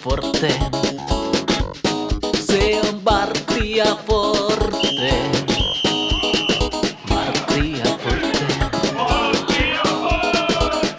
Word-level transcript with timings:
Forte. 0.00 0.48
Se 2.34 2.80
on 2.80 3.02
Martia 3.04 3.96
Forte. 4.06 5.30
Martia 7.10 7.84
Forte. 7.84 8.46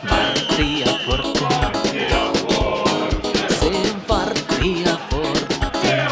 Martia 0.10 0.86
Forte. 1.06 2.10
Se 3.60 3.66
on 3.66 4.04
Martia 4.10 4.98
Forte. 5.10 6.08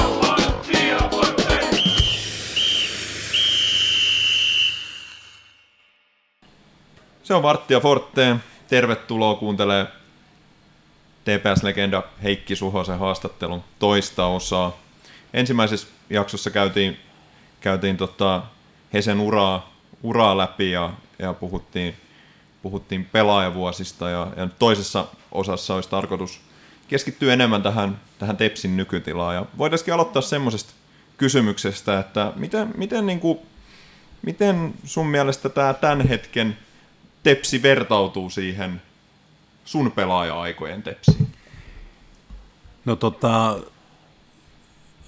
Se 7.23 7.33
on 7.33 7.43
Varttia 7.43 7.79
Forte. 7.79 8.35
Tervetuloa 8.67 9.35
kuuntelee 9.35 9.98
TPS-legenda 11.30 12.03
Heikki 12.23 12.55
Suhosen 12.55 12.99
haastattelun 12.99 13.63
toista 13.80 14.26
osaa. 14.26 14.77
Ensimmäisessä 15.34 15.88
jaksossa 16.09 16.49
käytiin, 16.49 16.98
käytiin 17.62 17.98
tota 17.98 18.44
Hesen 18.94 19.20
uraa, 19.20 19.73
uraa 20.03 20.38
läpi 20.38 20.72
ja, 20.72 20.94
ja 21.20 21.34
puhuttiin, 21.34 21.95
puhuttiin 22.62 23.05
pelaajavuosista 23.05 24.09
ja, 24.09 24.27
ja 24.36 24.48
toisessa 24.59 25.05
osassa 25.31 25.76
olisi 25.76 25.89
tarkoitus 25.89 26.41
keskittyä 26.88 27.34
enemmän 27.34 27.64
tähän, 27.64 28.00
tähän 28.20 28.38
Tepsin 28.38 28.77
nykytilaan. 28.77 29.36
Ja 29.36 29.45
voitaisiin 29.58 29.94
aloittaa 29.94 30.22
semmoisesta 30.22 30.73
kysymyksestä, 31.17 32.00
että 32.00 32.34
miten, 32.36 32.73
miten, 32.77 33.05
niin 33.05 33.20
kuin, 33.20 33.39
miten 34.22 34.73
sun 34.84 35.08
mielestä 35.08 35.50
tämä 35.50 35.73
tämän 35.73 36.08
hetken 36.08 36.58
Tepsi 37.23 37.61
vertautuu 37.61 38.30
siihen 38.30 38.81
sun 39.70 39.91
pelaaja-aikojen 39.91 40.84
Tepsiin? 40.84 41.28
No 42.86 42.96
tota, 42.96 43.59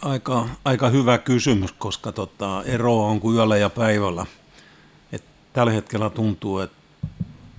aika, 0.02 0.50
aika 0.66 0.90
hyvä 0.90 1.18
kysymys, 1.18 1.72
koska 1.72 2.12
tota, 2.12 2.64
eroa 2.64 3.08
on 3.08 3.20
kuin 3.20 3.36
yöllä 3.36 3.58
ja 3.58 3.70
päivällä. 3.70 4.26
Et 5.12 5.24
tällä 5.54 5.72
hetkellä 5.72 6.10
tuntuu, 6.10 6.60
että 6.60 6.78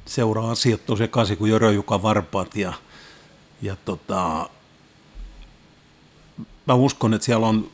seuraa 0.06 0.50
asiat 0.50 0.86
tosi 0.86 1.03
sekaisin 1.03 1.36
kuin 1.39 1.50
Jörö 1.50 1.72
Juka 1.72 2.03
Varpaat 2.03 2.56
ja, 2.56 2.72
ja 3.62 3.77
tota, 3.84 4.48
mä 6.66 6.75
uskon, 6.75 7.14
että 7.14 7.25
siellä 7.25 7.47
on 7.47 7.70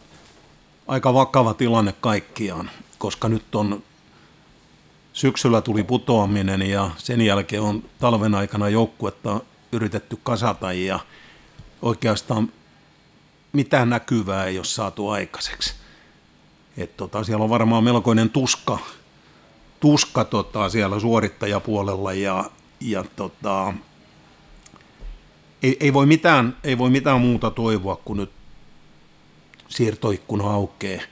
aika 0.87 1.15
vakava 1.15 1.55
tilanne 1.55 1.95
kaikkiaan, 2.01 2.71
koska 2.99 3.29
nyt 3.29 3.55
on 3.55 3.83
syksyllä 5.19 5.61
tuli 5.61 5.85
putoaminen 5.85 6.63
ja 6.63 6.91
sen 6.97 7.21
jälkeen 7.21 7.63
on 7.63 7.85
talven 7.99 8.35
aikana 8.35 8.69
joukkuetta 8.69 9.41
yritetty 9.73 10.19
kasata 10.23 10.73
ja 10.73 11.01
oikeastaan 11.83 12.53
mitään 13.53 13.91
näkyvää 13.91 14.45
ei 14.45 14.59
ole 14.59 14.65
saatu 14.65 15.09
aikaiseksi. 15.09 15.75
Et 16.77 16.97
tota, 16.97 17.25
siellä 17.25 17.45
on 17.45 17.51
varmaan 17.51 17.85
melkoinen 17.85 18.31
tuska, 18.31 18.79
tuska 19.81 20.25
tota, 20.25 20.69
siellä 20.69 21.01
suorittajapuolella 21.01 22.13
ja, 22.13 22.51
ja 22.81 23.05
tota, 23.17 23.75
ei, 25.63 25.77
ei, 25.81 25.93
voi 25.93 26.07
mitään, 26.07 26.57
ei 26.65 26.79
voi 26.79 26.91
mitään 26.91 27.21
muuta 27.21 27.51
toivoa 27.51 27.97
kuin 27.97 28.17
nyt 28.17 28.31
siirtoikkuna 29.69 30.51
aukeaa, 30.51 31.03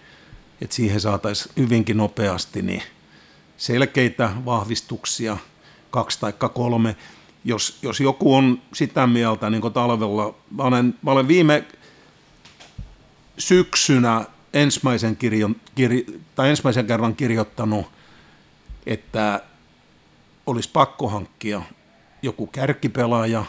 että 0.60 0.76
siihen 0.76 1.00
saataisiin 1.00 1.52
hyvinkin 1.56 1.96
nopeasti 1.96 2.62
niin 2.62 2.82
selkeitä 3.56 4.30
vahvistuksia, 4.44 5.36
kaksi 5.90 6.20
tai 6.20 6.32
kolme. 6.54 6.96
Jos, 7.44 7.78
jos 7.82 8.00
joku 8.00 8.34
on 8.34 8.62
sitä 8.74 9.06
mieltä, 9.06 9.50
niin 9.50 9.72
talvella, 9.72 10.34
mä 10.50 10.62
olen, 10.62 10.94
mä 11.02 11.10
olen 11.10 11.28
viime 11.28 11.64
syksynä 13.38 14.24
ensimmäisen, 14.52 15.16
kirjon, 15.16 15.56
kir, 15.74 15.90
tai 16.34 16.50
ensimmäisen 16.50 16.86
kerran 16.86 17.16
kirjoittanut, 17.16 17.86
että 18.86 19.42
olisi 20.46 20.70
pakko 20.72 21.08
hankkia 21.08 21.62
joku 22.22 22.46
kärkipelaaja, 22.46 23.44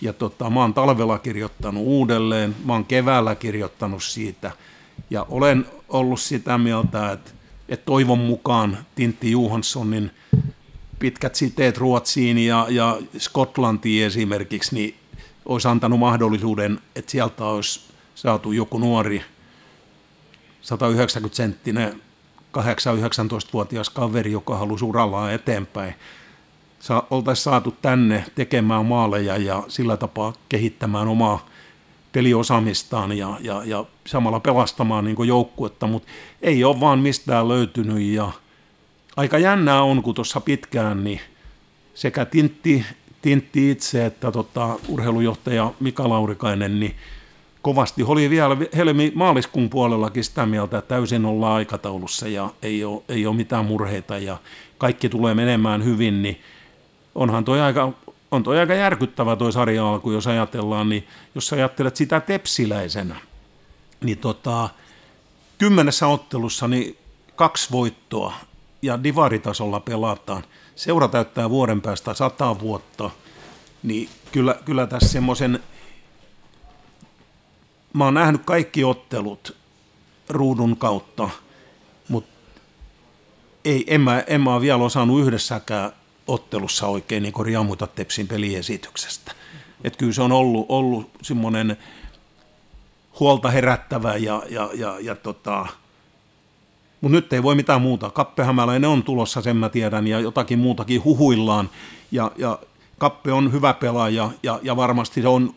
ja 0.00 0.12
tota, 0.12 0.50
mä 0.50 0.60
oon 0.60 0.74
talvella 0.74 1.18
kirjoittanut 1.18 1.82
uudelleen, 1.86 2.56
mä 2.64 2.72
oon 2.72 2.84
keväällä 2.84 3.34
kirjoittanut 3.34 4.02
siitä, 4.02 4.50
ja 5.10 5.26
olen 5.28 5.66
ollut 5.88 6.20
sitä 6.20 6.58
mieltä, 6.58 7.12
että, 7.12 7.30
että 7.68 7.84
toivon 7.84 8.18
mukaan 8.18 8.78
Tintti 8.94 9.30
Johanssonin 9.30 10.10
pitkät 10.98 11.34
siteet 11.34 11.78
Ruotsiin 11.78 12.38
ja, 12.38 12.66
ja 12.70 12.98
Skotlantiin 13.18 14.06
esimerkiksi, 14.06 14.74
niin 14.74 14.94
olisi 15.44 15.68
antanut 15.68 15.98
mahdollisuuden, 15.98 16.80
että 16.96 17.10
sieltä 17.10 17.44
olisi 17.44 17.80
saatu 18.14 18.52
joku 18.52 18.78
nuori 18.78 19.22
190-senttinen 20.62 22.00
8-19-vuotias 22.58 23.90
kaveri, 23.90 24.32
joka 24.32 24.58
halusi 24.58 24.84
urallaan 24.84 25.32
eteenpäin. 25.32 25.94
Sa- 26.80 27.06
oltaisiin 27.10 27.44
saatu 27.44 27.74
tänne 27.82 28.24
tekemään 28.34 28.86
maaleja 28.86 29.36
ja 29.36 29.62
sillä 29.68 29.96
tapaa 29.96 30.32
kehittämään 30.48 31.08
omaa 31.08 31.46
peliosaamistaan 32.14 33.18
ja, 33.18 33.36
ja, 33.40 33.62
ja 33.64 33.84
samalla 34.06 34.40
pelastamaan 34.40 35.04
niin 35.04 35.26
joukkuetta, 35.26 35.86
mutta 35.86 36.08
ei 36.42 36.64
ole 36.64 36.80
vaan 36.80 36.98
mistään 36.98 37.48
löytynyt 37.48 38.02
ja 38.02 38.30
aika 39.16 39.38
jännää 39.38 39.82
on, 39.82 40.02
kun 40.02 40.14
tuossa 40.14 40.40
pitkään 40.40 41.04
niin 41.04 41.20
sekä 41.94 42.24
Tintti, 42.24 42.84
Tintti 43.22 43.70
itse 43.70 44.06
että 44.06 44.32
tota, 44.32 44.78
urheilujohtaja 44.88 45.72
Mika 45.80 46.08
Laurikainen, 46.08 46.80
niin 46.80 46.96
kovasti 47.62 48.02
oli 48.02 48.30
vielä 48.30 48.56
helmi 48.76 49.12
maaliskuun 49.14 49.70
puolellakin 49.70 50.24
sitä 50.24 50.46
mieltä, 50.46 50.78
että 50.78 50.88
täysin 50.88 51.24
ollaan 51.24 51.56
aikataulussa 51.56 52.28
ja 52.28 52.50
ei 52.62 52.84
ole, 52.84 53.02
ei 53.08 53.26
ole 53.26 53.36
mitään 53.36 53.64
murheita 53.64 54.18
ja 54.18 54.36
kaikki 54.78 55.08
tulee 55.08 55.34
menemään 55.34 55.84
hyvin, 55.84 56.22
niin 56.22 56.40
onhan 57.14 57.44
toi 57.44 57.60
aika, 57.60 57.92
on 58.34 58.42
toi 58.42 58.58
aika 58.58 58.74
järkyttävä 58.74 59.36
toi 59.36 59.52
sarja 59.52 59.88
alku, 59.88 60.10
jos 60.10 60.26
ajatellaan, 60.26 60.88
niin 60.88 61.06
jos 61.34 61.52
ajattelet 61.52 61.96
sitä 61.96 62.20
tepsiläisenä, 62.20 63.16
niin 64.00 64.18
tota, 64.18 64.68
kymmenessä 65.58 66.06
ottelussa 66.06 66.68
niin 66.68 66.98
kaksi 67.36 67.68
voittoa 67.72 68.34
ja 68.82 69.02
divaritasolla 69.02 69.80
pelataan. 69.80 70.44
Seura 70.76 71.08
täyttää 71.08 71.50
vuoden 71.50 71.80
päästä 71.80 72.14
sata 72.14 72.60
vuotta, 72.60 73.10
niin 73.82 74.08
kyllä, 74.32 74.56
kyllä 74.64 74.86
tässä 74.86 75.08
semmoisen 75.08 75.60
mä 77.92 78.04
oon 78.04 78.14
nähnyt 78.14 78.42
kaikki 78.44 78.84
ottelut 78.84 79.56
ruudun 80.28 80.76
kautta, 80.76 81.30
mutta 82.08 82.30
ei, 83.64 83.84
en, 83.86 84.00
mä, 84.00 84.20
en 84.26 84.40
mä 84.40 84.54
ole 84.54 84.60
vielä 84.60 84.84
osannut 84.84 85.20
yhdessäkään 85.20 85.92
ottelussa 86.26 86.86
oikein 86.86 87.22
niin 87.22 87.34
riamuta 87.44 87.86
Tepsin 87.86 88.28
peliesityksestä. 88.28 89.32
Et 89.84 89.96
kyllä 89.96 90.12
se 90.12 90.22
on 90.22 90.32
ollut, 90.32 90.66
ollut 90.68 91.10
semmoinen 91.22 91.76
huolta 93.20 93.50
herättävä 93.50 94.16
ja, 94.16 94.42
ja, 94.50 94.70
ja, 94.74 94.96
ja 95.00 95.14
tota, 95.14 95.66
mutta 97.00 97.16
nyt 97.16 97.32
ei 97.32 97.42
voi 97.42 97.54
mitään 97.54 97.82
muuta. 97.82 98.10
Kappehämäläinen 98.10 98.90
on 98.90 99.02
tulossa, 99.02 99.42
sen 99.42 99.56
mä 99.56 99.68
tiedän, 99.68 100.06
ja 100.06 100.20
jotakin 100.20 100.58
muutakin 100.58 101.04
huhuillaan. 101.04 101.70
Ja, 102.12 102.32
ja 102.36 102.58
Kappe 102.98 103.32
on 103.32 103.52
hyvä 103.52 103.74
pelaaja, 103.74 104.30
ja, 104.42 104.60
ja 104.62 104.76
varmasti 104.76 105.22
se 105.22 105.28
on 105.28 105.54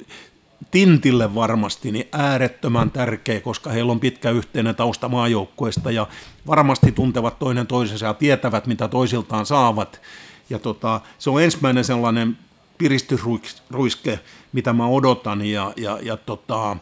Tintille 0.72 1.36
varmasti 1.36 1.92
niin 1.92 2.08
äärettömän 2.12 2.92
tärkeä, 2.92 3.42
koska 3.42 3.70
heillä 3.70 3.92
on 3.92 4.00
pitkä 4.00 4.30
yhteinen 4.30 4.76
tausta 4.76 5.10
maajoukkueesta 5.10 5.92
ja 5.92 6.08
varmasti 6.48 6.92
tuntevat 6.92 7.40
toinen 7.40 7.68
toisensa 7.68 8.06
ja 8.06 8.14
tietävät, 8.14 8.68
mitä 8.68 8.88
toisiltaan 8.88 9.46
saavat. 9.46 10.02
Ja 10.50 10.59
tota, 10.59 11.02
se 11.19 11.30
on 11.30 11.44
ensimmäinen 11.44 11.84
sellainen 11.84 12.38
piristysruiske, 12.78 14.19
mitä 14.54 14.74
mä 14.74 14.88
odotan. 14.88 15.45
Ja, 15.45 15.74
ja, 15.77 16.00
ja 16.01 16.18
tota, 16.18 16.77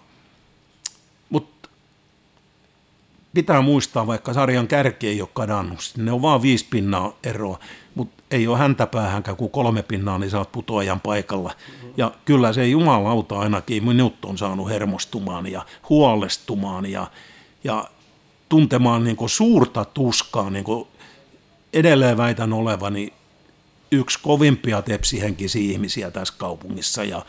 mutta 1.29 1.69
pitää 3.33 3.61
muistaa, 3.61 4.07
vaikka 4.07 4.33
sarjan 4.33 4.67
kärki 4.67 5.07
ei 5.07 5.21
ole 5.21 5.29
kadannut, 5.33 5.79
ne 5.97 6.11
on 6.11 6.21
vaan 6.21 6.41
viisi 6.41 6.65
pinnaa 6.69 7.13
eroa, 7.23 7.59
mutta 7.95 8.23
ei 8.31 8.47
ole 8.47 8.57
häntä 8.57 8.87
päähänkään 8.87 9.37
kuin 9.37 9.51
kolme 9.51 9.83
pinnaa, 9.83 10.17
niin 10.17 10.29
sä 10.29 10.37
oot 10.37 10.51
putoajan 10.51 10.99
paikalla. 10.99 11.53
Ja 11.97 12.11
kyllä 12.25 12.53
se 12.53 12.67
jumalauta 12.67 13.39
ainakin 13.39 13.85
minut 13.85 14.25
on 14.25 14.37
saanut 14.37 14.69
hermostumaan 14.69 15.51
ja 15.51 15.65
huolestumaan 15.89 16.85
ja, 16.85 17.07
ja 17.63 17.89
tuntemaan 18.49 19.03
niin 19.03 19.17
suurta 19.25 19.85
tuskaa, 19.85 20.49
niin 20.49 20.65
edelleen 21.73 22.17
väitän 22.17 22.53
olevani 22.53 23.13
yksi 23.91 24.19
kovimpia 24.21 24.81
tepsihenkisiä 24.81 25.71
ihmisiä 25.71 26.11
tässä 26.11 26.33
kaupungissa 26.37 27.03
ja 27.03 27.25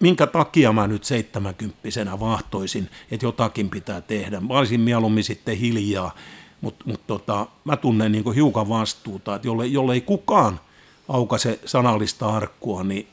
minkä 0.00 0.26
takia 0.26 0.72
mä 0.72 0.86
nyt 0.86 1.04
seitsemänkymppisenä 1.04 2.20
vahtoisin, 2.20 2.90
että 3.10 3.26
jotakin 3.26 3.70
pitää 3.70 4.00
tehdä. 4.00 4.40
Mä 4.40 4.58
olisin 4.58 4.80
mieluummin 4.80 5.24
sitten 5.24 5.56
hiljaa, 5.56 6.14
mutta 6.60 6.84
mut 6.88 7.06
tota, 7.06 7.46
mä 7.64 7.76
tunnen 7.76 8.12
niin 8.12 8.34
hiukan 8.34 8.68
vastuuta, 8.68 9.34
että 9.34 9.48
jolle, 9.48 9.66
jolle 9.66 9.94
ei 9.94 10.00
kukaan 10.00 10.60
aukaise 11.08 11.60
sanallista 11.64 12.28
arkkua, 12.28 12.84
niin 12.84 13.08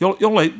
jolle, 0.00 0.52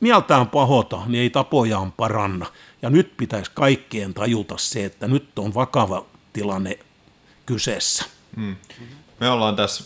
mieltään 0.00 0.48
pahota, 0.48 1.02
niin 1.06 1.22
ei 1.22 1.30
tapojaan 1.30 1.92
paranna. 1.92 2.46
Ja 2.82 2.90
nyt 2.90 3.16
pitäisi 3.16 3.50
kaikkien 3.54 4.14
tajuta 4.14 4.54
se, 4.58 4.84
että 4.84 5.08
nyt 5.08 5.38
on 5.38 5.54
vakava 5.54 6.06
tilanne 6.32 6.78
kyseessä. 7.46 8.04
Me 9.22 9.30
ollaan 9.30 9.56
tässä 9.56 9.84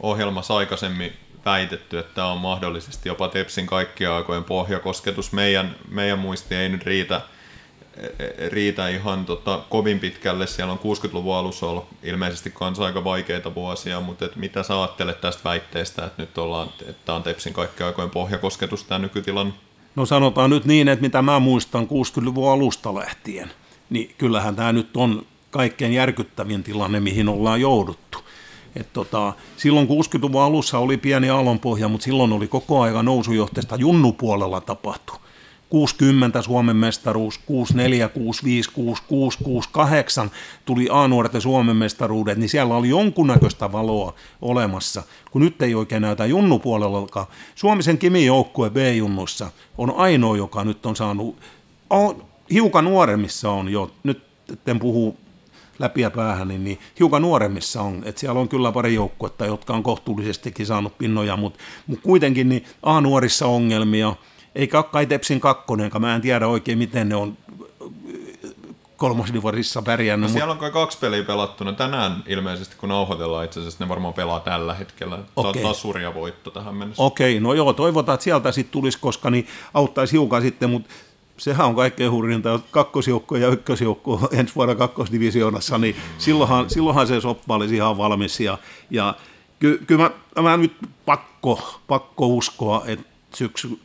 ohjelmassa 0.00 0.56
aikaisemmin 0.56 1.12
väitetty, 1.44 1.98
että 1.98 2.14
tämä 2.14 2.26
on 2.26 2.38
mahdollisesti 2.38 3.08
jopa 3.08 3.28
Tepsin 3.28 3.66
kaikkien 3.66 4.10
aikojen 4.10 4.44
pohjakosketus. 4.44 5.32
Meidän, 5.32 5.76
meidän 5.88 6.18
muisti 6.18 6.54
ei 6.54 6.68
nyt 6.68 6.84
riitä, 6.84 7.20
riitä 8.48 8.88
ihan 8.88 9.24
tota, 9.24 9.62
kovin 9.68 10.00
pitkälle. 10.00 10.46
Siellä 10.46 10.72
on 10.72 10.78
60-luvun 10.78 11.36
alussa 11.36 11.66
ollut 11.66 11.86
ilmeisesti 12.02 12.50
kanssa 12.50 12.84
aika 12.84 13.04
vaikeita 13.04 13.54
vuosia, 13.54 14.00
mutta 14.00 14.24
et 14.24 14.36
mitä 14.36 14.62
sä 14.62 14.80
ajattelet 14.80 15.20
tästä 15.20 15.44
väitteestä, 15.44 16.04
että 16.06 16.22
nyt 16.22 16.38
ollaan, 16.38 16.68
että 16.80 17.04
tämä 17.04 17.16
on 17.16 17.22
Tepsin 17.22 17.52
kaikkien 17.52 17.86
aikojen 17.86 18.10
pohjakosketus 18.10 18.84
tämä 18.84 18.98
nykytilan? 18.98 19.54
No 19.96 20.06
sanotaan 20.06 20.50
nyt 20.50 20.64
niin, 20.64 20.88
että 20.88 21.02
mitä 21.02 21.22
mä 21.22 21.38
muistan 21.38 21.84
60-luvun 21.84 22.50
alusta 22.52 22.94
lähtien, 22.94 23.50
niin 23.90 24.14
kyllähän 24.18 24.56
tämä 24.56 24.72
nyt 24.72 24.96
on 24.96 25.26
kaikkein 25.50 25.92
järkyttävin 25.92 26.62
tilanne, 26.62 27.00
mihin 27.00 27.28
ollaan 27.28 27.60
jouduttu. 27.60 28.18
Et 28.76 28.92
tota, 28.92 29.32
silloin 29.56 29.88
60-luvun 29.88 30.42
alussa 30.42 30.78
oli 30.78 30.96
pieni 30.96 31.30
aallonpohja, 31.30 31.88
mutta 31.88 32.04
silloin 32.04 32.32
oli 32.32 32.48
koko 32.48 32.80
ajan 32.80 33.04
nousujohteesta 33.04 33.76
junnupuolella 33.76 34.60
tapahtu. 34.60 35.12
60 35.72 36.42
Suomen 36.42 36.76
mestaruus, 36.76 37.38
64, 37.38 38.08
65, 38.08 38.70
66, 38.70 39.38
68 39.44 40.30
tuli 40.64 40.88
A-nuorten 40.90 41.40
Suomen 41.40 41.76
mestaruudet, 41.76 42.38
niin 42.38 42.48
siellä 42.48 42.74
oli 42.74 42.88
jonkunnäköistä 42.88 43.72
valoa 43.72 44.14
olemassa, 44.42 45.02
kun 45.30 45.42
nyt 45.42 45.62
ei 45.62 45.74
oikein 45.74 46.02
näytä 46.02 46.26
junnupuolellakaan. 46.26 47.26
Suomisen 47.54 47.98
Kimi 47.98 48.26
joukkue 48.26 48.70
B-junnussa 48.70 49.50
on 49.78 49.94
ainoa, 49.96 50.36
joka 50.36 50.64
nyt 50.64 50.86
on 50.86 50.96
saanut, 50.96 51.36
on, 51.90 52.24
hiukan 52.50 52.84
nuoremmissa 52.84 53.50
on 53.50 53.68
jo, 53.68 53.90
nyt 54.02 54.22
en 54.66 54.78
puhu 54.78 55.16
läpi 55.82 56.00
ja 56.00 56.10
päähän, 56.10 56.48
niin, 56.48 56.64
niin 56.64 56.78
hiukan 56.98 57.22
nuoremmissa 57.22 57.82
on. 57.82 58.02
että 58.04 58.20
siellä 58.20 58.40
on 58.40 58.48
kyllä 58.48 58.72
pari 58.72 58.94
joukkuetta, 58.94 59.46
jotka 59.46 59.74
on 59.74 59.82
kohtuullisestikin 59.82 60.66
saanut 60.66 60.98
pinnoja, 60.98 61.36
mutta, 61.36 61.58
mutta 61.86 62.02
kuitenkin 62.02 62.48
niin 62.48 62.64
A-nuorissa 62.82 63.46
ongelmia, 63.46 64.14
eikä 64.54 64.82
kai 64.82 65.06
Tepsin 65.06 65.40
kakkonenkaan, 65.40 66.02
mä 66.02 66.14
en 66.14 66.20
tiedä 66.20 66.46
oikein 66.48 66.78
miten 66.78 67.08
ne 67.08 67.16
on 67.16 67.36
kolmosdivarissa 68.96 69.82
pärjännyt. 69.82 70.30
No 70.30 70.34
siellä 70.34 70.52
on 70.52 70.58
kai 70.58 70.70
kaksi 70.70 70.98
peliä 70.98 71.22
pelattuna 71.22 71.72
tänään 71.72 72.24
ilmeisesti, 72.26 72.76
kun 72.76 72.88
nauhoitellaan 72.88 73.44
itse 73.44 73.60
asiassa, 73.60 73.84
ne 73.84 73.88
varmaan 73.88 74.14
pelaa 74.14 74.40
tällä 74.40 74.74
hetkellä. 74.74 75.18
Okei. 75.36 75.62
Taas 75.62 75.82
surja 75.82 76.14
voitto 76.14 76.50
tähän 76.50 76.74
mennessä. 76.74 77.02
Okei, 77.02 77.40
no 77.40 77.54
joo, 77.54 77.72
toivotaan, 77.72 78.14
että 78.14 78.24
sieltä 78.24 78.52
sitten 78.52 78.72
tulisi, 78.72 78.98
koska 79.00 79.30
niin 79.30 79.46
auttaisi 79.74 80.12
hiukan 80.12 80.42
sitten, 80.42 80.70
mutta 80.70 80.90
sehän 81.42 81.66
on 81.66 81.76
kaikkein 81.76 82.10
hurjinta, 82.10 82.48
jos 82.48 82.60
kakkosjoukko 82.70 83.36
ja 83.36 83.48
ykkösjoukko 83.48 84.28
ensi 84.32 84.54
vuonna 84.54 84.74
kakkosdivisioonassa, 84.74 85.78
niin 85.78 85.96
silloinhan, 86.18 86.70
silloinhan 86.70 87.06
se 87.06 87.20
soppa 87.20 87.54
olisi 87.54 87.74
ihan 87.74 87.98
valmis. 87.98 88.40
Ja, 88.40 88.58
ja 88.90 89.14
ky, 89.58 89.82
kyllä 89.86 90.10
mä, 90.36 90.42
mä, 90.42 90.56
nyt 90.56 90.76
pakko, 91.04 91.80
pakko 91.86 92.26
uskoa, 92.26 92.82
että 92.86 93.06
syksy 93.34 93.80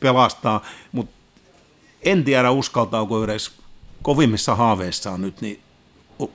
pelastaa, 0.00 0.64
mutta 0.92 1.16
en 2.02 2.24
tiedä 2.24 2.50
uskaltaako 2.50 3.24
edes 3.24 3.52
kovimmissa 4.02 4.54
haaveissaan 4.54 5.20
nyt 5.20 5.40
niin 5.40 5.60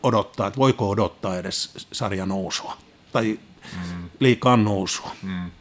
odottaa, 0.03 0.47
että 0.47 0.59
voiko 0.59 0.89
odottaa 0.89 1.37
edes 1.37 1.87
sarjan 1.91 2.29
nousua 2.29 2.77
tai 3.11 3.39
mm. 3.73 4.09
liikaa 4.19 4.57
nousua. 4.57 5.11
Mm. 5.23 5.51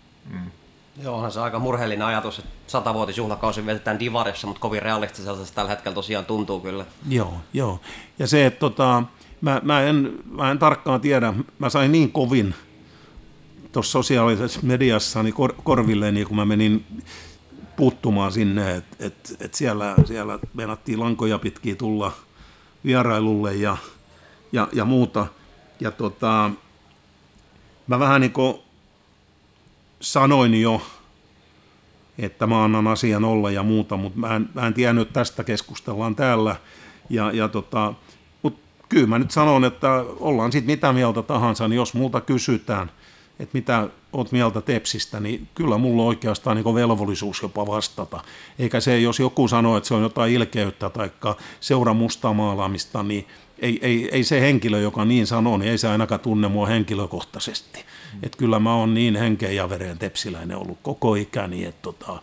Joo, 0.97 1.15
onhan 1.15 1.33
se 1.33 1.41
aika 1.41 1.59
murheellinen 1.59 2.07
ajatus, 2.07 2.39
että 2.39 2.51
satavuotisjuhlakausi 2.67 3.67
vietetään 3.67 3.99
Divarissa, 3.99 4.47
mutta 4.47 4.61
kovin 4.61 4.83
realistiselta 4.83 5.45
se 5.45 5.55
tällä 5.55 5.71
hetkellä 5.71 5.95
tosiaan 5.95 6.25
tuntuu 6.25 6.61
kyllä. 6.61 6.85
Joo, 7.09 7.35
joo. 7.53 7.81
Ja 8.19 8.27
se, 8.27 8.47
että 8.47 8.61
tota, 8.61 9.03
mä, 9.41 9.61
mä, 9.65 9.81
en, 9.81 10.19
mä 10.31 10.51
en 10.51 10.59
tarkkaan 10.59 11.01
tiedä, 11.01 11.35
mä 11.59 11.71
sain 11.71 11.93
niin 11.93 12.13
kovin 12.13 12.55
tuossa 13.73 13.93
sosiaalisessa 13.93 14.61
mediassa 14.63 15.23
niin 15.23 15.35
kor, 15.35 15.55
korville, 15.65 16.13
niin 16.13 16.27
kun 16.27 16.37
mä 16.37 16.45
menin 16.45 16.87
puuttumaan 17.77 18.33
sinne, 18.33 18.77
että 18.77 18.97
et, 19.07 19.37
et 19.41 19.55
siellä, 19.55 19.95
siellä 20.05 20.39
venattiin 20.57 21.01
lankoja 21.01 21.39
pitkin 21.39 21.77
tulla 21.77 22.13
vierailulle 22.85 23.55
ja, 23.55 23.77
ja, 24.53 24.69
ja 24.73 24.85
muuta. 24.85 25.27
Ja 25.81 25.91
tota, 25.91 26.51
mä 27.87 27.99
vähän 27.99 28.21
niin 28.21 28.33
kuin 28.33 28.59
sanoin 30.03 30.61
jo, 30.61 30.83
että 32.19 32.47
mä 32.47 32.65
annan 32.65 32.87
asian 32.87 33.25
olla 33.25 33.51
ja 33.51 33.63
muuta, 33.63 33.97
mutta 33.97 34.19
mä 34.19 34.37
en, 34.37 34.49
mä 34.55 34.67
en 34.67 34.75
tiennyt, 34.75 35.09
että 35.09 35.21
tästä 35.21 35.45
keskustellaan 35.45 36.17
täällä. 36.17 36.57
Ja, 37.11 37.33
ja 37.33 37.49
tota, 37.49 37.95
mutta 38.43 38.61
kyllä 38.89 39.07
mä 39.07 39.19
nyt 39.19 39.31
sanon, 39.31 39.65
että 39.65 40.05
ollaan 40.21 40.53
sitten 40.53 40.73
mitä 40.73 40.93
mieltä 40.93 41.23
tahansa, 41.23 41.69
niin 41.69 41.77
jos 41.77 41.95
multa 41.95 42.21
kysytään, 42.21 42.91
että 43.39 43.59
mitä 43.59 43.89
oot 44.13 44.33
mieltä 44.33 44.61
Tepsistä, 44.61 45.21
niin 45.21 45.49
kyllä 45.55 45.79
mulla 45.79 46.03
on 46.03 46.09
oikeastaan 46.09 46.57
niin 46.57 46.75
velvollisuus 46.75 47.43
jopa 47.43 47.67
vastata. 47.67 48.21
Eikä 48.59 48.81
se, 48.81 48.99
jos 48.99 49.19
joku 49.21 49.49
sanoo, 49.49 49.77
että 49.77 49.89
se 49.89 49.95
on 49.95 50.03
jotain 50.03 50.33
ilkeyttä 50.33 50.91
tai 50.91 51.11
seura 51.61 51.95
mustamaalaamista, 51.95 53.03
niin 53.03 53.27
ei, 53.59 53.79
ei, 53.83 54.09
ei 54.13 54.25
se 54.25 54.41
henkilö, 54.41 54.81
joka 54.81 55.05
niin 55.05 55.27
sanoo, 55.27 55.57
niin 55.57 55.71
ei 55.71 55.79
se 55.79 55.89
ainakaan 55.89 56.21
tunne 56.21 56.49
mua 56.49 56.67
henkilökohtaisesti. 56.67 57.85
Että 58.23 58.39
kyllä 58.39 58.59
mä 58.59 58.75
oon 58.75 58.95
niin 58.95 59.17
henkeä 59.17 59.51
ja 59.51 59.69
veren 59.69 59.99
tepsiläinen 59.99 60.57
ollut 60.57 60.79
koko 60.83 61.15
ikäni, 61.15 61.65
että 61.65 61.83
tota, 61.83 62.23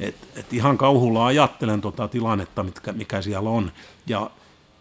et, 0.00 0.16
et 0.36 0.52
ihan 0.52 0.78
kauhulla 0.78 1.26
ajattelen 1.26 1.80
tota 1.80 2.08
tilannetta, 2.08 2.62
mitkä, 2.62 2.92
mikä 2.92 3.22
siellä 3.22 3.50
on. 3.50 3.72
Ja 4.06 4.30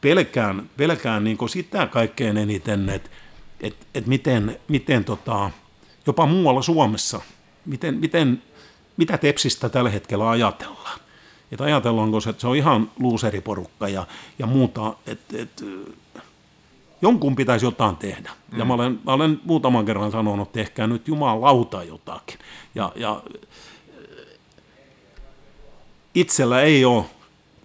pelkään, 0.01 0.69
pelkään 0.77 1.23
niin 1.23 1.50
sitä 1.50 1.88
kaikkein 1.88 2.38
eniten, 2.38 2.89
että 2.89 3.09
et, 3.59 3.88
et 3.95 4.07
miten, 4.07 4.59
miten 4.68 5.06
tota, 5.06 5.51
jopa 6.07 6.25
muualla 6.25 6.62
Suomessa, 6.62 7.21
miten, 7.65 7.95
miten, 7.95 8.44
mitä 8.97 9.17
Tepsistä 9.17 9.69
tällä 9.69 9.89
hetkellä 9.89 10.29
ajatellaan. 10.29 11.00
Että 11.51 11.63
ajatellaanko 11.63 12.19
se, 12.19 12.29
että 12.29 12.41
se 12.41 12.47
on 12.47 12.56
ihan 12.56 12.91
luuseriporukka 13.00 13.88
ja, 13.88 14.07
ja 14.39 14.45
muuta, 14.45 14.94
että 15.07 15.38
et, 15.38 15.63
jonkun 17.01 17.36
pitäisi 17.36 17.65
jotain 17.65 17.95
tehdä. 17.98 18.31
Mm. 18.51 18.59
Ja 18.59 18.65
mä 18.65 18.74
olen, 18.74 19.00
mä 19.06 19.13
olen 19.13 19.42
muutaman 19.45 19.86
kerran 19.86 20.12
sanonut, 20.12 20.48
että 20.48 20.59
tehkää 20.59 20.88
nyt 20.88 21.07
jumalauta 21.07 21.83
jotakin. 21.83 22.39
Ja, 22.75 22.92
ja 22.95 23.24
itsellä 26.15 26.62
ei 26.62 26.86
ole 26.86 27.05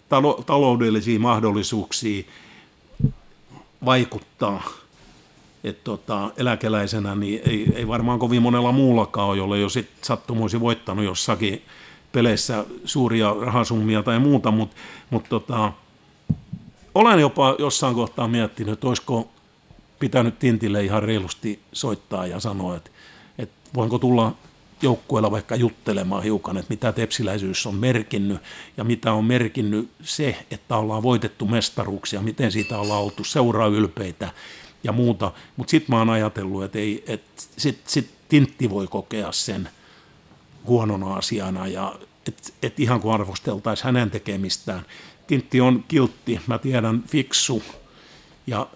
talo, 0.09 0.43
taloudellisia 0.47 1.19
mahdollisuuksia 1.19 2.25
vaikuttaa 3.85 4.63
että 5.65 5.85
tota, 5.85 6.31
eläkeläisenä 6.37 7.15
niin 7.15 7.41
ei, 7.45 7.73
ei 7.75 7.89
varmaan 7.89 8.19
kovin 8.19 8.43
monella 8.43 8.73
muullakaan 8.73 9.29
ole, 9.29 9.37
jolle 9.37 9.59
jo 9.59 9.69
sit 9.69 9.89
sattumuisi 10.03 10.61
voittanut 10.61 11.05
jossakin 11.05 11.63
peleissä 12.13 12.65
suuria 12.85 13.37
rahasummia 13.41 14.03
tai 14.03 14.19
muuta, 14.19 14.51
mutta 14.51 14.77
mut 15.11 15.25
tota, 15.29 15.73
olen 16.97 17.21
jopa 17.21 17.57
jossain 17.59 17.95
kohtaa 17.95 18.29
miettinyt, 18.29 18.73
että 18.73 18.89
olisiko 18.89 19.29
pitänyt 19.99 20.39
Tintille 20.39 20.85
ihan 20.85 21.03
reilusti 21.03 21.61
soittaa 21.73 22.27
ja 22.27 22.41
sanoa, 22.41 22.77
että, 22.77 22.91
että 23.39 23.71
voinko 23.75 23.99
tulla 23.99 24.35
joukkueella 24.83 25.31
vaikka 25.31 25.57
juttelemaan 25.57 26.23
hiukan, 26.23 26.57
että 26.57 26.71
mitä 26.71 26.93
tepsiläisyys 26.93 27.67
on 27.67 27.75
merkinnyt 27.75 28.39
ja 28.77 28.85
mitä 28.85 29.13
on 29.13 29.25
merkinnyt 29.25 29.91
se, 30.03 30.47
että 30.51 30.77
ollaan 30.77 31.03
voitettu 31.03 31.47
mestaruuksia, 31.47 32.23
miten 32.23 32.53
siitä 32.53 32.79
ollaan 32.79 33.03
oltu 33.03 33.25
seuraa 33.25 33.67
ylpeitä 33.67 34.31
ja 34.85 34.93
muuta. 34.93 35.33
Mutta 35.57 35.71
sitten 35.71 35.95
mä 35.95 35.99
oon 35.99 36.11
ajatellut, 36.11 36.65
että 36.65 36.79
ei, 36.79 37.05
et 37.07 37.23
sit, 37.57 37.81
sit 37.87 38.11
Tintti 38.29 38.71
voi 38.71 38.87
kokea 38.87 39.33
sen 39.33 39.69
huonona 40.67 41.15
asiana 41.15 41.67
ja 41.67 41.95
että 42.29 42.53
et 42.63 42.81
ihan 42.81 43.01
kuin 43.01 43.15
arvosteltaisiin 43.15 43.85
hänen 43.85 44.11
tekemistään. 44.11 44.83
Tintti 45.27 45.61
on 45.61 45.85
kiltti, 45.89 46.41
mä 46.47 46.59
tiedän, 46.59 47.03
fiksu. 47.03 47.63
Ja 48.47 48.67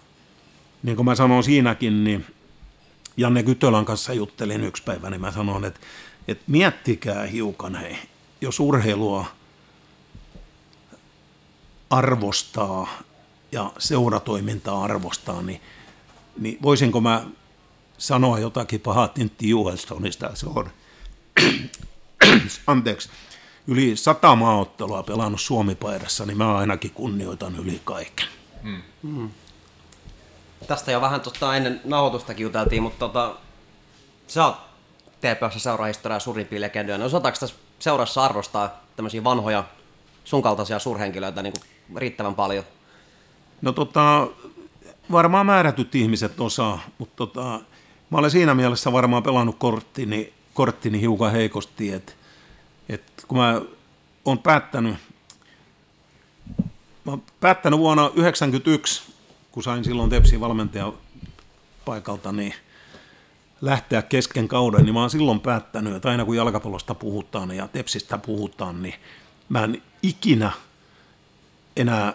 niin 0.83 0.95
kuin 0.95 1.05
mä 1.05 1.15
sanoin 1.15 1.43
siinäkin, 1.43 2.03
niin 2.03 2.25
Janne 3.17 3.43
Kytölän 3.43 3.85
kanssa 3.85 4.13
juttelin 4.13 4.63
yksi 4.63 4.83
päivä, 4.83 5.09
niin 5.09 5.21
mä 5.21 5.31
sanoin, 5.31 5.65
että, 5.65 5.79
että 6.27 6.43
miettikää 6.47 7.25
hiukan, 7.25 7.75
hei, 7.75 7.97
jos 8.41 8.59
urheilua 8.59 9.25
arvostaa 11.89 12.99
ja 13.51 13.71
seuratoimintaa 13.77 14.83
arvostaa, 14.83 15.41
niin 15.41 15.61
niin 16.37 16.57
voisinko 16.61 17.01
mä 17.01 17.25
sanoa 17.97 18.39
jotakin 18.39 18.79
pahaa 18.79 19.07
Tintti 19.07 19.49
Juhelsonista, 19.49 20.35
se 20.35 20.47
on, 20.47 20.69
anteeksi, 22.67 23.09
yli 23.71 23.95
sata 23.95 24.35
maaottelua 24.35 25.03
pelannut 25.03 25.41
Suomipaidassa, 25.41 26.25
niin 26.25 26.37
mä 26.37 26.57
ainakin 26.57 26.91
kunnioitan 26.91 27.55
yli 27.55 27.81
kaiken. 27.83 28.27
Hmm. 28.63 28.81
Hmm. 29.03 29.29
Tästä 30.67 30.91
jo 30.91 31.01
vähän 31.01 31.21
tota 31.21 31.55
ennen 31.55 31.81
nauhoitustakin 31.83 32.43
juteltiin, 32.43 32.83
mutta 32.83 32.99
tota, 32.99 33.35
sä 34.27 34.45
oot 34.45 34.55
TPS 35.19 35.63
seurahistoriaa 35.63 36.19
suurimpia 36.19 36.61
legendoja. 36.61 36.97
No 36.97 37.05
osataanko 37.05 37.39
tässä 37.39 37.55
seurassa 37.79 38.23
arvostaa 38.23 38.81
tämmöisiä 38.95 39.23
vanhoja 39.23 39.63
sun 40.23 40.41
kaltaisia 40.41 40.79
suurhenkilöitä 40.79 41.41
niin 41.41 41.53
kuin 41.53 41.99
riittävän 41.99 42.35
paljon? 42.35 42.63
No 43.61 43.71
tota, 43.71 44.27
varmaan 45.11 45.45
määrätyt 45.45 45.95
ihmiset 45.95 46.39
osaa, 46.39 46.79
mutta 46.97 47.15
tota, 47.15 47.59
mä 48.09 48.17
olen 48.17 48.31
siinä 48.31 48.53
mielessä 48.53 48.91
varmaan 48.91 49.23
pelannut 49.23 49.55
korttini, 49.59 50.33
korttini 50.53 51.01
hiukan 51.01 51.31
heikosti, 51.31 51.93
että 51.93 52.13
et 52.91 53.25
kun 53.27 53.37
mä 53.37 53.61
oon 54.25 54.39
päättänyt, 54.39 54.95
mä 57.05 57.11
oon 57.11 57.23
päättänyt 57.39 57.79
vuonna 57.79 58.03
1991, 58.03 59.13
kun 59.51 59.63
sain 59.63 59.83
silloin 59.83 60.09
Tepsin 60.09 60.39
valmentajan 60.39 60.93
paikalta, 61.85 62.31
niin 62.31 62.53
lähteä 63.61 64.01
kesken 64.01 64.47
kauden, 64.47 64.85
niin 64.85 64.93
mä 64.93 64.99
oon 64.99 65.09
silloin 65.09 65.39
päättänyt, 65.39 65.95
että 65.95 66.09
aina 66.09 66.25
kun 66.25 66.35
jalkapallosta 66.35 66.95
puhutaan 66.95 67.51
ja 67.51 67.67
Tepsistä 67.67 68.17
puhutaan, 68.17 68.83
niin 68.83 68.95
mä 69.49 69.63
en 69.63 69.81
ikinä 70.03 70.51
enää 71.75 72.13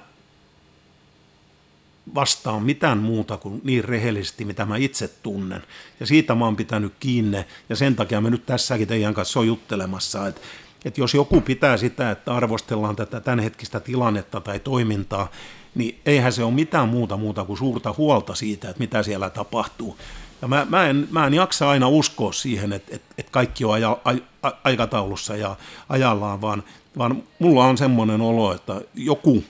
vastaan 2.14 2.62
mitään 2.62 2.98
muuta 2.98 3.36
kuin 3.36 3.60
niin 3.64 3.84
rehellisesti, 3.84 4.44
mitä 4.44 4.64
mä 4.64 4.76
itse 4.76 5.08
tunnen. 5.08 5.62
Ja 6.00 6.06
siitä 6.06 6.34
mä 6.34 6.44
oon 6.44 6.56
pitänyt 6.56 6.92
kiinni, 7.00 7.44
ja 7.68 7.76
sen 7.76 7.96
takia 7.96 8.20
me 8.20 8.30
nyt 8.30 8.46
tässäkin 8.46 8.88
teidän 8.88 9.14
kanssa 9.14 9.40
on 9.40 9.46
juttelemassa, 9.46 10.26
että, 10.26 10.40
että 10.86 11.00
jos 11.00 11.14
joku 11.14 11.40
pitää 11.40 11.76
sitä, 11.76 12.10
että 12.10 12.34
arvostellaan 12.34 12.96
tätä 12.96 13.20
tämänhetkistä 13.20 13.80
tilannetta 13.80 14.40
tai 14.40 14.60
toimintaa, 14.60 15.30
niin 15.74 16.00
eihän 16.06 16.32
se 16.32 16.44
ole 16.44 16.52
mitään 16.54 16.88
muuta 16.88 17.16
muuta 17.16 17.44
kuin 17.44 17.58
suurta 17.58 17.94
huolta 17.98 18.34
siitä, 18.34 18.68
että 18.68 18.80
mitä 18.80 19.02
siellä 19.02 19.30
tapahtuu. 19.30 19.96
Ja 20.42 20.48
mä, 20.48 20.66
mä, 20.70 20.86
en, 20.86 21.08
mä 21.10 21.26
en 21.26 21.34
jaksa 21.34 21.70
aina 21.70 21.88
uskoa 21.88 22.32
siihen, 22.32 22.72
että, 22.72 22.96
että, 22.96 23.14
että 23.18 23.32
kaikki 23.32 23.64
on 23.64 23.74
aja, 23.74 23.98
a, 24.42 24.50
aikataulussa 24.64 25.36
ja 25.36 25.56
ajallaan, 25.88 26.40
vaan, 26.40 26.62
vaan 26.98 27.22
mulla 27.38 27.64
on 27.64 27.78
semmoinen 27.78 28.20
olo, 28.20 28.54
että 28.54 28.80
joku 28.94 29.44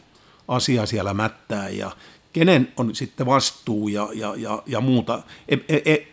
asia 0.48 0.86
siellä 0.86 1.14
mättää 1.14 1.68
ja 1.68 1.90
kenen 2.32 2.72
on 2.76 2.94
sitten 2.94 3.26
vastuu 3.26 3.88
ja, 3.88 4.08
ja, 4.14 4.34
ja, 4.36 4.62
ja 4.66 4.80
muuta. 4.80 5.22
Ei, 5.48 5.64
ei, 5.68 6.12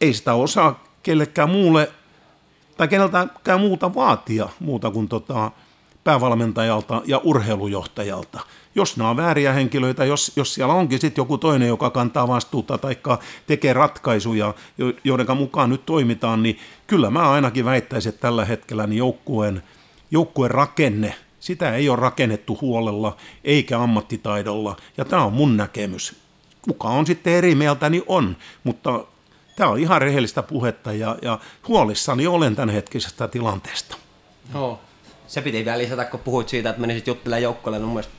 ei 0.00 0.14
sitä 0.14 0.34
osaa 0.34 0.84
kellekään 1.02 1.50
muulle 1.50 1.90
tai 2.76 2.88
keneltäkään 2.88 3.60
muuta 3.60 3.94
vaatia 3.94 4.48
muuta 4.60 4.90
kuin 4.90 5.08
tota, 5.08 5.50
päävalmentajalta 6.04 7.02
ja 7.06 7.20
urheilujohtajalta. 7.24 8.40
Jos 8.74 8.96
nämä 8.96 9.10
on 9.10 9.16
vääriä 9.16 9.52
henkilöitä, 9.52 10.04
jos, 10.04 10.32
jos 10.36 10.54
siellä 10.54 10.74
onkin 10.74 10.98
sitten 10.98 11.22
joku 11.22 11.38
toinen, 11.38 11.68
joka 11.68 11.90
kantaa 11.90 12.28
vastuuta 12.28 12.78
tai 12.78 12.96
tekee 13.46 13.72
ratkaisuja, 13.72 14.54
joiden 15.04 15.36
mukaan 15.36 15.70
nyt 15.70 15.86
toimitaan, 15.86 16.42
niin 16.42 16.58
kyllä 16.86 17.10
mä 17.10 17.30
ainakin 17.30 17.64
väittäisin, 17.64 18.10
että 18.10 18.20
tällä 18.20 18.44
hetkellä 18.44 18.86
niin 18.86 18.98
joukkueen, 18.98 19.62
joukkueen 20.10 20.50
rakenne, 20.50 21.14
sitä 21.40 21.74
ei 21.74 21.88
ole 21.88 21.96
rakennettu 21.96 22.58
huolella 22.60 23.16
eikä 23.44 23.80
ammattitaidolla, 23.80 24.76
ja 24.96 25.04
tämä 25.04 25.24
on 25.24 25.32
mun 25.32 25.56
näkemys. 25.56 26.16
Kuka 26.62 26.88
on 26.88 27.06
sitten 27.06 27.32
eri 27.32 27.54
mieltä, 27.54 27.90
niin 27.90 28.04
on, 28.06 28.36
mutta 28.64 29.04
tämä 29.56 29.70
on 29.70 29.78
ihan 29.78 30.00
rehellistä 30.00 30.42
puhetta, 30.42 30.92
ja, 30.92 31.16
ja 31.22 31.38
huolissani 31.68 32.26
olen 32.26 32.56
tämänhetkisestä 32.56 33.28
tilanteesta. 33.28 33.96
Joo. 34.54 34.80
Se 35.26 35.40
piti 35.40 35.64
vielä 35.64 35.78
lisätä, 35.78 36.04
kun 36.04 36.20
puhuit 36.20 36.48
siitä, 36.48 36.70
että 36.70 36.80
menisit 36.80 37.06
juttelemaan 37.06 37.42
joukkueelle. 37.42 37.78
Mun 37.78 37.94
mielestä 37.94 38.14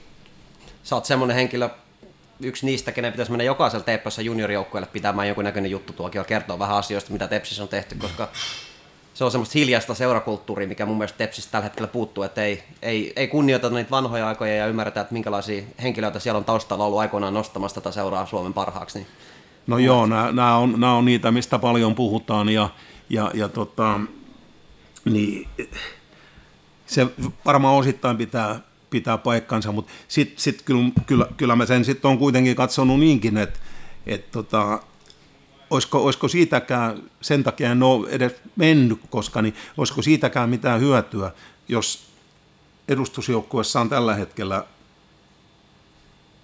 sä 0.84 0.96
oot 0.96 1.06
semmoinen 1.06 1.36
henkilö, 1.36 1.70
yksi 2.40 2.66
niistä, 2.66 2.92
kenen 2.92 3.12
pitäisi 3.12 3.32
mennä 3.32 3.44
jokaisella 3.44 3.84
Teppässä 3.84 4.22
juniorijoukkueelle 4.22 4.90
pitämään 4.94 5.28
jonkun 5.28 5.44
näköinen 5.44 5.72
juttu 5.72 5.94
tuokio, 5.94 6.24
kertoa 6.24 6.60
vähän 6.60 6.78
asioista, 6.78 7.12
mitä 7.12 7.28
Tepsissä 7.28 7.64
on 7.64 7.70
tehty, 7.70 7.96
koska 7.96 8.30
se 9.14 9.24
on 9.24 9.32
semmoista 9.32 9.54
hiljaista 9.60 9.94
seurakulttuuria, 9.94 10.68
mikä 10.68 10.86
mun 10.86 10.98
mielestä 10.98 11.18
Tepsissä 11.18 11.52
tällä 11.52 11.64
hetkellä 11.64 11.88
puuttuu, 11.88 12.24
että 12.24 12.44
ei, 12.44 12.64
ei, 12.82 13.14
ei 13.16 13.28
kunnioita 13.28 13.70
niitä 13.70 13.92
vanhoja 13.92 14.28
aikoja 14.28 14.56
ja 14.56 14.68
ymmärretä, 14.68 15.02
että 15.02 15.14
minkälaisia 15.14 15.64
henkilöitä 15.82 16.20
siellä 16.20 16.38
on 16.38 16.46
taustalla 16.46 16.86
ollut 16.86 17.00
aikoinaan 17.00 17.34
nostamassa 17.34 17.82
tätä 17.82 17.92
seuraa 17.92 18.26
Suomen 18.26 18.54
parhaaksi. 18.54 19.00
Niin. 19.00 19.08
No 19.68 19.78
joo, 19.78 20.06
nämä 20.06 20.58
on, 20.58 20.84
on 20.84 21.06
niitä, 21.06 21.32
mistä 21.32 21.60
paljon 21.60 21.96
puhutaan 21.96 22.50
ja, 22.50 22.70
ja, 23.10 23.32
ja 23.34 23.50
tota, 23.50 24.00
niin, 25.06 25.48
se 26.86 27.08
varmaan 27.46 27.76
osittain 27.76 28.18
pitää, 28.18 28.60
pitää 28.90 29.18
paikkansa, 29.18 29.72
mutta 29.72 29.92
sitten 30.08 30.40
sit 30.40 30.62
kyllä, 30.62 30.92
kyllä, 31.06 31.28
kyllä 31.38 31.56
mä 31.56 31.66
sen 31.66 31.86
sitten 31.86 32.12
on 32.12 32.18
kuitenkin 32.18 32.56
katsonut 32.56 33.00
niinkin, 33.00 33.38
että 33.38 33.60
et 34.06 34.32
tota, 34.32 34.80
olisiko, 35.70 36.04
olisiko 36.04 36.28
siitäkään, 36.28 37.04
sen 37.22 37.44
takia 37.44 37.72
en 37.72 37.84
ole 37.84 38.10
edes 38.10 38.36
mennyt, 38.56 39.00
koska 39.10 39.42
niin 39.42 39.56
olisiko 39.78 40.02
siitäkään 40.02 40.50
mitään 40.50 40.80
hyötyä, 40.80 41.32
jos 41.68 42.08
edustusjoukkueessa 42.88 43.82
on 43.82 43.90
tällä 43.90 44.16
hetkellä 44.16 44.64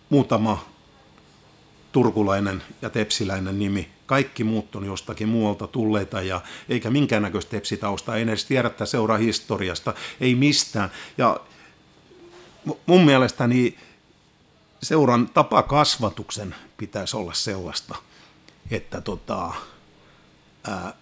muutama 0.10 0.66
turkulainen 1.92 2.64
ja 2.82 2.90
tepsiläinen 2.90 3.60
nimi. 3.60 3.90
Kaikki 4.06 4.44
muut 4.44 4.76
on 4.76 4.86
jostakin 4.86 5.30
muualta 5.30 5.68
tulleita 5.68 6.22
ja 6.22 6.42
eikä 6.70 6.90
minkäännäköistä 6.90 7.52
tepsitausta, 7.52 8.16
ei 8.16 8.22
edes 8.22 8.46
tiedä 8.46 8.72
seuraa 8.86 9.18
historiasta, 9.18 9.94
ei 10.22 10.36
mistään. 10.36 10.92
Ja 11.18 11.40
mun 12.86 13.06
mielestäni 13.06 13.78
seuran 14.84 15.30
tapakasvatuksen 15.30 16.56
pitäisi 16.78 17.18
olla 17.18 17.34
sellaista, 17.34 17.96
että 18.72 19.02
tota, 19.02 19.54
ää, 20.68 20.94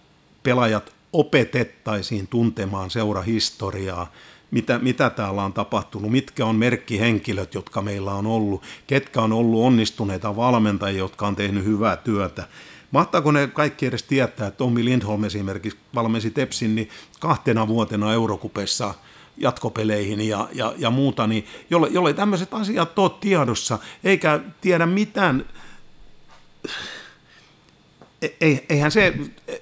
pelaajat 0.42 0.92
opetettaisiin 1.12 2.26
tuntemaan 2.26 2.90
seurahistoriaa, 2.90 4.12
mitä, 4.50 4.78
mitä 4.78 5.10
täällä 5.10 5.44
on 5.44 5.52
tapahtunut, 5.52 6.10
mitkä 6.10 6.46
on 6.46 6.56
merkkihenkilöt, 6.56 7.54
jotka 7.54 7.82
meillä 7.82 8.14
on 8.14 8.26
ollut, 8.26 8.62
ketkä 8.86 9.22
on 9.22 9.32
ollut 9.32 9.64
onnistuneita 9.64 10.36
valmentajia, 10.36 10.98
jotka 10.98 11.26
on 11.26 11.36
tehnyt 11.36 11.64
hyvää 11.64 11.96
työtä. 11.96 12.48
Mahtaako 12.90 13.32
ne 13.32 13.46
kaikki 13.46 13.86
edes 13.86 14.02
tietää, 14.02 14.46
että 14.46 14.58
Tommi 14.58 14.84
Lindholm 14.84 15.24
esimerkiksi 15.24 15.78
valmensi 15.94 16.30
Tepsin 16.30 16.74
niin 16.74 16.88
kahtena 17.20 17.68
vuotena 17.68 18.12
Eurokupessa 18.12 18.94
jatkopeleihin 19.36 20.20
ja, 20.20 20.48
ja, 20.52 20.74
ja 20.78 20.90
muuta, 20.90 21.26
niin 21.26 21.46
jolle, 21.70 21.88
jolle 21.90 22.14
tämmöiset 22.14 22.54
asiat 22.54 22.98
ole 22.98 23.10
tiedossa, 23.20 23.78
eikä 24.04 24.40
tiedä 24.60 24.86
mitään 24.86 25.44
ei, 28.40 28.66
eihän 28.68 28.90
se, 28.90 29.14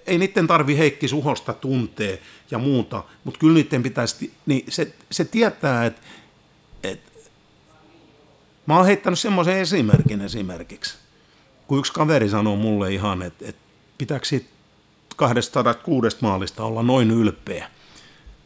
ei 0.06 0.18
niiden 0.18 0.46
tarvi 0.46 0.78
Heikki 0.78 1.08
Suhosta 1.08 1.52
tuntee 1.52 2.22
ja 2.50 2.58
muuta, 2.58 3.04
mutta 3.24 3.40
kyllä 3.40 3.54
niiden 3.54 3.82
pitäisi, 3.82 4.32
niin 4.46 4.64
se, 4.68 4.94
se 5.10 5.24
tietää, 5.24 5.86
että, 5.86 6.00
että 6.82 7.10
mä 8.66 8.76
oon 8.76 8.86
heittänyt 8.86 9.18
semmoisen 9.18 9.56
esimerkin 9.56 10.20
esimerkiksi, 10.20 10.94
kun 11.66 11.78
yksi 11.78 11.92
kaveri 11.92 12.28
sanoo 12.28 12.56
mulle 12.56 12.92
ihan, 12.92 13.22
että, 13.22 13.48
että 13.48 13.62
pitääkö 13.98 14.24
siitä 14.24 14.48
206 15.16 16.16
maalista 16.20 16.64
olla 16.64 16.82
noin 16.82 17.10
ylpeä, 17.10 17.70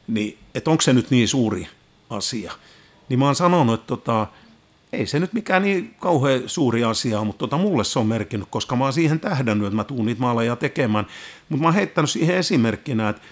niin 0.06 0.38
että 0.54 0.70
onko 0.70 0.80
se 0.80 0.92
nyt 0.92 1.10
niin 1.10 1.28
suuri 1.28 1.68
asia, 2.10 2.52
niin 3.08 3.18
mä 3.18 3.24
oon 3.24 3.34
sanonut, 3.34 3.80
että 3.80 3.86
tota, 3.86 4.26
ei 4.92 5.06
se 5.06 5.20
nyt 5.20 5.32
mikään 5.32 5.62
niin 5.62 5.94
kauhean 6.00 6.42
suuri 6.46 6.84
asia 6.84 7.24
mutta 7.24 7.38
tota, 7.38 7.58
mulle 7.58 7.84
se 7.84 7.98
on 7.98 8.06
merkinnyt, 8.06 8.48
koska 8.50 8.76
mä 8.76 8.84
oon 8.84 8.92
siihen 8.92 9.20
tähdännyt, 9.20 9.66
että 9.66 9.76
mä 9.76 9.84
tuun 9.84 10.06
niitä 10.06 10.20
maaleja 10.20 10.56
tekemään. 10.56 11.06
Mutta 11.48 11.62
mä 11.62 11.68
oon 11.68 11.74
heittänyt 11.74 12.10
siihen 12.10 12.36
esimerkkinä, 12.36 13.08
että 13.08 13.22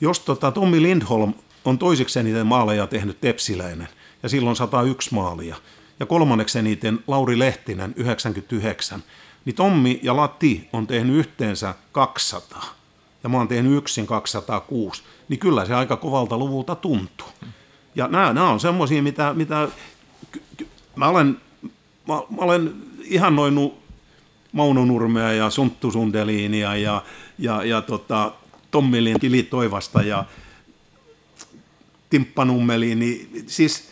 jos 0.00 0.20
tota 0.20 0.52
Tommi 0.52 0.82
Lindholm 0.82 1.34
on 1.64 1.78
toiseksi 1.78 2.18
eniten 2.18 2.46
maaleja 2.46 2.86
tehnyt 2.86 3.20
tepsiläinen, 3.20 3.88
ja 4.22 4.28
silloin 4.28 4.56
101 4.56 5.14
maalia, 5.14 5.56
ja 6.00 6.06
kolmanneksi 6.06 6.58
eniten 6.58 6.98
Lauri 7.06 7.38
Lehtinen 7.38 7.94
99, 7.96 9.02
niin 9.44 9.56
Tommi 9.56 10.00
ja 10.02 10.16
Latti 10.16 10.68
on 10.72 10.86
tehnyt 10.86 11.16
yhteensä 11.16 11.74
200, 11.92 12.64
ja 13.22 13.28
mä 13.28 13.36
oon 13.36 13.48
tehnyt 13.48 13.76
yksin 13.76 14.06
206, 14.06 15.02
niin 15.28 15.38
kyllä 15.40 15.64
se 15.64 15.74
aika 15.74 15.96
kovalta 15.96 16.38
luvulta 16.38 16.74
tuntuu. 16.74 17.28
Ja 17.94 18.08
nämä, 18.08 18.32
nämä 18.32 18.50
on 18.50 18.60
semmoisia, 18.60 19.02
mitä, 19.02 19.34
mitä 19.34 19.68
mä 20.96 21.08
olen, 21.08 21.40
mä, 22.08 22.14
mä 22.14 22.42
olen 22.42 22.74
ihannoinut 23.04 23.78
Mauno 24.52 24.84
Nurmea 24.84 25.32
ja 25.32 25.50
Sunttu 25.50 25.90
Sundeliinia 25.90 26.76
ja, 26.76 27.02
ja, 27.38 27.64
ja 27.64 27.82
tota, 27.82 28.32
Tommilin 28.76 29.20
Kili 29.20 29.42
Toivasta 29.42 30.02
ja 30.02 30.24
Timppanummeliin, 32.10 32.98
niin 32.98 33.44
siis 33.46 33.88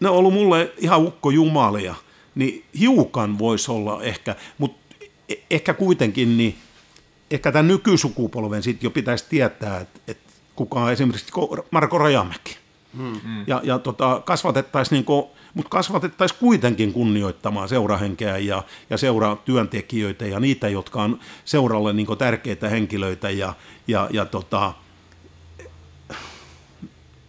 ne 0.00 0.08
on 0.08 0.16
ollut 0.16 0.32
mulle 0.32 0.72
ihan 0.78 1.02
ukko 1.02 1.30
jumalia, 1.30 1.94
niin 2.34 2.64
hiukan 2.78 3.38
voisi 3.38 3.70
olla 3.70 4.02
ehkä, 4.02 4.36
mutta 4.58 4.94
e, 5.28 5.34
ehkä 5.50 5.74
kuitenkin 5.74 6.36
niin 6.36 6.56
ehkä 7.30 7.52
tämän 7.52 7.68
nykysukupolven 7.68 8.62
sitten 8.62 8.86
jo 8.86 8.90
pitäisi 8.90 9.24
tietää, 9.28 9.80
että, 9.80 10.00
että 10.08 10.32
kuka 10.56 10.80
on 10.80 10.92
esimerkiksi 10.92 11.32
Marko 11.70 11.98
Rajamäki. 11.98 12.56
Hmm. 12.96 13.20
Ja, 13.46 13.60
ja 13.64 13.78
tota, 13.78 14.22
kasvatettaisiin 14.24 14.96
niin 14.96 15.28
mutta 15.54 15.68
kasvatettaisiin 15.68 16.40
kuitenkin 16.40 16.92
kunnioittamaan 16.92 17.68
seurahenkeä 17.68 18.38
ja, 18.38 18.62
ja 18.90 18.98
seuratyöntekijöitä 18.98 20.26
ja 20.26 20.40
niitä, 20.40 20.68
jotka 20.68 21.02
on 21.02 21.18
seuralle 21.44 21.92
niin 21.92 22.18
tärkeitä 22.18 22.68
henkilöitä 22.68 23.30
ja, 23.30 23.54
ja, 23.88 24.08
ja 24.10 24.24
tota, 24.24 24.72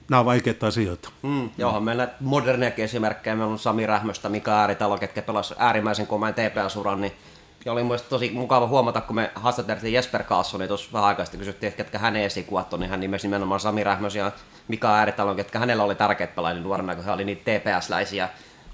nämä 0.10 0.20
on 0.20 0.26
vaikeita 0.26 0.68
asioita. 0.68 1.10
Mm, 1.22 1.50
joo, 1.58 1.80
meillä 1.80 2.10
moderniakin 2.20 2.86
esimerkkejä. 2.86 3.36
Meillä 3.36 3.52
on 3.52 3.60
Sami 3.60 3.86
Rähmöstä, 3.86 4.30
Mika 4.30 4.60
Ääritalo, 4.60 4.98
ketkä 4.98 5.22
pelasivat 5.22 5.62
äärimmäisen 5.62 6.08
komeen 6.08 6.34
TPS-uran, 6.34 7.02
niin 7.02 7.14
ja 7.66 7.72
oli 7.72 7.84
mielestäni 7.84 8.10
tosi 8.10 8.32
mukava 8.32 8.68
huomata, 8.68 9.02
kun 9.02 9.16
me 9.16 9.32
haastateltiin 9.36 9.94
Jesper 9.94 10.24
Kaasson, 10.24 10.60
niin 10.60 10.68
tuossa 10.68 10.90
vähän 10.94 11.08
aikaa 11.08 11.26
sitten 11.26 11.40
kysyttiin, 11.40 11.68
että 11.68 11.84
ketkä 11.84 12.00
hänen 12.00 12.24
esikuvat 12.24 12.74
on, 12.74 12.80
niin 12.80 12.90
hän 12.90 13.00
nimesi 13.00 13.28
nimenomaan 13.28 13.60
Sami 13.60 13.84
Rähmös 13.84 14.16
ja 14.16 14.32
Mika 14.68 14.96
Ääritalon, 14.96 15.36
ketkä 15.36 15.60
hänellä 15.60 15.84
oli 15.84 15.96
tärkeät 15.96 16.36
pelaajia 16.36 16.62
nuorena, 16.62 16.96
kun 16.96 17.06
he 17.06 17.12
oli 17.12 17.24
niitä 17.24 17.42
TPS-läisiä 17.52 18.30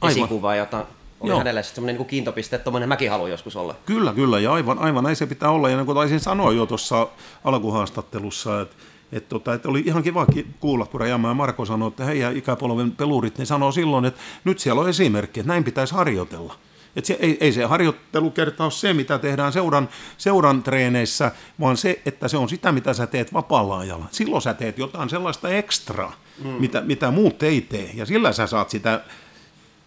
esikuvaa, 0.08 0.56
jota 0.56 0.86
oli 1.20 1.30
Joo. 1.30 1.38
hänelle 1.38 1.64
sitten 1.64 1.76
semmoinen 1.76 1.96
niin 1.96 2.08
kiintopiste, 2.08 2.56
että 2.56 2.64
tuommoinen 2.64 2.90
mäkin 2.90 3.12
haluan 3.12 3.32
joskus 3.32 3.56
olla. 3.56 3.76
Kyllä, 3.86 4.14
kyllä, 4.14 4.40
ja 4.40 4.54
aivan, 4.54 4.80
aivan 4.80 5.04
näin 5.04 5.16
se 5.16 5.26
pitää 5.26 5.50
olla. 5.50 5.70
Ja 5.70 5.78
niin 5.78 5.86
kuin 5.86 5.96
taisin 5.96 6.20
sanoa 6.20 6.52
jo 6.52 6.66
tuossa 6.66 7.08
alkuhaastattelussa, 7.44 8.62
että 8.62 8.76
että 9.12 9.30
tota, 9.30 9.54
et 9.54 9.66
oli 9.66 9.84
ihan 9.86 10.04
kiva 10.04 10.26
kuulla, 10.60 10.86
kun 10.86 11.00
Rajamaa 11.00 11.32
ja 11.32 11.36
Marko 11.36 11.66
sanoi, 11.66 11.88
että 11.88 12.06
heidän 12.06 12.38
ikäpolven 12.38 12.92
pelurit, 12.92 13.38
niin 13.38 13.46
sanoo 13.46 13.72
silloin, 13.72 14.06
että 14.06 14.22
nyt 14.44 14.60
siellä 14.60 14.82
on 14.82 14.90
esimerkki, 14.90 15.40
että 15.40 15.48
näin 15.48 15.64
pitäisi 15.64 15.94
harjoitella. 15.94 16.56
Et 16.96 17.06
se, 17.06 17.18
ei, 17.20 17.38
ei 17.40 17.52
se 17.52 17.64
harjoittelukerta 17.64 18.64
ole 18.64 18.72
se, 18.72 18.94
mitä 18.94 19.20
tehdään 19.20 19.54
seuran, 19.54 19.90
seuran 20.18 20.64
treeneissä, 20.64 21.32
vaan 21.60 21.78
se, 21.78 22.02
että 22.06 22.28
se 22.28 22.38
on 22.38 22.50
sitä, 22.50 22.72
mitä 22.72 22.94
sä 22.94 23.08
teet 23.08 23.34
vapaalla 23.34 23.80
ajalla. 23.80 24.06
Silloin 24.12 24.42
sä 24.42 24.54
teet 24.54 24.78
jotain 24.78 25.10
sellaista 25.10 25.50
ekstraa, 25.50 26.14
mm. 26.44 26.50
mitä, 26.50 26.82
mitä 26.82 27.12
muut 27.12 27.44
ei 27.44 27.62
tee, 27.62 27.90
ja 27.94 28.06
sillä 28.06 28.34
sä 28.34 28.48
saat 28.48 28.70
sitä 28.70 29.02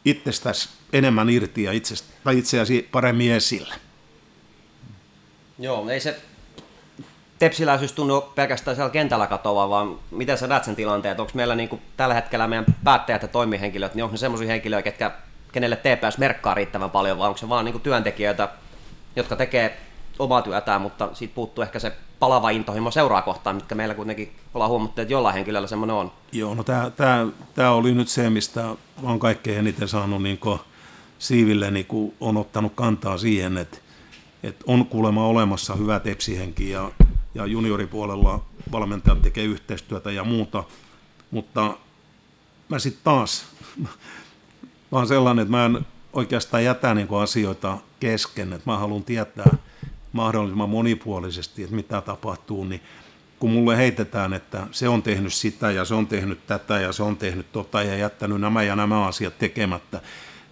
itsestäsi 0.04 0.68
enemmän 0.92 1.30
irti 1.30 1.62
ja 1.62 1.72
itsestä, 1.72 2.08
tai 2.24 2.38
itseäsi 2.38 2.88
paremmin 2.92 3.32
esille. 3.32 3.74
Joo, 5.58 5.88
ei 5.88 6.00
se 6.00 6.20
tepsiläisyys 7.38 7.92
tunnu 7.92 8.20
pelkästään 8.20 8.76
siellä 8.76 8.90
kentällä 8.90 9.26
katoava, 9.26 9.68
vaan 9.68 9.98
miten 10.10 10.38
sä 10.38 10.46
näet 10.46 10.64
sen 10.64 10.76
tilanteen, 10.76 11.20
onko 11.20 11.32
meillä 11.34 11.54
niin 11.54 11.68
kuin 11.68 11.82
tällä 11.96 12.14
hetkellä 12.14 12.48
meidän 12.48 12.66
päättäjät 12.84 13.22
ja 13.22 13.28
toimihenkilöt, 13.28 13.94
niin 13.94 14.04
onko 14.04 14.12
ne 14.12 14.18
semmoisia 14.18 14.46
henkilöitä, 14.48 14.82
ketkä, 14.82 15.12
kenelle 15.58 15.76
TPS 15.76 16.18
merkkaa 16.18 16.54
riittävän 16.54 16.90
paljon, 16.90 17.18
vai 17.18 17.28
onko 17.28 17.38
se 17.38 17.48
vaan 17.48 17.64
niin 17.64 17.72
kuin 17.72 17.82
työntekijöitä, 17.82 18.48
jotka 19.16 19.36
tekee 19.36 19.80
omaa 20.18 20.42
työtään, 20.42 20.80
mutta 20.80 21.08
siitä 21.12 21.34
puuttuu 21.34 21.62
ehkä 21.62 21.78
se 21.78 21.92
palava 22.18 22.50
intohimo 22.50 22.90
seuraa 22.90 23.22
kohtaan, 23.22 23.56
mitkä 23.56 23.74
meillä 23.74 23.94
kuitenkin 23.94 24.36
ollaan 24.54 24.70
huomattu, 24.70 25.00
että 25.00 25.12
jollain 25.12 25.34
henkilöllä 25.34 25.68
semmoinen 25.68 25.96
on. 25.96 26.12
Joo, 26.32 26.54
no 26.54 26.64
tämä 27.54 27.70
oli 27.70 27.94
nyt 27.94 28.08
se, 28.08 28.30
mistä 28.30 28.64
olen 29.02 29.18
kaikkein 29.18 29.58
eniten 29.58 29.88
saanut 29.88 30.22
niin 30.22 30.40
siiville 31.18 31.70
niin 31.70 31.86
on 32.20 32.36
ottanut 32.36 32.72
kantaa 32.74 33.18
siihen, 33.18 33.58
että, 33.58 33.78
että 34.42 34.64
on 34.66 34.86
kuulemma 34.86 35.26
olemassa 35.26 35.74
hyvä 35.74 36.00
tepsihenki 36.00 36.70
ja 36.70 36.90
ja 37.34 37.46
junioripuolella 37.46 38.44
valmentajat 38.72 39.22
tekee 39.22 39.44
yhteistyötä 39.44 40.10
ja 40.10 40.24
muuta, 40.24 40.64
mutta 41.30 41.76
mä 42.68 42.78
sitten 42.78 43.04
taas, 43.04 43.46
mä 44.92 44.98
oon 44.98 45.08
sellainen, 45.08 45.42
että 45.42 45.56
mä 45.56 45.64
en 45.64 45.86
oikeastaan 46.12 46.64
jätä 46.64 46.94
niin 46.94 47.08
asioita 47.22 47.78
kesken, 48.00 48.52
että 48.52 48.70
mä 48.70 48.78
haluan 48.78 49.04
tietää 49.04 49.56
mahdollisimman 50.12 50.70
monipuolisesti, 50.70 51.62
että 51.62 51.76
mitä 51.76 52.00
tapahtuu, 52.00 52.64
niin 52.64 52.80
kun 53.38 53.50
mulle 53.50 53.76
heitetään, 53.76 54.32
että 54.32 54.66
se 54.70 54.88
on 54.88 55.02
tehnyt 55.02 55.32
sitä 55.32 55.70
ja 55.70 55.84
se 55.84 55.94
on 55.94 56.06
tehnyt 56.06 56.46
tätä 56.46 56.80
ja 56.80 56.92
se 56.92 57.02
on 57.02 57.16
tehnyt 57.16 57.52
tota 57.52 57.82
ja 57.82 57.96
jättänyt 57.96 58.40
nämä 58.40 58.62
ja 58.62 58.76
nämä 58.76 59.06
asiat 59.06 59.38
tekemättä, 59.38 60.00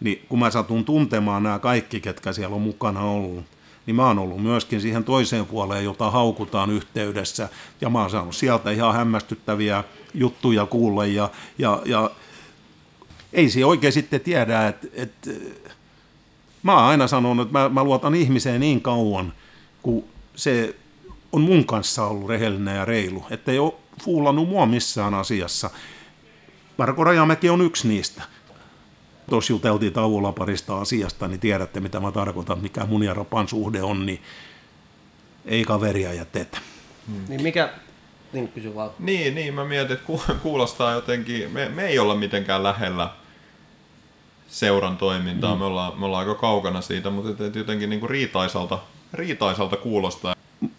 niin 0.01 0.25
kun 0.29 0.39
mä 0.39 0.51
satun 0.51 0.85
tuntemaan 0.85 1.43
nämä 1.43 1.59
kaikki, 1.59 2.01
ketkä 2.01 2.33
siellä 2.33 2.57
on 2.57 2.63
mukana 2.63 3.01
ollut, 3.01 3.45
niin 3.87 3.97
mä 3.97 4.07
oon 4.07 4.19
ollut 4.19 4.43
myöskin 4.43 4.81
siihen 4.81 5.05
toiseen 5.05 5.47
puoleen, 5.47 5.85
jota 5.85 6.11
haukutaan 6.11 6.71
yhteydessä, 6.71 7.49
ja 7.81 7.91
mä 7.91 8.01
oon 8.01 8.11
saanut 8.11 8.37
sieltä 8.37 8.71
ihan 8.71 8.95
hämmästyttäviä 8.95 9.85
juttuja 10.15 10.67
kuulla, 10.67 11.07
ja, 11.07 11.31
ja, 11.59 11.83
ja 11.85 12.11
ei 13.37 13.51
se 13.51 13.65
oikein 13.65 13.93
sitten 13.93 14.21
tiedä, 14.21 14.69
että, 14.69 14.87
että 14.95 15.31
mä 16.63 16.75
oon 16.75 16.85
aina 16.85 17.07
sanonut, 17.07 17.47
että 17.47 17.59
mä, 17.59 17.69
mä 17.69 17.85
luotan 17.85 18.15
ihmiseen 18.15 18.61
niin 18.61 18.81
kauan, 18.81 19.33
kun 19.83 20.05
se 20.37 20.77
on 21.33 21.41
mun 21.41 21.67
kanssa 21.67 22.07
ollut 22.07 22.29
rehellinen 22.29 22.77
ja 22.77 22.85
reilu, 22.85 23.25
että 23.31 23.53
ei 23.53 23.59
ole 23.59 23.75
fuulannut 24.05 24.49
mua 24.49 24.67
missään 24.67 25.15
asiassa. 25.15 25.71
Marko 26.79 27.05
Rajamäki 27.05 27.51
on 27.51 27.63
yksi 27.63 27.89
niistä. 27.89 28.23
Tuossa 29.31 29.53
juteltiin 29.53 29.93
tauolla 29.93 30.33
parista 30.33 30.81
asiasta, 30.81 31.29
niin 31.29 31.41
tiedätte 31.41 31.81
mitä 31.81 32.01
mä 32.01 32.13
tarkoitan, 32.13 32.59
mikä 32.59 32.87
mun 32.87 33.03
ja 33.03 33.15
Rapan 33.15 33.49
suhde 33.49 33.83
on, 33.83 34.07
niin 34.07 34.23
ei 35.45 35.65
kaveria 35.65 36.13
jätetä. 36.13 36.59
Hmm. 37.07 37.25
Niin 37.29 37.43
mikä, 37.43 37.73
niin 38.33 38.49
kysy 38.49 38.75
vaan. 38.75 38.91
Niin, 38.99 39.35
niin, 39.35 39.55
mä 39.55 39.65
mietin, 39.65 39.97
että 39.97 40.35
kuulostaa 40.43 40.93
jotenkin, 40.93 41.51
me, 41.51 41.69
me 41.69 41.87
ei 41.87 41.99
olla 41.99 42.15
mitenkään 42.15 42.63
lähellä 42.63 43.11
seuran 44.49 44.97
toimintaa, 44.97 45.55
mm. 45.55 45.59
me, 45.59 45.65
ollaan, 45.65 46.01
me 46.01 46.07
ollaan 46.07 46.29
aika 46.29 46.41
kaukana 46.41 46.81
siitä, 46.81 47.11
mutta 47.11 47.47
et 47.47 47.55
jotenkin 47.55 47.91
niin 47.91 48.01
kuin 48.01 48.11
riitaisalta, 48.11 48.79
riitaisalta 49.13 49.77
kuulostaa. 49.77 50.35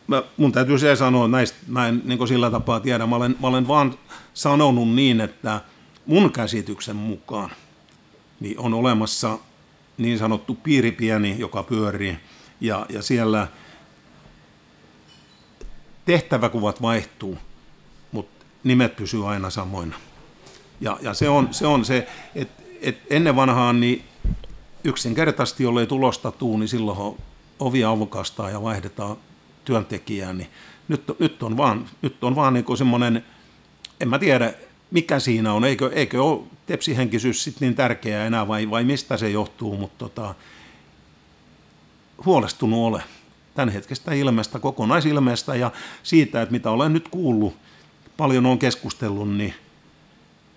Mä, 0.08 0.24
mun 0.38 0.52
täytyy 0.52 0.80
se 0.80 0.96
sanoa, 0.96 1.28
näistä, 1.28 1.58
mä 1.68 1.88
en 1.88 2.02
niin 2.06 2.28
sillä 2.28 2.52
tapaa 2.52 2.80
tiedä, 2.80 3.06
mä 3.06 3.16
olen, 3.16 3.36
mä 3.42 3.48
olen 3.48 3.68
vaan 3.68 3.94
sanonut 4.34 4.90
niin, 4.90 5.22
että 5.22 5.62
mun 6.06 6.32
käsityksen 6.32 6.96
mukaan– 6.96 7.50
niin 8.40 8.60
on 8.60 8.74
olemassa 8.74 9.40
niin 9.98 10.18
sanottu 10.18 10.56
piiripieni, 10.56 11.36
joka 11.40 11.64
pyörii, 11.64 12.18
ja, 12.62 12.86
ja 12.90 13.02
siellä 13.02 13.48
tehtäväkuvat 16.06 16.82
vaihtuu, 16.82 17.38
mutta 18.12 18.46
nimet 18.64 18.96
pysyy 18.96 19.30
aina 19.30 19.50
samoina. 19.50 19.96
Ja, 20.82 20.98
ja 21.02 21.14
se 21.14 21.30
on 21.30 21.54
se, 21.54 21.68
on 21.68 21.86
se 21.86 22.08
että 22.36 22.57
et 22.82 22.98
ennen 23.10 23.36
vanhaan 23.36 23.80
niin 23.80 24.04
yksinkertaisesti, 24.84 25.64
jollei 25.64 25.88
tulosta 25.88 26.32
tuu, 26.32 26.58
niin 26.58 26.68
silloin 26.68 27.18
ovi 27.60 27.84
avukastaa 27.84 28.50
ja 28.50 28.62
vaihdetaan 28.62 29.18
työntekijää, 29.66 30.34
niin 30.34 30.50
nyt, 30.88 31.20
nyt 31.20 31.44
on 31.44 31.58
vaan, 31.58 31.90
nyt 32.02 32.24
on 32.24 32.36
vaan 32.36 32.54
niin 32.54 32.78
semmoinen, 32.78 33.26
en 34.00 34.10
mä 34.10 34.20
tiedä, 34.20 34.54
mikä 34.92 35.20
siinä 35.20 35.54
on, 35.54 35.66
eikö, 35.66 35.92
eikö 35.94 36.24
ole 36.24 36.44
tepsihenkisyys 36.66 37.44
sitten 37.44 37.66
niin 37.66 37.76
tärkeää 37.76 38.26
enää 38.26 38.48
vai, 38.48 38.70
vai 38.70 38.84
mistä 38.84 39.18
se 39.18 39.30
johtuu, 39.30 39.78
mutta 39.78 39.98
tota, 39.98 40.36
huolestunut 42.26 42.80
ole 42.80 43.04
tämän 43.56 43.70
hetkestä 43.70 44.14
ilmeestä, 44.14 44.60
kokonaisilmeestä 44.60 45.56
ja 45.56 45.72
siitä, 46.04 46.42
että 46.42 46.52
mitä 46.52 46.72
olen 46.72 46.94
nyt 46.94 47.10
kuullut, 47.10 47.56
paljon 48.18 48.46
on 48.46 48.60
keskustellut, 48.60 49.30
niin 49.30 49.54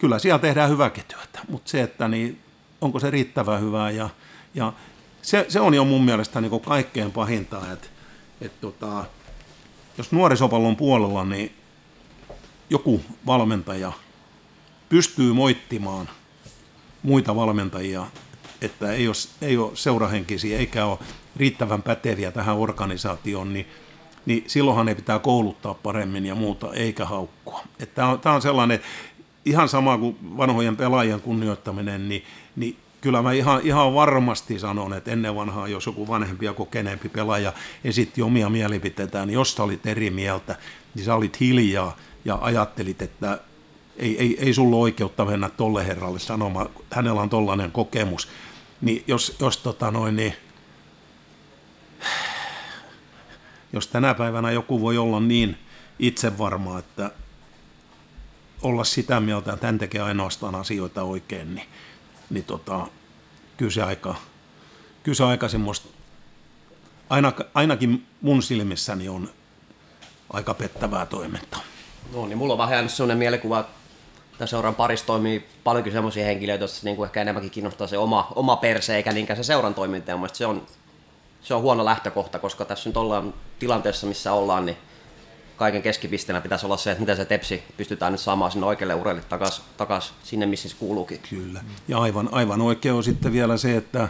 kyllä 0.01 0.19
siellä 0.19 0.39
tehdään 0.39 0.71
hyväkin 0.71 1.05
työtä, 1.09 1.41
mutta 1.49 1.71
se, 1.71 1.83
että 1.83 2.09
niin, 2.09 2.41
onko 2.81 3.01
se 3.01 3.11
riittävän 3.11 3.61
hyvää 3.61 3.91
ja, 3.91 4.09
ja 4.55 4.73
se, 5.23 5.47
se 5.49 5.61
on 5.61 5.75
jo 5.75 5.85
mun 5.85 6.05
mielestä 6.05 6.41
niin 6.41 6.61
kaikkein 6.61 7.13
pahinta, 7.13 7.73
että, 7.73 7.89
että 8.41 8.61
tota, 8.61 9.05
jos 9.99 10.13
nuorisopallon 10.13 10.77
puolella 10.77 11.25
niin 11.25 11.55
joku 12.71 13.01
valmentaja– 13.27 13.93
pystyy 14.91 15.33
moittimaan 15.33 16.09
muita 17.03 17.37
valmentajia, 17.37 18.07
että 18.61 18.93
ei 18.93 19.09
ole, 19.09 19.15
ei 19.43 19.57
ole 19.57 19.71
seurahenkisiä 19.75 20.59
eikä 20.59 20.85
ole 20.85 20.99
riittävän 21.37 21.83
päteviä 21.83 22.33
tähän 22.33 22.57
organisaatioon, 22.57 23.53
niin, 23.53 23.67
niin 24.27 24.45
silloinhan 24.47 24.87
ne 24.87 24.95
pitää 24.95 25.19
kouluttaa 25.19 25.75
paremmin 25.75 26.27
ja 26.27 26.35
muuta, 26.35 26.73
eikä 26.73 27.05
haukkua. 27.05 27.63
Tämä 27.95 28.09
on, 28.09 28.21
tämä 28.21 28.35
on 28.35 28.43
sellainen, 28.43 28.81
ihan 29.45 29.69
sama 29.69 29.99
kuin 29.99 30.17
vanhojen 30.37 30.77
pelaajien 30.77 31.21
kunnioittaminen, 31.21 32.09
niin, 32.09 32.25
niin 32.57 32.77
kyllä 33.01 33.23
mä 33.23 33.33
ihan, 33.33 33.61
ihan 33.65 33.95
varmasti 33.95 34.59
sanon, 34.59 34.95
että 34.95 35.11
ennen 35.11 35.35
vanhaa, 35.35 35.69
jos 35.69 35.87
joku 35.87 36.09
vanhempi 36.09 36.47
ja 36.47 36.53
kokeneempi 36.53 37.09
pelaaja 37.09 37.53
esitti 37.85 38.23
omia 38.23 38.49
mielipiteitään, 38.49 39.29
niin 39.29 39.35
jos 39.35 39.55
sä 39.55 39.63
olit 39.63 39.87
eri 39.87 40.11
mieltä, 40.11 40.57
niin 40.95 41.05
sä 41.05 41.15
olit 41.15 41.41
hiljaa 41.41 41.97
ja 42.25 42.39
ajattelit, 42.41 43.03
että 43.03 43.39
ei, 43.97 44.19
ei, 44.19 44.37
ei 44.41 44.55
sulla 44.55 44.77
oikeutta 44.77 45.25
mennä 45.25 45.49
tolle 45.49 45.87
herralle 45.87 46.19
sanomaan, 46.19 46.69
hänellä 46.91 47.21
on 47.21 47.31
tollainen 47.31 47.73
kokemus. 47.73 48.29
Niin 48.81 49.05
jos, 49.07 49.37
jos 49.41 49.57
tota 49.57 49.91
noin, 49.91 50.17
niin, 50.17 50.35
jos 53.73 53.87
tänä 53.87 54.15
päivänä 54.15 54.51
joku 54.51 54.81
voi 54.81 54.99
olla 54.99 55.21
niin 55.21 55.57
itsevarma, 55.99 56.79
että 56.79 57.11
olla 58.63 58.85
sitä 58.85 59.21
mieltä, 59.21 59.53
että 59.53 59.67
hän 59.67 59.79
tekee 59.79 60.01
ainoastaan 60.01 60.55
asioita 60.55 61.03
oikein, 61.03 61.55
niin, 61.55 61.67
niin 62.31 62.45
tota, 62.45 62.87
kyllä 63.57 63.73
se 63.73 63.83
aika, 63.83 64.15
kyllä 65.03 65.17
se 65.17 65.25
aika 65.25 65.49
semmoista, 65.49 65.89
aina, 67.11 67.33
ainakin 67.55 68.07
mun 68.21 68.43
silmissäni 68.43 69.09
on 69.09 69.31
aika 70.33 70.55
pettävää 70.55 71.07
toimintaa. 71.07 71.61
No 72.15 72.27
niin, 72.27 72.39
mulla 72.39 72.55
on 72.55 72.59
vähän 72.59 72.75
jäänyt 72.75 72.93
sellainen 72.93 73.19
mielikuva, 73.19 73.69
tämän 74.39 74.49
seuran 74.49 74.75
parissa 74.75 75.07
toimii 75.07 75.47
paljonkin 75.65 75.93
semmoisia 75.93 76.25
henkilöitä, 76.25 76.63
joista 76.63 76.81
niin 76.85 76.97
kuin 76.97 77.07
ehkä 77.07 77.21
enemmänkin 77.21 77.51
kiinnostaa 77.51 77.87
se 77.87 77.99
oma, 77.99 78.33
oma 78.35 78.57
perse, 78.57 78.97
eikä 78.97 79.13
niinkään 79.13 79.37
se 79.37 79.43
seuran 79.43 79.75
toiminta. 79.75 80.11
Ja 80.11 80.19
se 80.33 80.47
on, 80.47 80.67
se 81.43 81.55
on 81.55 81.63
huono 81.63 81.85
lähtökohta, 81.85 82.39
koska 82.39 82.65
tässä 82.65 82.89
nyt 82.89 82.97
ollaan 82.97 83.35
tilanteessa, 83.59 84.07
missä 84.07 84.33
ollaan, 84.33 84.67
niin 84.67 84.77
kaiken 85.61 85.83
keskipisteenä 85.83 86.41
pitäisi 86.41 86.67
olla 86.67 86.77
se, 86.77 86.91
että 86.91 87.01
miten 87.01 87.17
se 87.17 87.25
tepsi 87.25 87.63
pystytään 87.77 88.13
nyt 88.13 88.21
saamaan 88.21 88.51
sinne 88.51 88.67
oikealle 88.67 88.95
urelle 88.95 89.23
takaisin 89.23 89.65
takas 89.77 90.15
sinne, 90.23 90.47
missä 90.47 90.69
se 90.69 90.77
kuuluukin. 90.79 91.21
Kyllä. 91.31 91.61
Ja 91.89 91.99
aivan, 91.99 92.29
aivan 92.33 92.61
oikein 92.61 92.95
on 92.95 93.05
sitten 93.05 93.33
vielä 93.33 93.57
se, 93.57 93.77
että, 93.77 94.09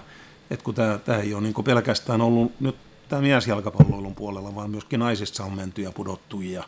että 0.51 0.65
kun 0.65 0.75
tämä, 0.75 0.99
tämä 0.99 1.19
ei 1.19 1.35
ole 1.35 1.43
niin 1.43 1.65
pelkästään 1.65 2.21
ollut 2.21 2.61
nyt 2.61 2.77
tämä 3.09 3.23
miesjalkapalloilun 3.23 4.15
puolella, 4.15 4.55
vaan 4.55 4.71
myöskin 4.71 5.01
naisissa 5.01 5.45
on 5.45 5.53
menty 5.53 5.83
ja 5.83 5.93
pudottu 5.93 6.41
ja, 6.41 6.65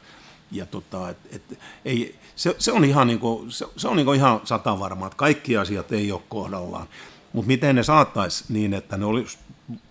ja 0.53 0.66
tota, 0.66 1.11
et, 1.11 1.16
et, 1.31 1.59
ei, 1.85 2.18
se, 2.37 2.57
se, 2.59 2.73
on 2.73 2.85
ihan, 2.85 3.07
niin 3.07 3.18
kuin, 3.18 3.53
se, 3.53 3.66
se 3.77 3.88
on 3.88 3.97
niin 3.97 4.14
ihan 4.14 4.40
sata 4.45 4.79
varma, 4.79 5.07
että 5.07 5.16
kaikki 5.16 5.57
asiat 5.57 5.92
ei 5.92 6.12
ole 6.12 6.23
kohdallaan. 6.29 6.87
Mutta 7.33 7.47
miten 7.47 7.77
ne 7.77 7.83
saattaisi 7.83 8.45
niin, 8.49 8.75
että 8.75 8.97
ne 8.97 9.05
olisi, 9.05 9.38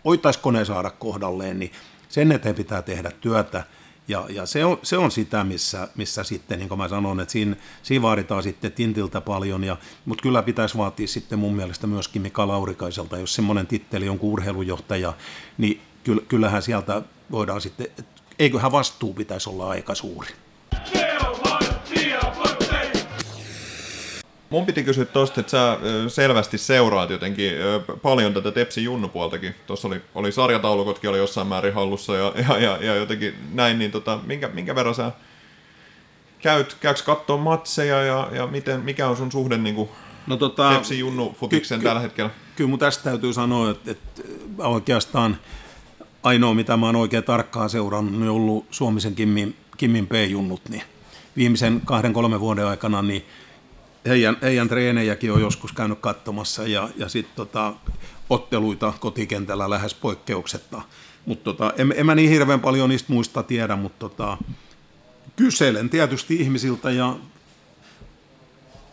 voitaisiko 0.06 0.52
ne 0.52 0.66
saada 0.66 0.90
kohdalleen, 0.90 1.60
niin 1.60 1.72
sen 2.10 2.32
eteen 2.32 2.56
pitää 2.56 2.82
tehdä 2.82 3.12
työtä. 3.22 3.64
Ja, 4.08 4.26
ja 4.30 4.46
se, 4.46 4.66
on, 4.66 4.80
se 4.84 4.98
on 4.98 5.12
sitä, 5.12 5.44
missä, 5.44 5.88
missä 5.96 6.24
sitten, 6.24 6.60
niin 6.60 6.70
kuin 6.70 6.78
mä 6.78 6.88
sanon, 6.88 7.20
että 7.20 7.32
siinä, 7.32 7.56
siinä 7.84 8.02
vaaditaan 8.02 8.44
sitten 8.44 8.72
Tintiltä 8.72 9.22
paljon, 9.22 9.64
ja, 9.64 9.78
mutta 10.06 10.22
kyllä 10.22 10.44
pitäisi 10.44 10.78
vaatia 10.78 11.08
sitten 11.08 11.40
mun 11.40 11.56
mielestä 11.56 11.88
myöskin 11.88 12.22
Mika 12.22 12.48
Laurikaiselta, 12.48 13.18
jos 13.18 13.36
semmoinen 13.36 13.68
titteli 13.68 14.10
on 14.10 14.20
urheilujohtaja, 14.22 15.14
niin 15.58 15.82
kyllähän 16.28 16.62
sieltä 16.62 17.02
voidaan 17.32 17.62
sitten, 17.62 17.88
eiköhän 18.40 18.72
vastuu 18.72 19.14
pitäisi 19.14 19.50
olla 19.50 19.70
aika 19.70 19.96
suuri. 19.96 20.30
Mun 24.52 24.66
piti 24.66 24.84
kysyä 24.84 25.06
tosta, 25.06 25.40
että 25.40 25.52
sä 25.52 25.78
selvästi 26.08 26.58
seuraat 26.58 27.10
jotenkin 27.10 27.52
paljon 28.02 28.34
tätä 28.34 28.52
Tepsin 28.52 28.84
junnupuoltakin. 28.84 29.56
Tuossa 29.68 29.88
oli, 29.88 30.02
oli 30.16 30.32
sarjataulukotkin 30.32 31.10
oli 31.10 31.18
jossain 31.18 31.48
määrin 31.48 31.74
hallussa 31.74 32.16
ja, 32.16 32.34
ja, 32.36 32.58
ja, 32.58 32.78
ja 32.82 32.96
jotenkin 32.96 33.36
näin, 33.54 33.80
niin 33.80 33.92
tota, 33.92 34.20
minkä, 34.26 34.48
minkä 34.48 34.76
verran 34.76 34.96
sä 34.96 35.12
käyt, 36.40 36.78
käyks 36.80 37.04
katsoa 37.04 37.38
matseja 37.38 38.04
ja, 38.04 38.28
ja 38.32 38.48
miten, 38.48 38.80
mikä 38.80 39.08
on 39.08 39.18
sun 39.18 39.32
suhde 39.32 39.58
niin 39.58 39.76
kuin 39.76 39.90
no, 40.28 40.38
tota, 40.38 40.74
Tepsin 40.74 41.00
junnufutiksen 41.00 41.80
ky, 41.80 41.86
tällä 41.86 42.02
hetkellä? 42.02 42.32
Kyllä 42.56 42.70
mun 42.70 42.80
tästä 42.80 43.04
täytyy 43.04 43.34
sanoa, 43.34 43.72
että, 43.72 43.92
että 43.92 44.22
oikeastaan 44.58 45.38
ainoa 46.24 46.54
mitä 46.54 46.78
mä 46.78 46.86
oon 46.86 46.96
oikein 46.96 47.24
tarkkaan 47.24 47.70
seurannut 47.70 48.22
on 48.22 48.30
ollut 48.30 48.66
Suomisen 48.72 49.16
Kimmin, 49.16 49.56
Kimmin 49.78 50.08
P-junnut, 50.08 50.62
niin 50.70 50.84
viimeisen 51.36 51.82
kahden 51.86 52.14
kolmen 52.14 52.40
vuoden 52.40 52.66
aikana 52.66 53.02
niin 53.02 53.26
heidän, 54.08 54.38
heidän 54.42 54.70
treenejäkin 54.70 55.32
on 55.32 55.42
joskus 55.42 55.74
käynyt 55.74 56.00
katsomassa 56.00 56.68
ja, 56.68 56.90
ja 56.98 57.10
sitten 57.10 57.36
tota, 57.36 57.74
otteluita 58.30 58.94
kotikentällä 59.00 59.70
lähes 59.70 59.94
poikkeuksetta. 59.94 60.82
Mutta 61.26 61.44
tota, 61.44 61.74
en, 61.78 61.94
en 61.98 62.06
mä 62.06 62.16
niin 62.16 62.30
hirveän 62.30 62.60
paljon 62.60 62.90
niistä 62.90 63.14
muista 63.14 63.44
tiedä, 63.44 63.76
mutta 63.76 64.00
tota, 64.00 64.38
kyselen 65.36 65.90
tietysti 65.90 66.36
ihmisiltä 66.36 66.92
ja 66.92 67.16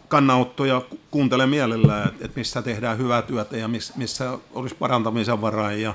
kannanottoja 0.08 0.82
kuuntelen 1.10 1.48
mielellään, 1.48 2.08
että 2.08 2.24
et 2.24 2.36
missä 2.36 2.62
tehdään 2.62 2.98
hyvää 2.98 3.22
työtä 3.22 3.56
ja 3.56 3.68
miss, 3.68 3.96
missä 3.96 4.38
olisi 4.52 4.74
parantamisen 4.74 5.40
varaa 5.40 5.72
ja, 5.72 5.94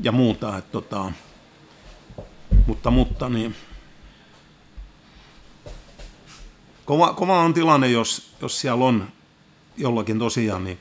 ja 0.00 0.12
muuta. 0.12 0.58
Et 0.58 0.72
tota, 0.72 1.12
mutta, 2.66 2.90
mutta 2.90 3.28
niin, 3.28 3.54
kova, 6.84 7.14
kova 7.14 7.40
on 7.40 7.54
tilanne, 7.54 7.88
jos, 7.88 8.32
jos 8.42 8.60
siellä 8.60 8.84
on 8.84 9.08
jollakin 9.76 10.18
tosiaan 10.18 10.64
niin 10.64 10.78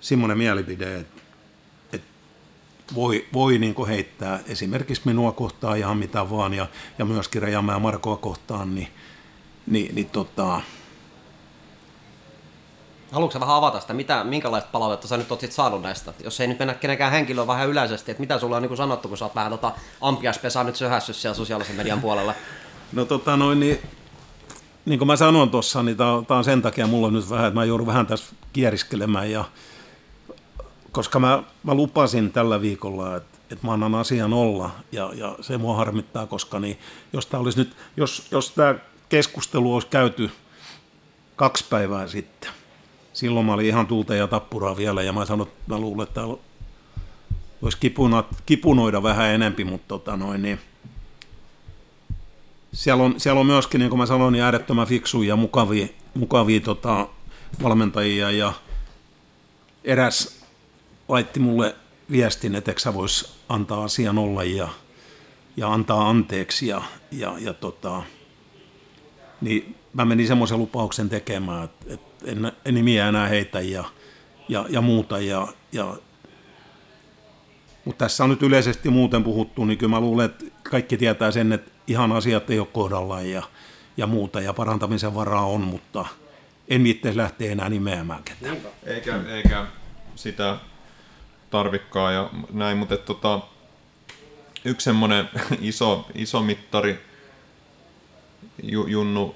semmoinen 0.00 0.38
mielipide, 0.38 0.96
että, 0.96 1.22
että 1.92 2.06
voi, 2.94 3.26
voi 3.32 3.58
niin 3.58 3.86
heittää 3.88 4.40
esimerkiksi 4.46 5.02
minua 5.04 5.32
kohtaan 5.32 5.78
ihan 5.78 5.96
mitä 5.96 6.30
vaan 6.30 6.54
ja, 6.54 6.66
ja 6.98 7.04
myöskin 7.04 7.42
Rejamää 7.42 7.78
Markoa 7.78 8.16
kohtaan, 8.16 8.74
niin, 8.74 8.88
niin, 9.66 9.94
niin 9.94 10.10
tota, 10.10 10.60
Haluatko 13.14 13.40
vähän 13.40 13.56
avata 13.56 13.80
sitä, 13.80 13.92
mitä, 13.92 14.24
minkälaista 14.24 14.70
palautetta 14.72 15.08
sä 15.08 15.16
nyt 15.16 15.30
oot 15.30 15.40
saanut 15.50 15.82
näistä? 15.82 16.12
Jos 16.24 16.40
ei 16.40 16.46
nyt 16.46 16.58
mennä 16.58 16.74
kenenkään 16.74 17.12
henkilöön 17.12 17.46
vähän 17.46 17.68
yleisesti, 17.68 18.10
että 18.10 18.20
mitä 18.20 18.38
sulla 18.38 18.56
on 18.56 18.62
niin 18.62 18.76
sanottu, 18.76 19.08
kun 19.08 19.18
sä 19.18 19.24
oot 19.24 19.34
vähän 19.34 19.52
tota 19.52 19.72
ampiaspesaa 20.00 20.64
nyt 20.64 20.76
söhässyt 20.76 21.16
siellä 21.16 21.34
sosiaalisen 21.34 21.76
median 21.76 22.00
puolella? 22.00 22.34
No 22.92 23.04
tota 23.04 23.36
noin, 23.36 23.60
niin 23.60 23.78
niin 24.84 24.98
kuin 24.98 25.06
mä 25.06 25.16
sanoin 25.16 25.50
tuossa, 25.50 25.82
niin 25.82 25.96
tämä 25.96 26.12
on, 26.12 26.26
on 26.28 26.44
sen 26.44 26.62
takia 26.62 26.86
mulla 26.86 27.10
nyt 27.10 27.30
vähän, 27.30 27.46
että 27.46 27.60
mä 27.60 27.64
joudun 27.64 27.86
vähän 27.86 28.06
tässä 28.06 28.34
kieriskelemään, 28.52 29.30
ja, 29.30 29.44
koska 30.92 31.18
mä, 31.18 31.42
mä 31.62 31.74
lupasin 31.74 32.32
tällä 32.32 32.60
viikolla, 32.60 33.16
että, 33.16 33.38
että 33.50 33.66
mä 33.66 33.72
annan 33.72 33.94
asian 33.94 34.32
olla, 34.32 34.70
ja, 34.92 35.10
ja 35.14 35.36
se 35.40 35.58
mua 35.58 35.76
harmittaa, 35.76 36.26
koska 36.26 36.60
niin, 36.60 36.78
jos, 37.12 37.26
tämä 37.26 37.40
olisi 37.40 37.58
nyt, 37.58 37.76
jos, 37.96 38.28
jos 38.30 38.50
tämä 38.50 38.74
keskustelu 39.08 39.74
olisi 39.74 39.88
käyty 39.88 40.30
kaksi 41.36 41.64
päivää 41.70 42.06
sitten, 42.08 42.50
silloin 43.12 43.46
mä 43.46 43.54
olin 43.54 43.66
ihan 43.66 43.86
tulta 43.86 44.14
ja 44.14 44.26
tappuraa 44.26 44.76
vielä, 44.76 45.02
ja 45.02 45.12
mä 45.12 45.24
sanoin, 45.24 45.48
että 45.48 45.74
mä 45.74 45.78
luulen, 45.78 46.02
että 46.02 46.14
täällä 46.14 46.36
voisi 47.62 47.78
kipunoida 48.46 49.02
vähän 49.02 49.26
enempi, 49.26 49.64
mutta 49.64 49.88
tota 49.88 50.16
noin, 50.16 50.42
niin, 50.42 50.60
siellä 52.74 53.04
on, 53.04 53.20
siellä 53.20 53.40
on 53.40 53.46
myöskin, 53.46 53.78
niin 53.78 53.90
kuin 53.90 53.98
mä 53.98 54.06
sanoin, 54.06 54.32
niin 54.32 54.44
äärettömän 54.44 54.86
fiksuja 54.86 55.28
ja 55.28 55.36
mukavia, 55.36 55.86
mukavia 56.14 56.60
tota, 56.60 57.08
valmentajia 57.62 58.30
ja 58.30 58.52
eräs 59.84 60.44
laitti 61.08 61.40
mulle 61.40 61.76
viestin, 62.10 62.54
että 62.54 62.72
sä 62.76 62.94
vois 62.94 63.38
antaa 63.48 63.84
asian 63.84 64.18
olla 64.18 64.44
ja, 64.44 64.68
ja 65.56 65.72
antaa 65.72 66.08
anteeksi 66.08 66.66
ja, 66.66 66.82
ja, 67.10 67.34
ja 67.38 67.54
tota, 67.54 68.02
niin 69.40 69.74
mä 69.92 70.04
menin 70.04 70.26
semmoisen 70.26 70.58
lupauksen 70.58 71.08
tekemään, 71.08 71.64
että, 71.64 71.94
että 71.94 72.30
en, 72.30 72.52
en 72.64 72.74
nimiä 72.74 73.08
enää 73.08 73.28
heitä 73.28 73.60
ja, 73.60 73.84
ja, 74.48 74.66
ja 74.68 74.80
muuta 74.80 75.18
ja, 75.20 75.48
ja 75.72 75.96
mutta 77.84 78.04
tässä 78.04 78.24
on 78.24 78.30
nyt 78.30 78.42
yleisesti 78.42 78.90
muuten 78.90 79.24
puhuttu, 79.24 79.64
niin 79.64 79.78
kyllä 79.78 79.90
mä 79.90 80.00
luulen, 80.00 80.26
että 80.26 80.44
kaikki 80.70 80.96
tietää 80.96 81.30
sen, 81.30 81.52
että 81.52 81.70
ihan 81.86 82.12
asiat 82.12 82.50
ei 82.50 82.58
ole 82.58 82.68
kohdallaan 82.72 83.30
ja, 83.30 83.42
ja 83.96 84.06
muuta, 84.06 84.40
ja 84.40 84.52
parantamisen 84.52 85.14
varaa 85.14 85.46
on, 85.46 85.60
mutta 85.60 86.04
en 86.68 86.84
viitteisi 86.84 87.18
lähteä 87.18 87.52
enää 87.52 87.68
nimeämään 87.68 88.22
ketään. 88.22 88.56
Eikä, 88.86 89.20
eikä 89.28 89.66
sitä 90.14 90.56
tarvikkaa 91.50 92.12
ja 92.12 92.30
näin, 92.52 92.78
mutta 92.78 92.96
tota, 92.96 93.40
yksi 94.64 94.84
semmoinen 94.84 95.28
iso, 95.60 96.06
iso 96.14 96.42
mittari 96.42 97.04
ju, 98.62 98.86
Junnu 98.86 99.34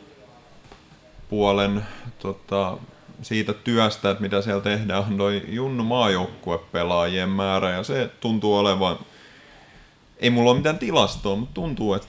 puolen 1.29 1.87
tota, 2.19 2.79
siitä 3.23 3.53
työstä, 3.53 4.11
että 4.11 4.23
mitä 4.23 4.43
siellä 4.43 4.63
tehdään, 4.63 5.05
on 5.05 5.17
noin 5.17 5.55
Junnu 5.55 5.85
maajoukkuepelaajien 5.85 7.29
määrä, 7.29 7.71
ja 7.71 7.83
se 7.83 8.11
tuntuu 8.21 8.57
olevan, 8.57 8.99
ei 10.19 10.31
mulla 10.31 10.51
ole 10.51 10.59
mitään 10.59 10.79
tilastoa, 10.79 11.37
mutta 11.37 11.55
tuntuu, 11.55 11.95
että 11.95 12.09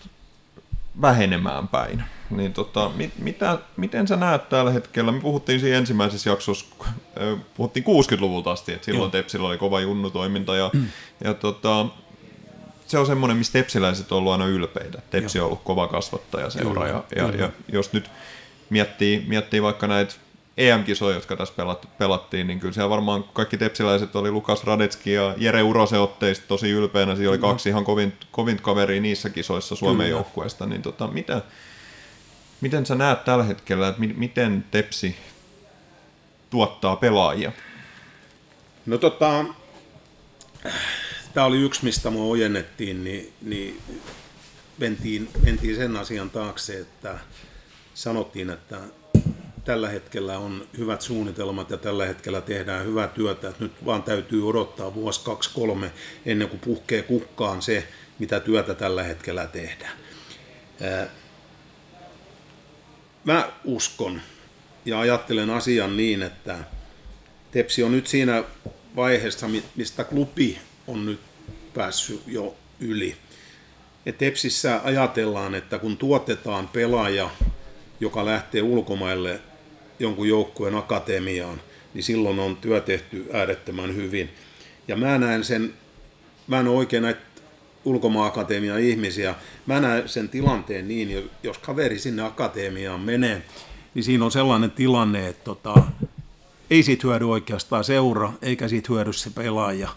vähenemään 1.01 1.67
päin. 1.67 2.03
Niin 2.29 2.53
tota, 2.53 2.91
mit, 2.95 3.11
mitä, 3.19 3.57
miten 3.77 4.07
sä 4.07 4.15
näet 4.15 4.49
tällä 4.49 4.71
hetkellä? 4.71 5.11
Me 5.11 5.19
puhuttiin 5.19 5.59
siinä 5.59 5.77
ensimmäisessä 5.77 6.29
jaksossa, 6.29 6.65
puhuttiin 7.57 7.85
60-luvulta 7.85 8.51
asti, 8.51 8.73
että 8.73 8.85
silloin 8.85 9.01
Joo. 9.01 9.11
Tepsillä 9.11 9.47
oli 9.47 9.57
kova 9.57 9.79
junnutoiminta 9.79 10.55
ja, 10.55 10.69
mm. 10.73 10.85
ja 11.23 11.33
tota, 11.33 11.85
se 12.87 12.97
on 12.97 13.05
semmoinen, 13.05 13.37
mistä 13.37 13.53
tepsiläiset 13.53 14.11
on 14.11 14.17
ollut 14.17 14.31
aina 14.31 14.45
ylpeitä. 14.45 15.01
Tepsi 15.09 15.37
Joo. 15.37 15.45
on 15.45 15.51
ollut 15.51 15.63
kova 15.63 15.87
kasvattaja 15.87 16.49
seura 16.49 16.87
ja, 16.87 17.03
ja, 17.15 17.31
ja, 17.35 17.49
jos 17.71 17.93
nyt 17.93 18.11
miettii, 18.69 19.25
miettii 19.27 19.61
vaikka 19.61 19.87
näitä 19.87 20.13
EM-kisoja, 20.59 21.15
jotka 21.15 21.35
tässä 21.35 21.53
pelattiin, 21.97 22.47
niin 22.47 22.59
kyllä 22.59 22.73
siellä 22.73 22.89
varmaan 22.89 23.23
kaikki 23.23 23.57
tepsiläiset 23.57 24.15
oli 24.15 24.31
Lukas 24.31 24.63
Radetski 24.63 25.13
ja 25.13 25.33
Jere 25.37 25.63
Urose 25.63 25.97
otteista 25.97 26.47
tosi 26.47 26.69
ylpeänä. 26.69 27.15
Siinä 27.15 27.29
oli 27.29 27.37
kaksi 27.37 27.69
ihan 27.69 27.83
kovin, 27.83 28.13
kovin 28.31 28.61
kaveria 28.61 29.01
niissä 29.01 29.29
kisoissa 29.29 29.75
Suomen 29.75 29.97
kyllä. 29.97 30.17
joukkueesta. 30.17 30.65
Niin 30.65 30.81
tota, 30.81 31.07
mitä, 31.07 31.41
miten 32.61 32.85
sä 32.85 32.95
näet 32.95 33.25
tällä 33.25 33.43
hetkellä, 33.43 33.87
että 33.87 34.01
miten 34.01 34.65
Tepsi 34.71 35.15
tuottaa 36.49 36.95
pelaajia? 36.95 37.51
No 38.85 38.97
tota, 38.97 39.45
tämä 41.33 41.45
oli 41.45 41.61
yksi, 41.61 41.83
mistä 41.83 42.09
mua 42.09 42.25
ojennettiin, 42.25 43.03
niin, 43.03 43.33
niin 43.41 43.81
mentiin, 44.77 45.29
mentiin 45.45 45.75
sen 45.75 45.95
asian 45.95 46.29
taakse, 46.29 46.79
että 46.79 47.19
sanottiin, 47.93 48.49
että 48.49 48.79
tällä 49.69 49.89
hetkellä 49.89 50.37
on 50.37 50.67
hyvät 50.77 51.01
suunnitelmat 51.01 51.69
ja 51.69 51.77
tällä 51.77 52.05
hetkellä 52.05 52.41
tehdään 52.41 52.85
hyvää 52.85 53.07
työtä. 53.07 53.53
Nyt 53.59 53.85
vaan 53.85 54.03
täytyy 54.03 54.49
odottaa 54.49 54.93
vuosi, 54.93 55.21
kaksi, 55.23 55.49
kolme 55.53 55.91
ennen 56.25 56.49
kuin 56.49 56.59
puhkee 56.59 57.01
kukkaan 57.01 57.61
se, 57.61 57.87
mitä 58.19 58.39
työtä 58.39 58.73
tällä 58.73 59.03
hetkellä 59.03 59.47
tehdään. 59.47 59.97
mä 63.23 63.51
uskon 63.63 64.21
ja 64.85 64.99
ajattelen 64.99 65.49
asian 65.49 65.97
niin, 65.97 66.23
että 66.23 66.57
Tepsi 67.51 67.83
on 67.83 67.91
nyt 67.91 68.07
siinä 68.07 68.43
vaiheessa, 68.95 69.47
mi- 69.47 69.63
mistä 69.75 70.03
klubi 70.03 70.59
on 70.87 71.05
nyt 71.05 71.19
päässyt 71.73 72.21
jo 72.27 72.55
yli. 72.79 73.15
Et 74.05 74.17
Tepsissä 74.17 74.81
ajatellaan, 74.83 75.55
että 75.55 75.79
kun 75.79 75.97
tuotetaan 75.97 76.67
pelaaja, 76.67 77.29
joka 77.99 78.25
lähtee 78.25 78.61
ulkomaille 78.61 79.41
jonkun 79.99 80.27
joukkueen 80.27 80.75
akatemiaan, 80.75 81.61
niin 81.93 82.03
silloin 82.03 82.39
on 82.39 82.55
työ 82.55 82.81
tehty 82.81 83.29
äärettömän 83.33 83.95
hyvin. 83.95 84.29
Ja 84.87 84.95
mä 84.95 85.17
näen 85.17 85.43
sen, 85.43 85.73
mä 86.47 86.59
en 86.59 86.67
ole 86.67 86.77
oikein 86.77 87.03
näitä 87.03 87.21
ulkomaakatemian 87.85 88.79
ihmisiä, 88.79 89.35
mä 89.65 89.79
näen 89.79 90.09
sen 90.09 90.29
tilanteen 90.29 90.87
niin, 90.87 91.29
jos 91.43 91.57
kaveri 91.57 91.99
sinne 91.99 92.21
akatemiaan 92.23 93.01
menee, 93.01 93.41
niin 93.93 94.03
siinä 94.03 94.25
on 94.25 94.31
sellainen 94.31 94.71
tilanne, 94.71 95.27
että 95.27 95.43
tota, 95.43 95.75
ei 96.69 96.83
siitä 96.83 97.07
hyödy 97.07 97.31
oikeastaan 97.31 97.83
seura, 97.83 98.33
eikä 98.41 98.67
siitä 98.67 98.93
hyödy 98.93 99.13
se 99.13 99.29
pelaaja. 99.29 99.89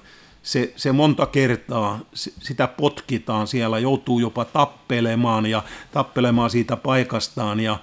Se, 0.43 0.73
se 0.77 0.93
monta 0.93 1.27
kertaa, 1.27 2.01
sitä 2.15 2.67
potkitaan 2.67 3.47
siellä, 3.47 3.79
joutuu 3.79 4.21
jopa 4.21 4.45
tappelemaan 4.45 5.47
ja 5.47 5.63
tappelemaan 5.93 6.51
siitä 6.51 6.77
paikastaan 6.77 7.61
ja 7.61 7.79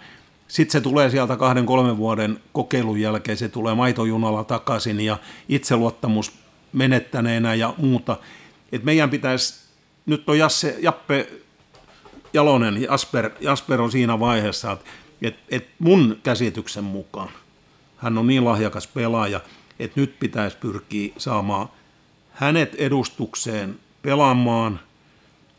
sitten 0.50 0.72
se 0.72 0.82
tulee 0.82 1.10
sieltä 1.10 1.38
kahden, 1.38 1.66
kolmen 1.66 1.98
vuoden 1.98 2.40
kokeilun 2.54 3.02
jälkeen, 3.02 3.38
se 3.38 3.50
tulee 3.50 3.76
maitojunalla 3.76 4.44
takaisin 4.44 5.00
ja 5.00 5.18
itseluottamus 5.50 6.32
menettäneenä 6.74 7.54
ja 7.54 7.74
muuta. 7.78 8.18
Et 8.72 8.84
meidän 8.84 9.10
pitäisi, 9.10 9.54
nyt 10.06 10.30
on 10.30 10.38
Jasse, 10.38 10.76
Jappe 10.80 11.28
Jalonen, 12.34 12.82
Jasper, 12.82 13.32
Jasper 13.40 13.82
on 13.82 13.92
siinä 13.92 14.20
vaiheessa, 14.20 14.72
että 14.72 14.86
et, 15.22 15.36
et 15.50 15.68
mun 15.80 16.20
käsityksen 16.24 16.84
mukaan 16.84 17.30
hän 18.00 18.18
on 18.18 18.28
niin 18.28 18.46
lahjakas 18.46 18.88
pelaaja, 18.88 19.42
että 19.80 20.00
nyt 20.00 20.20
pitäisi 20.20 20.58
pyrkiä 20.58 21.14
saamaan 21.18 21.70
hänet 22.32 22.76
edustukseen 22.76 23.80
pelaamaan 24.02 24.80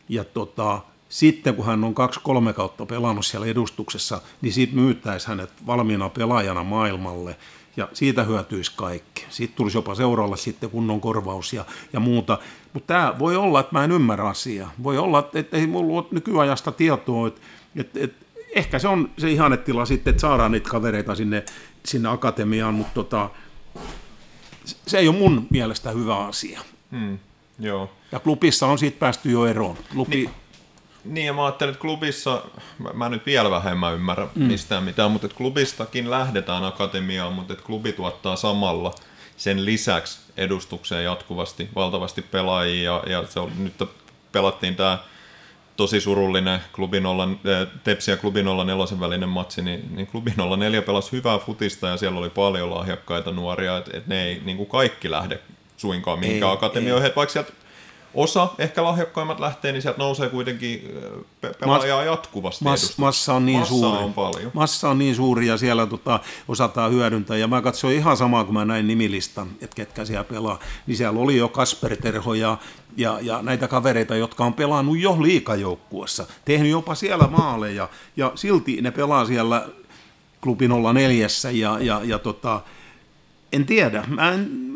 ja 0.08 0.24
tota, 0.24 0.80
sitten 1.10 1.54
kun 1.54 1.66
hän 1.66 1.84
on 1.84 1.94
kaksi-kolme 1.94 2.52
kautta 2.52 2.86
pelannut 2.86 3.26
siellä 3.26 3.46
edustuksessa, 3.46 4.20
niin 4.40 4.52
siitä 4.52 4.74
myyttäisi 4.74 5.28
hänet 5.28 5.50
valmiina 5.66 6.08
pelaajana 6.08 6.64
maailmalle 6.64 7.36
ja 7.76 7.88
siitä 7.92 8.22
hyötyisi 8.24 8.72
kaikki. 8.76 9.26
Siitä 9.30 9.56
tulisi 9.56 9.78
jopa 9.78 9.94
seuraalla 9.94 10.36
sitten 10.36 10.70
kunnon 10.70 11.00
korvaus 11.00 11.52
ja, 11.52 11.64
ja 11.92 12.00
muuta. 12.00 12.38
Mutta 12.72 12.86
tämä 12.86 13.18
voi 13.18 13.36
olla, 13.36 13.60
että 13.60 13.72
mä 13.72 13.84
en 13.84 13.92
ymmärrä 13.92 14.28
asiaa. 14.28 14.72
Voi 14.82 14.98
olla, 14.98 15.28
että 15.34 15.56
ei 15.56 15.66
mulla 15.66 15.98
ole 15.98 16.06
nykyajasta 16.10 16.72
tietoa, 16.72 17.28
että, 17.28 17.40
että, 17.76 18.00
että 18.02 18.26
ehkä 18.56 18.78
se 18.78 18.88
on 18.88 19.10
se 19.18 19.30
ihannetila 19.30 19.84
sitten, 19.84 20.10
että 20.10 20.20
saadaan 20.20 20.52
niitä 20.52 20.70
kavereita 20.70 21.14
sinne, 21.14 21.44
sinne 21.84 22.08
akatemiaan, 22.08 22.74
mutta 22.74 22.94
tota, 22.94 23.30
se 24.64 24.98
ei 24.98 25.08
ole 25.08 25.16
mun 25.16 25.46
mielestä 25.50 25.90
hyvä 25.90 26.16
asia. 26.16 26.60
Hmm, 26.90 27.18
joo. 27.58 27.90
Ja 28.12 28.20
klubissa 28.20 28.66
on 28.66 28.78
siitä 28.78 28.98
päästy 28.98 29.30
jo 29.30 29.46
eroon. 29.46 29.76
Klubi, 29.92 30.16
niin. 30.16 30.30
Niin, 31.04 31.26
ja 31.26 31.32
mä 31.32 31.44
ajattelin, 31.44 31.72
että 31.72 31.80
klubissa, 31.80 32.42
mä, 32.78 32.90
mä 32.92 33.08
nyt 33.08 33.26
vielä 33.26 33.50
vähemmän 33.50 33.94
ymmärrä 33.94 34.28
mm. 34.34 34.42
mistään 34.42 34.84
mitään, 34.84 35.10
mutta 35.10 35.26
että 35.26 35.38
klubistakin 35.38 36.10
lähdetään 36.10 36.64
akatemiaan, 36.64 37.32
mutta 37.32 37.52
että 37.52 37.64
klubi 37.64 37.92
tuottaa 37.92 38.36
samalla 38.36 38.94
sen 39.36 39.64
lisäksi 39.64 40.20
edustukseen 40.36 41.04
jatkuvasti 41.04 41.68
valtavasti 41.74 42.22
pelaajia, 42.22 43.02
ja, 43.06 43.12
ja 43.12 43.26
se 43.26 43.40
on, 43.40 43.52
nyt 43.58 43.74
pelattiin 44.32 44.76
tämä 44.76 44.98
tosi 45.76 46.00
surullinen 46.00 46.60
klubi 46.72 47.00
0, 47.00 47.28
Tepsi 47.84 48.10
ja 48.10 48.16
klubi 48.16 48.42
04 48.42 49.00
välinen 49.00 49.28
matsi, 49.28 49.62
niin, 49.62 49.96
niin 49.96 50.06
klubi 50.06 50.32
04 50.58 50.82
pelasi 50.82 51.12
hyvää 51.12 51.38
futista 51.38 51.88
ja 51.88 51.96
siellä 51.96 52.18
oli 52.18 52.30
paljon 52.30 52.74
lahjakkaita 52.74 53.32
nuoria, 53.32 53.76
että 53.76 53.90
et 53.96 54.06
ne 54.06 54.24
ei 54.24 54.40
niin 54.44 54.56
kuin 54.56 54.68
kaikki 54.68 55.10
lähde 55.10 55.40
suinkaan 55.76 56.18
mihinkään 56.18 56.52
akatemioihin, 56.52 57.12
vaikka 57.16 57.32
sieltä 57.32 57.52
osa, 58.14 58.48
ehkä 58.58 58.84
lahjakkaimmat 58.84 59.40
lähtee, 59.40 59.72
niin 59.72 59.82
sieltä 59.82 59.98
nousee 59.98 60.28
kuitenkin 60.28 60.94
pelaajaa 61.60 62.04
jatkuvasti 62.04 62.64
Mas, 62.64 62.98
massa 62.98 63.34
on 63.34 63.46
niin 63.46 63.58
Massa 63.58 63.74
suuri. 63.74 64.04
on 64.04 64.14
paljon. 64.14 64.50
Massa 64.54 64.88
on 64.88 64.98
niin 64.98 65.14
suuri 65.14 65.46
ja 65.46 65.56
siellä 65.56 65.86
tota, 65.86 66.20
osataan 66.48 66.92
hyödyntää. 66.92 67.36
Ja 67.36 67.48
mä 67.48 67.62
katsoin 67.62 67.96
ihan 67.96 68.16
samaa, 68.16 68.44
kun 68.44 68.54
mä 68.54 68.64
näin 68.64 68.86
nimilistan, 68.86 69.48
että 69.60 69.76
ketkä 69.76 70.04
siellä 70.04 70.24
pelaa. 70.24 70.58
Niin 70.86 70.96
siellä 70.96 71.20
oli 71.20 71.36
jo 71.36 71.48
Kasper 71.48 71.96
Terho 71.96 72.34
ja, 72.34 72.58
ja, 72.96 73.18
ja 73.22 73.42
näitä 73.42 73.68
kavereita, 73.68 74.16
jotka 74.16 74.44
on 74.44 74.54
pelannut 74.54 74.98
jo 74.98 75.22
liikajoukkuessa. 75.22 76.26
Tehnyt 76.44 76.70
jopa 76.70 76.94
siellä 76.94 77.26
maaleja. 77.26 77.88
Ja 78.16 78.32
silti 78.34 78.80
ne 78.82 78.90
pelaa 78.90 79.24
siellä 79.24 79.68
klubi 80.40 80.68
04 80.94 81.26
ja, 81.52 81.78
ja, 81.80 82.00
ja 82.04 82.18
tota, 82.18 82.60
en 83.52 83.66
tiedä. 83.66 84.04
Mä 84.08 84.32
en, 84.32 84.69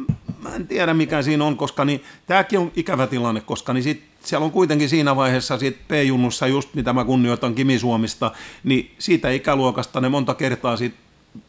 mä 0.45 0.55
en 0.55 0.67
tiedä 0.67 0.95
mikä 0.95 1.23
siinä 1.23 1.45
on, 1.45 1.57
koska 1.57 1.85
niin, 1.85 2.03
tämäkin 2.27 2.59
on 2.59 2.73
ikävä 2.77 3.07
tilanne, 3.07 3.41
koska 3.41 3.73
niin 3.73 3.83
sit, 3.83 4.03
siellä 4.25 4.45
on 4.45 4.51
kuitenkin 4.51 4.89
siinä 4.89 5.17
vaiheessa 5.17 5.59
sit 5.59 5.89
P-junnussa 5.89 6.47
just 6.47 6.75
mitä 6.75 6.93
mä 6.93 7.05
kunnioitan 7.05 7.55
Kimi 7.55 7.79
Suomista, 7.79 8.33
niin 8.65 8.95
siitä 8.99 9.31
ikäluokasta 9.31 10.01
ne 10.01 10.09
monta 10.09 10.35
kertaa 10.35 10.77
sit 10.77 10.95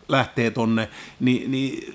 lähtee 0.07 0.51
tonne, 0.51 0.89
niin, 1.19 1.51
niin 1.51 1.93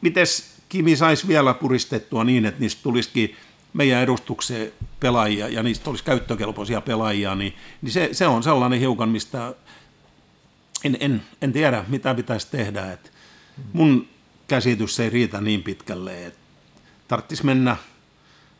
mites 0.00 0.54
Kimi 0.68 0.96
saisi 0.96 1.28
vielä 1.28 1.54
puristettua 1.54 2.24
niin, 2.24 2.46
että 2.46 2.60
niistä 2.60 2.82
tulisikin 2.82 3.36
meidän 3.72 4.02
edustukseen 4.02 4.72
pelaajia 5.00 5.48
ja 5.48 5.62
niistä 5.62 5.90
olisi 5.90 6.04
käyttökelpoisia 6.04 6.80
pelaajia, 6.80 7.34
niin, 7.34 7.54
niin 7.82 7.92
se, 7.92 8.08
se 8.12 8.26
on 8.26 8.42
sellainen 8.42 8.80
hiukan, 8.80 9.08
mistä 9.08 9.54
en, 10.84 10.96
en, 11.00 11.22
en 11.42 11.52
tiedä, 11.52 11.84
mitä 11.88 12.14
pitäisi 12.14 12.50
tehdä. 12.50 12.92
Et 12.92 13.12
mun 13.72 14.08
käsitys 14.48 15.00
ei 15.00 15.10
riitä 15.10 15.40
niin 15.40 15.62
pitkälle, 15.62 16.26
että 16.26 16.40
tarvitsisi 17.08 17.44
mennä, 17.44 17.76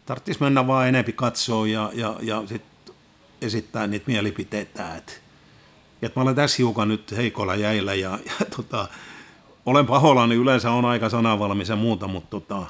tarvitsis 0.06 0.40
mennä 0.40 0.66
vaan 0.66 0.88
enempi 0.88 1.12
katsoa 1.12 1.66
ja, 1.66 1.90
ja, 1.94 2.16
ja 2.22 2.42
sit 2.46 2.62
esittää 3.42 3.86
niitä 3.86 4.04
mielipiteitä. 4.06 4.96
Et, 4.96 5.22
et 6.02 6.16
mä 6.16 6.22
olen 6.22 6.34
tässä 6.34 6.56
hiukan 6.58 6.88
nyt 6.88 7.16
heikolla 7.16 7.54
jäillä 7.54 7.94
ja, 7.94 8.18
ja 8.26 8.46
tota, 8.56 8.88
olen 9.66 9.86
pahoillani, 9.86 10.34
yleensä 10.34 10.70
on 10.70 10.84
aika 10.84 11.08
sanavalmis 11.08 11.68
ja 11.68 11.76
muuta, 11.76 12.08
mutta 12.08 12.30
tota, 12.30 12.66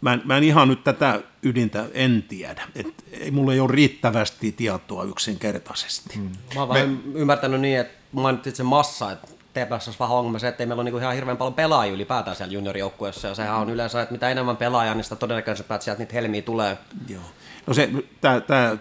mä, 0.00 0.12
en, 0.12 0.22
mä 0.24 0.36
en 0.36 0.44
ihan 0.44 0.68
nyt 0.68 0.84
tätä 0.84 1.22
ydintä 1.42 1.86
en 1.94 2.24
tiedä. 2.28 2.62
Et 2.74 3.04
ei, 3.12 3.30
mulla 3.30 3.52
ei 3.52 3.60
ole 3.60 3.72
riittävästi 3.72 4.52
tietoa 4.52 5.04
yksinkertaisesti. 5.04 6.18
Mm. 6.18 6.30
Mä 6.54 6.60
oon 6.60 6.68
vähän 6.68 7.02
ymmärtänyt 7.14 7.60
niin, 7.60 7.78
että 7.78 7.98
mainitsit 8.12 8.56
sen 8.56 8.66
massa, 8.66 9.12
että 9.12 9.28
TPS 9.66 9.88
on 9.88 9.94
vähän 10.00 10.16
ongelma 10.16 10.38
se, 10.38 10.48
että 10.48 10.62
ei 10.62 10.66
meillä 10.66 10.80
ole 10.80 10.84
niinku 10.84 10.98
ihan 10.98 11.14
hirveän 11.14 11.36
paljon 11.36 11.54
pelaajia 11.54 11.94
ylipäätään 11.94 12.36
siellä 12.36 12.52
juniorijoukkueessa. 12.52 13.28
Ja 13.28 13.34
sehän 13.34 13.56
on 13.56 13.70
yleensä, 13.70 14.02
että 14.02 14.12
mitä 14.12 14.30
enemmän 14.30 14.56
pelaajaa, 14.56 14.94
niin 14.94 15.04
sitä 15.04 15.16
todennäköisempää, 15.16 15.74
että 15.74 15.84
sieltä 15.84 16.02
niitä 16.02 16.14
helmiä 16.14 16.42
tulee. 16.42 16.78
Joo. 17.08 17.22
No 17.66 17.74
se, 17.74 17.90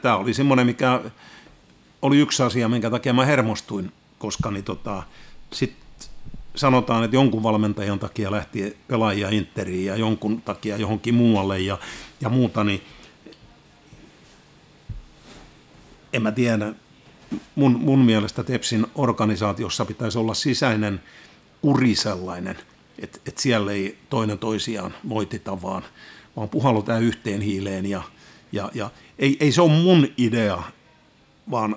tämä 0.01 0.15
oli 0.17 0.33
semmoinen, 0.33 0.65
mikä 0.65 1.01
oli 2.01 2.17
yksi 2.17 2.43
asia, 2.43 2.69
minkä 2.69 2.89
takia 2.89 3.13
mä 3.13 3.25
hermostuin, 3.25 3.91
koska 4.19 4.51
niin 4.51 4.63
tota, 4.63 5.03
sit 5.53 5.75
sanotaan, 6.55 7.03
että 7.03 7.15
jonkun 7.15 7.43
valmentajan 7.43 7.99
takia 7.99 8.31
lähti 8.31 8.77
pelaajia 8.87 9.29
Interiin 9.29 9.85
ja 9.85 9.95
jonkun 9.95 10.41
takia 10.41 10.77
johonkin 10.77 11.15
muualle 11.15 11.59
ja, 11.59 11.77
ja 12.21 12.29
muuta, 12.29 12.63
niin 12.63 12.81
en 16.13 16.21
mä 16.21 16.31
tiedä. 16.31 16.73
Mun, 17.55 17.79
mun 17.79 17.99
mielestä 17.99 18.43
Tepsin 18.43 18.87
organisaatiossa 18.95 19.85
pitäisi 19.85 20.17
olla 20.17 20.33
sisäinen 20.33 21.01
kuri 21.61 21.95
sellainen, 21.95 22.57
että, 22.99 23.19
että 23.27 23.41
siellä 23.41 23.71
ei 23.71 23.97
toinen 24.09 24.39
toisiaan 24.39 24.93
moitita, 25.03 25.61
vaan, 25.61 25.83
vaan 26.35 26.49
puhallutaan 26.49 27.03
yhteen 27.03 27.41
hiileen 27.41 27.85
ja, 27.85 28.03
ja, 28.51 28.71
ja 28.73 28.89
ei, 29.19 29.37
ei 29.39 29.51
se 29.51 29.61
ole 29.61 29.71
mun 29.71 30.07
idea, 30.17 30.63
vaan 31.51 31.75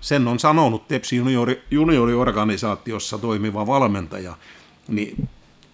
sen 0.00 0.28
on 0.28 0.38
sanonut 0.38 0.88
Tepsi 0.88 1.16
juniori, 1.16 1.62
junioriorganisaatiossa 1.70 3.18
toimiva 3.18 3.66
valmentaja, 3.66 4.36
niin 4.88 5.28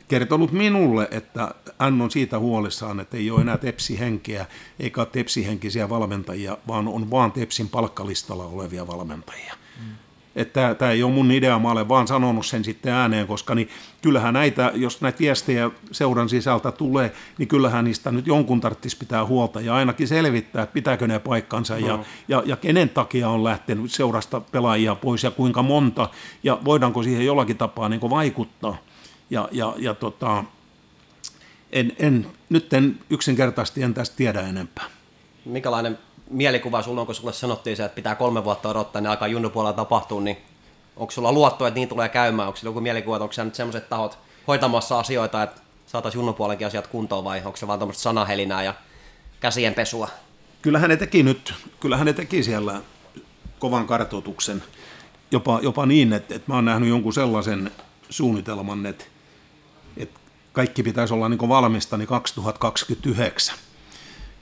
kertonut 0.09 0.53
minulle, 0.53 1.09
että 1.11 1.55
hän 1.79 2.01
on 2.01 2.11
siitä 2.11 2.39
huolissaan, 2.39 3.01
että 3.01 3.17
ei 3.17 3.31
ole 3.31 3.41
enää 3.41 3.59
Tepsi-henkeä 3.59 4.47
eikä 4.81 5.05
Tepsi-henkisiä 5.05 5.89
valmentajia, 5.89 6.59
vaan 6.69 6.89
on 6.89 7.11
vaan 7.11 7.33
Tepsin 7.33 7.69
palkkalistalla 7.69 8.45
olevia 8.45 8.87
valmentajia. 8.87 9.55
Mm. 9.81 9.95
Että 10.37 10.75
tämä 10.75 10.91
ei 10.91 11.03
ole 11.03 11.13
mun 11.13 11.31
idea, 11.31 11.59
mä 11.59 11.71
olen 11.71 11.89
vaan 11.89 12.09
sanonut 12.09 12.47
sen 12.47 12.65
sitten 12.65 12.93
ääneen, 12.93 13.27
koska 13.27 13.55
niin 13.55 13.69
kyllähän 14.03 14.35
näitä, 14.35 14.73
jos 14.75 15.01
näitä 15.01 15.19
viestejä 15.19 15.71
seuran 15.93 16.29
sisältä 16.29 16.73
tulee, 16.73 17.13
niin 17.39 17.49
kyllähän 17.49 17.85
niistä 17.85 18.11
nyt 18.11 18.27
jonkun 18.27 18.61
tarvitsisi 18.61 18.99
pitää 18.99 19.27
huolta 19.27 19.61
ja 19.61 19.75
ainakin 19.75 20.09
selvittää, 20.09 20.63
että 20.63 20.73
pitääkö 20.73 21.07
ne 21.07 21.19
paikkansa 21.19 21.79
no. 21.79 21.87
ja, 21.87 21.99
ja, 22.29 22.43
ja 22.47 22.57
kenen 22.57 22.89
takia 22.89 23.29
on 23.29 23.45
lähtenyt 23.45 23.93
seurasta 23.93 24.41
pelaajia 24.41 24.95
pois 24.95 25.23
ja 25.23 25.31
kuinka 25.31 25.63
monta 25.63 26.09
ja 26.43 26.59
voidaanko 26.65 27.03
siihen 27.03 27.27
jollakin 27.27 27.57
tapaa 27.57 27.89
niin 27.89 28.11
vaikuttaa. 28.11 28.77
Ja, 29.35 29.49
ja, 29.53 29.75
ja 29.79 29.95
tota, 29.95 30.45
en, 31.73 31.93
en, 31.99 32.27
nyt 32.49 32.73
en 32.73 33.01
yksinkertaisesti 33.11 33.83
en 33.83 33.95
tästä 33.95 34.17
tiedä 34.17 34.41
enempää. 34.41 34.85
Mikälainen 35.45 35.99
mielikuva 36.31 36.83
sulla 36.83 37.01
on, 37.01 37.07
kun 37.07 37.15
sulle 37.15 37.33
sanottiin 37.33 37.77
se, 37.77 37.85
että 37.85 37.95
pitää 37.95 38.15
kolme 38.15 38.45
vuotta 38.45 38.69
odottaa, 38.69 39.01
niin 39.01 39.11
alkaa 39.11 39.29
junnupuolella 39.29 39.73
tapahtua, 39.73 40.21
niin 40.21 40.37
onko 40.97 41.11
sulla 41.11 41.33
luotto, 41.33 41.67
että 41.67 41.79
niin 41.79 41.89
tulee 41.89 42.09
käymään? 42.09 42.49
Onko 42.49 42.57
sulla 42.57 42.69
joku 42.69 42.81
mielikuva, 42.81 43.17
että 43.17 43.25
onko 43.25 43.45
nyt 43.45 43.55
sellaiset 43.55 43.89
tahot 43.89 44.19
hoitamassa 44.47 44.99
asioita, 44.99 45.43
että 45.43 45.61
saataisiin 45.87 46.19
junnupuolenkin 46.19 46.67
asiat 46.67 46.87
kuntoon 46.87 47.25
vai 47.25 47.43
onko 47.45 47.57
se 47.57 47.67
vaan 47.67 47.79
tuommoista 47.79 48.03
sanahelinää 48.03 48.63
ja 48.63 48.75
käsien 49.41 49.75
pesua? 49.75 50.09
Kyllähän 50.63 50.91
ne 50.91 50.97
teki 50.97 51.23
nyt, 51.23 51.55
kyllähän 51.81 52.07
ne 52.07 52.13
teki 52.13 52.43
siellä 52.43 52.81
kovan 53.59 53.87
kartoituksen, 53.87 54.63
jopa, 55.31 55.61
jopa 55.63 55.87
niin, 55.87 56.13
että, 56.13 56.35
että 56.35 56.53
mä 56.53 56.55
oon 56.55 56.65
nähnyt 56.65 56.89
jonkun 56.89 57.13
sellaisen 57.13 57.71
suunnitelman, 58.11 58.87
että 58.87 59.05
kaikki 60.55 60.83
pitäisi 60.83 61.15
olla 61.15 61.29
niin 61.29 61.49
valmista 61.49 61.97
niin 61.97 62.09
2029. 62.09 63.57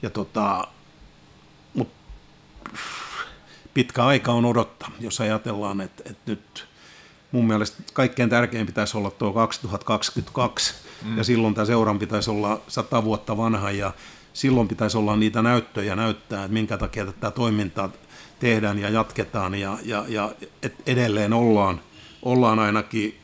Ja 0.01 0.09
tota, 0.09 0.67
mut 1.73 1.89
pitkä 3.73 4.05
aika 4.05 4.31
on 4.31 4.45
odottaa, 4.45 4.91
jos 4.99 5.21
ajatellaan, 5.21 5.81
että, 5.81 6.03
että 6.05 6.21
nyt 6.25 6.67
mun 7.31 7.47
mielestä 7.47 7.83
kaikkein 7.93 8.29
tärkein 8.29 8.65
pitäisi 8.65 8.97
olla 8.97 9.11
tuo 9.11 9.33
2022, 9.33 10.73
mm. 11.03 11.17
ja 11.17 11.23
silloin 11.23 11.53
tämä 11.53 11.65
seuran 11.65 11.99
pitäisi 11.99 12.29
olla 12.29 12.61
sata 12.67 13.03
vuotta 13.03 13.37
vanha, 13.37 13.71
ja 13.71 13.93
silloin 14.33 14.67
pitäisi 14.67 14.97
olla 14.97 15.15
niitä 15.15 15.41
näyttöjä 15.41 15.95
näyttää, 15.95 16.43
että 16.43 16.53
minkä 16.53 16.77
takia 16.77 17.05
tätä 17.05 17.31
toimintaa 17.31 17.89
tehdään 18.39 18.79
ja 18.79 18.89
jatketaan, 18.89 19.55
ja, 19.55 19.77
ja, 19.83 20.05
ja 20.07 20.31
et 20.63 20.75
edelleen 20.85 21.33
ollaan, 21.33 21.81
ollaan 22.21 22.59
ainakin 22.59 23.22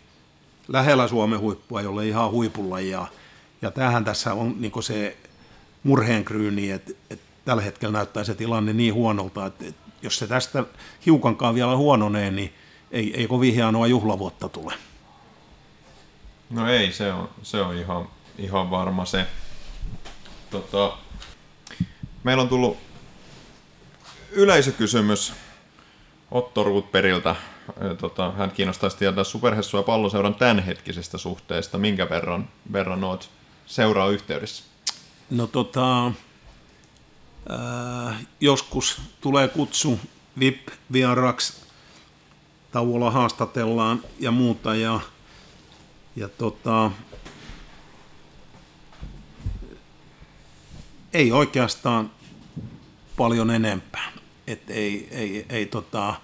lähellä 0.70 1.08
Suomen 1.08 1.40
huippua, 1.40 1.82
jolle 1.82 2.08
ihan 2.08 2.32
huipulla, 2.32 2.80
ja, 2.80 3.08
ja 3.62 3.72
tämähän 3.72 4.06
tässä 4.06 4.34
on 4.34 4.56
niin 4.60 4.84
se 4.84 5.18
murheenkryyni, 5.84 6.72
että, 6.72 6.92
että 7.10 7.26
tällä 7.46 7.62
hetkellä 7.62 7.94
näyttää 7.94 8.24
se 8.24 8.36
tilanne 8.36 8.74
niin 8.74 8.94
huonolta, 8.94 9.46
että, 9.46 9.66
että 9.66 9.92
jos 10.02 10.20
se 10.20 10.28
tästä 10.28 10.64
hiukankaan 11.06 11.56
vielä 11.56 11.78
huononee, 11.78 12.32
niin 12.32 12.54
ei, 12.92 13.14
ei 13.18 13.28
kovin 13.28 13.54
hienoa 13.54 13.88
juhlavuotta 13.88 14.50
tule. 14.50 14.74
No 16.50 16.70
ei, 16.70 16.92
se 16.92 17.14
on, 17.14 17.30
se 17.44 17.62
on 17.62 17.76
ihan, 17.78 18.10
ihan 18.38 18.72
varma 18.72 19.06
se. 19.06 19.26
Tota, 20.52 20.98
meillä 22.24 22.44
on 22.44 22.50
tullut 22.50 22.78
yleisökysymys 24.32 25.34
Otto 26.32 26.64
Ruutperiltä. 26.64 27.36
Tota, 27.98 28.32
hän 28.32 28.52
kiinnostaisi 28.52 28.98
tietää 28.98 29.24
Superhessu 29.24 29.78
ja 29.78 29.84
palloseuran 29.84 30.36
tämänhetkisestä 30.36 31.18
suhteesta. 31.18 31.78
Minkä 31.78 32.10
verran, 32.10 32.50
verran 32.74 33.04
oot 33.04 33.30
seuraa 33.66 34.08
yhteydessä? 34.08 34.64
No 35.30 35.48
tota, 35.48 36.08
äh, 36.08 36.14
joskus 38.42 39.02
tulee 39.22 39.48
kutsu 39.48 40.00
VIP-vieraksi, 40.40 41.54
tauolla 42.72 43.12
haastatellaan 43.12 44.04
ja 44.20 44.32
muuta 44.32 44.76
ja, 44.76 45.00
ja 46.16 46.30
tota, 46.30 46.92
ei 51.14 51.32
oikeastaan 51.32 52.12
paljon 53.18 53.52
enempää. 53.52 54.12
Et 54.48 54.70
ei, 54.70 55.08
ei, 55.12 55.46
ei, 55.50 55.66
tota, 55.66 56.16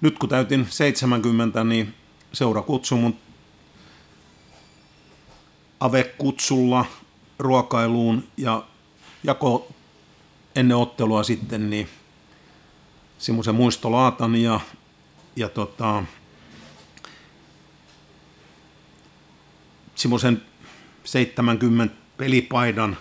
nyt 0.00 0.18
kun 0.18 0.28
täytin 0.28 0.66
70, 0.70 1.64
niin 1.64 1.94
seura 2.32 2.62
kutsui 2.62 2.98
mut 2.98 3.16
AVE-kutsulla 5.80 6.84
ruokailuun 7.38 8.28
ja 8.36 8.64
jako 9.24 9.68
ennen 10.56 10.76
ottelua 10.76 11.22
sitten 11.22 11.70
niin 11.70 11.88
semmoisen 13.18 13.54
muistolaatan 13.54 14.36
ja, 14.36 14.60
ja 15.36 15.48
tota, 15.48 16.04
semmoisen 19.94 20.42
70 21.04 21.94
pelipaidan 22.16 22.96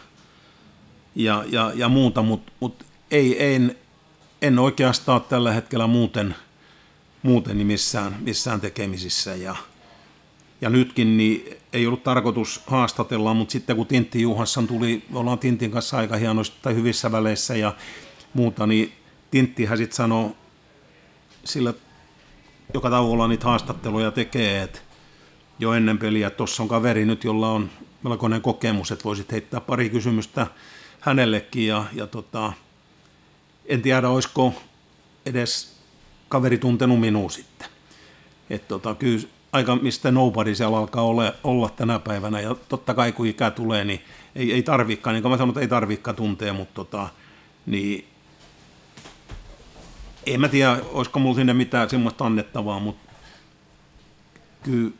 ja, 1.15 1.43
ja, 1.47 1.71
ja 1.75 1.89
muuta, 1.89 2.21
mutta 2.21 2.51
mut 2.59 2.85
ei, 3.11 3.53
en, 3.53 3.75
en 4.41 4.59
oikeastaan 4.59 5.21
tällä 5.21 5.53
hetkellä 5.53 5.87
muuten, 5.87 6.35
muuten 7.23 7.57
niin 7.57 7.67
missään, 7.67 8.17
missään 8.19 8.61
tekemisissä. 8.61 9.35
Ja, 9.35 9.55
ja 10.61 10.69
nytkin 10.69 11.17
niin 11.17 11.57
ei 11.73 11.87
ollut 11.87 12.03
tarkoitus 12.03 12.61
haastatella, 12.67 13.33
mutta 13.33 13.51
sitten 13.51 13.75
kun 13.75 13.87
Tintti 13.87 14.21
Juhansson 14.21 14.67
tuli, 14.67 15.03
ollaan 15.13 15.39
Tintin 15.39 15.71
kanssa 15.71 15.97
aika 15.97 16.17
hienoista 16.17 16.57
tai 16.61 16.75
hyvissä 16.75 17.11
väleissä 17.11 17.55
ja 17.55 17.75
muuta, 18.33 18.67
niin 18.67 18.93
Tinttihän 19.31 19.77
sitten 19.77 19.95
sanoi 19.95 20.35
sillä, 21.43 21.73
joka 22.73 22.89
tauolla 22.89 23.27
niitä 23.27 23.45
haastatteluja 23.45 24.11
tekee, 24.11 24.61
että 24.61 24.79
jo 25.59 25.73
ennen 25.73 25.97
peliä, 25.97 26.27
että 26.27 26.37
tuossa 26.37 26.63
on 26.63 26.69
kaveri 26.69 27.05
nyt, 27.05 27.23
jolla 27.23 27.51
on 27.51 27.69
melkoinen 28.03 28.41
kokemus, 28.41 28.91
että 28.91 29.03
voisit 29.03 29.31
heittää 29.31 29.61
pari 29.61 29.89
kysymystä 29.89 30.47
hänellekin. 30.99 31.67
Ja, 31.67 31.85
ja 31.93 32.07
tota, 32.07 32.53
en 33.65 33.81
tiedä, 33.81 34.09
olisiko 34.09 34.53
edes 35.25 35.78
kaveri 36.29 36.57
tuntenut 36.57 36.99
minua 36.99 37.29
sitten. 37.29 37.67
Että 38.49 38.67
tota, 38.67 38.95
kyllä 38.95 39.27
aika 39.51 39.75
mistä 39.75 40.11
nobody 40.11 40.55
siellä 40.55 40.77
alkaa 40.77 41.03
ole, 41.03 41.33
olla 41.43 41.69
tänä 41.69 41.99
päivänä, 41.99 42.39
ja 42.39 42.55
totta 42.69 42.93
kai 42.93 43.11
kun 43.11 43.27
ikä 43.27 43.51
tulee, 43.51 43.85
niin 43.85 44.01
ei, 44.35 44.53
ei 44.53 44.63
tarvikaan, 44.63 45.13
niin 45.13 45.21
kuin 45.21 45.31
mä 45.31 45.37
sanon, 45.37 45.49
että 45.49 45.61
ei 45.61 45.67
tarvikaan 45.67 46.15
tuntea, 46.15 46.53
mutta 46.53 46.73
tota, 46.73 47.09
niin 47.65 48.05
en 50.25 50.41
mä 50.41 50.47
tiedä, 50.47 50.77
olisiko 50.91 51.19
mulla 51.19 51.35
sinne 51.35 51.53
mitään 51.53 51.89
semmoista 51.89 52.25
annettavaa, 52.25 52.79
mutta 52.79 53.11
kyllä, 54.63 54.91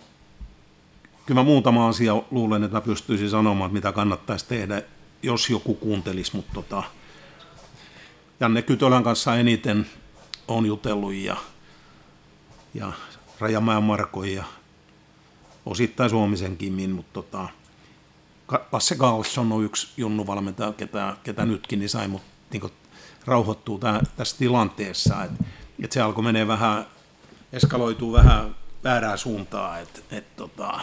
kyllä 1.25 1.39
mä 1.39 1.43
muutama 1.43 1.87
asia 1.87 2.21
luulen, 2.31 2.63
että 2.63 2.77
mä 2.77 2.81
pystyisin 2.81 3.29
sanomaan, 3.29 3.67
että 3.67 3.73
mitä 3.73 3.91
kannattaisi 3.91 4.47
tehdä, 4.47 4.81
jos 5.23 5.49
joku 5.49 5.73
kuuntelisi, 5.73 6.35
mutta 6.35 6.53
tota, 6.53 6.83
Janne 8.39 8.61
Kytölän 8.61 9.03
kanssa 9.03 9.35
eniten 9.35 9.85
on 10.49 10.65
jutellut 10.65 11.13
ja, 11.13 11.37
ja 12.73 12.91
Rajamäen 13.39 13.83
Marko 13.83 14.23
ja 14.23 14.43
osittain 15.65 16.09
Suomisen 16.09 16.57
Kimin, 16.57 16.91
mutta 16.91 17.13
tota, 17.13 17.49
Lasse 18.71 18.95
Carlsson 18.95 19.51
on 19.51 19.63
yksi 19.63 19.87
junnuvalmentaja, 19.97 20.73
ketä, 20.73 21.17
ketä 21.23 21.45
nytkin 21.45 21.79
niin 21.79 21.89
sai 21.89 22.07
mut 22.07 22.21
niin 22.51 22.71
rauhoittuu 23.25 23.79
tää, 23.79 24.01
tässä 24.17 24.37
tilanteessa, 24.37 25.23
että 25.23 25.43
et 25.83 25.91
se 25.91 26.01
alkoi 26.01 26.23
menee 26.23 26.47
vähän, 26.47 26.85
eskaloituu 27.53 28.13
vähän 28.13 28.55
väärää 28.83 29.17
suuntaa, 29.17 29.79
että 29.79 29.99
et, 30.11 30.35
tota, 30.35 30.79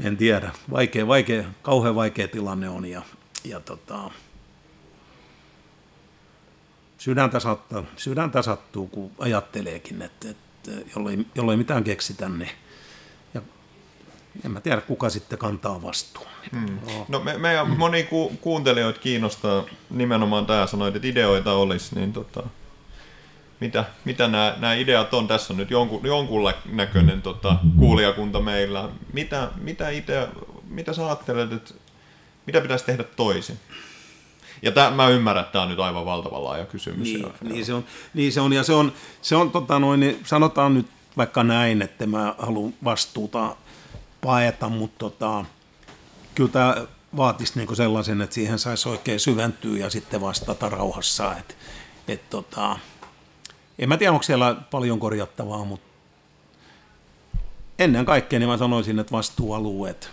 en 0.00 0.16
tiedä, 0.16 0.52
vaikea, 0.70 1.06
vaikea, 1.06 1.44
kauhean 1.62 1.94
vaikea 1.94 2.28
tilanne 2.28 2.68
on 2.68 2.84
ja, 2.84 3.02
ja 3.44 3.60
tota, 3.60 4.10
sydäntä, 7.04 7.40
sattuu, 7.40 7.86
sydäntä 7.96 8.42
sattuu, 8.42 8.86
kun 8.86 9.10
ajatteleekin, 9.18 10.02
että, 10.02 10.30
että 10.30 10.70
jollei, 10.96 11.18
jollei 11.34 11.56
mitään 11.56 11.84
keksitä, 11.84 12.28
niin 12.28 12.50
ja 13.34 13.40
en 14.44 14.50
mä 14.50 14.60
tiedä, 14.60 14.80
kuka 14.80 15.10
sitten 15.10 15.38
kantaa 15.38 15.82
vastuun. 15.82 16.26
Hmm. 16.52 16.78
No 17.08 17.20
me, 17.20 17.38
meidän 17.38 17.70
moni 17.70 18.02
ku, 18.02 18.32
kuuntelijoita 18.40 19.00
kiinnostaa 19.00 19.64
nimenomaan 19.90 20.46
tämä, 20.46 20.66
sanoit, 20.66 20.96
että 20.96 21.08
ideoita 21.08 21.52
olisi, 21.52 21.94
niin 21.94 22.12
tota, 22.12 22.42
mitä, 23.60 23.84
mitä 24.04 24.28
nämä, 24.28 24.54
nämä 24.58 24.74
ideat 24.74 25.14
on? 25.14 25.26
Tässä 25.26 25.52
on 25.52 25.56
nyt 25.56 25.70
jonkun, 25.70 26.06
jonkun 26.06 26.52
näköinen 26.64 27.22
tota, 27.22 27.56
kuulijakunta 27.78 28.40
meillä. 28.40 28.88
Mitä, 29.12 29.48
mitä, 29.60 29.90
idea, 29.90 30.28
mitä 30.68 30.92
sä 30.92 31.06
ajattelet, 31.06 31.52
että 31.52 31.74
mitä 32.46 32.60
pitäisi 32.60 32.84
tehdä 32.84 33.04
toisin? 33.04 33.58
Ja 34.64 34.72
tämä, 34.72 34.90
mä 34.90 35.08
ymmärrän, 35.08 35.42
että 35.42 35.52
tämä 35.52 35.62
on 35.62 35.68
nyt 35.68 35.80
aivan 35.80 36.04
valtavan 36.04 36.44
laaja 36.44 36.66
kysymys. 36.66 37.08
Niin, 37.08 37.20
ja, 37.20 37.28
niin, 37.42 37.66
se 37.66 37.74
on, 37.74 37.84
niin 38.14 38.32
se 38.32 38.40
on, 38.40 38.52
ja 38.52 38.62
se 38.62 38.72
on, 38.72 38.92
se 39.22 39.36
on 39.36 39.50
tota 39.50 39.78
noin, 39.78 40.00
niin 40.00 40.20
sanotaan 40.24 40.74
nyt 40.74 40.86
vaikka 41.16 41.44
näin, 41.44 41.82
että 41.82 42.06
mä 42.06 42.34
haluan 42.38 42.74
vastuuta 42.84 43.56
paeta, 44.20 44.68
mutta 44.68 44.98
tota, 44.98 45.44
kyllä 46.34 46.50
tämä 46.50 46.76
vaatisi 47.16 47.52
niinku 47.56 47.74
sellaisen, 47.74 48.20
että 48.20 48.34
siihen 48.34 48.58
saisi 48.58 48.88
oikein 48.88 49.20
syventyä 49.20 49.78
ja 49.78 49.90
sitten 49.90 50.20
vastata 50.20 50.68
rauhassa. 50.68 51.36
Et, 51.36 51.56
et 52.08 52.30
tota, 52.30 52.78
en 53.78 53.88
mä 53.88 53.96
tiedä, 53.96 54.12
onko 54.12 54.22
siellä 54.22 54.56
paljon 54.70 55.00
korjattavaa, 55.00 55.64
mutta 55.64 55.86
ennen 57.78 58.04
kaikkea 58.04 58.38
niin 58.38 58.48
mä 58.48 58.56
sanoisin, 58.56 58.98
että 58.98 59.12
vastuualueet, 59.12 60.10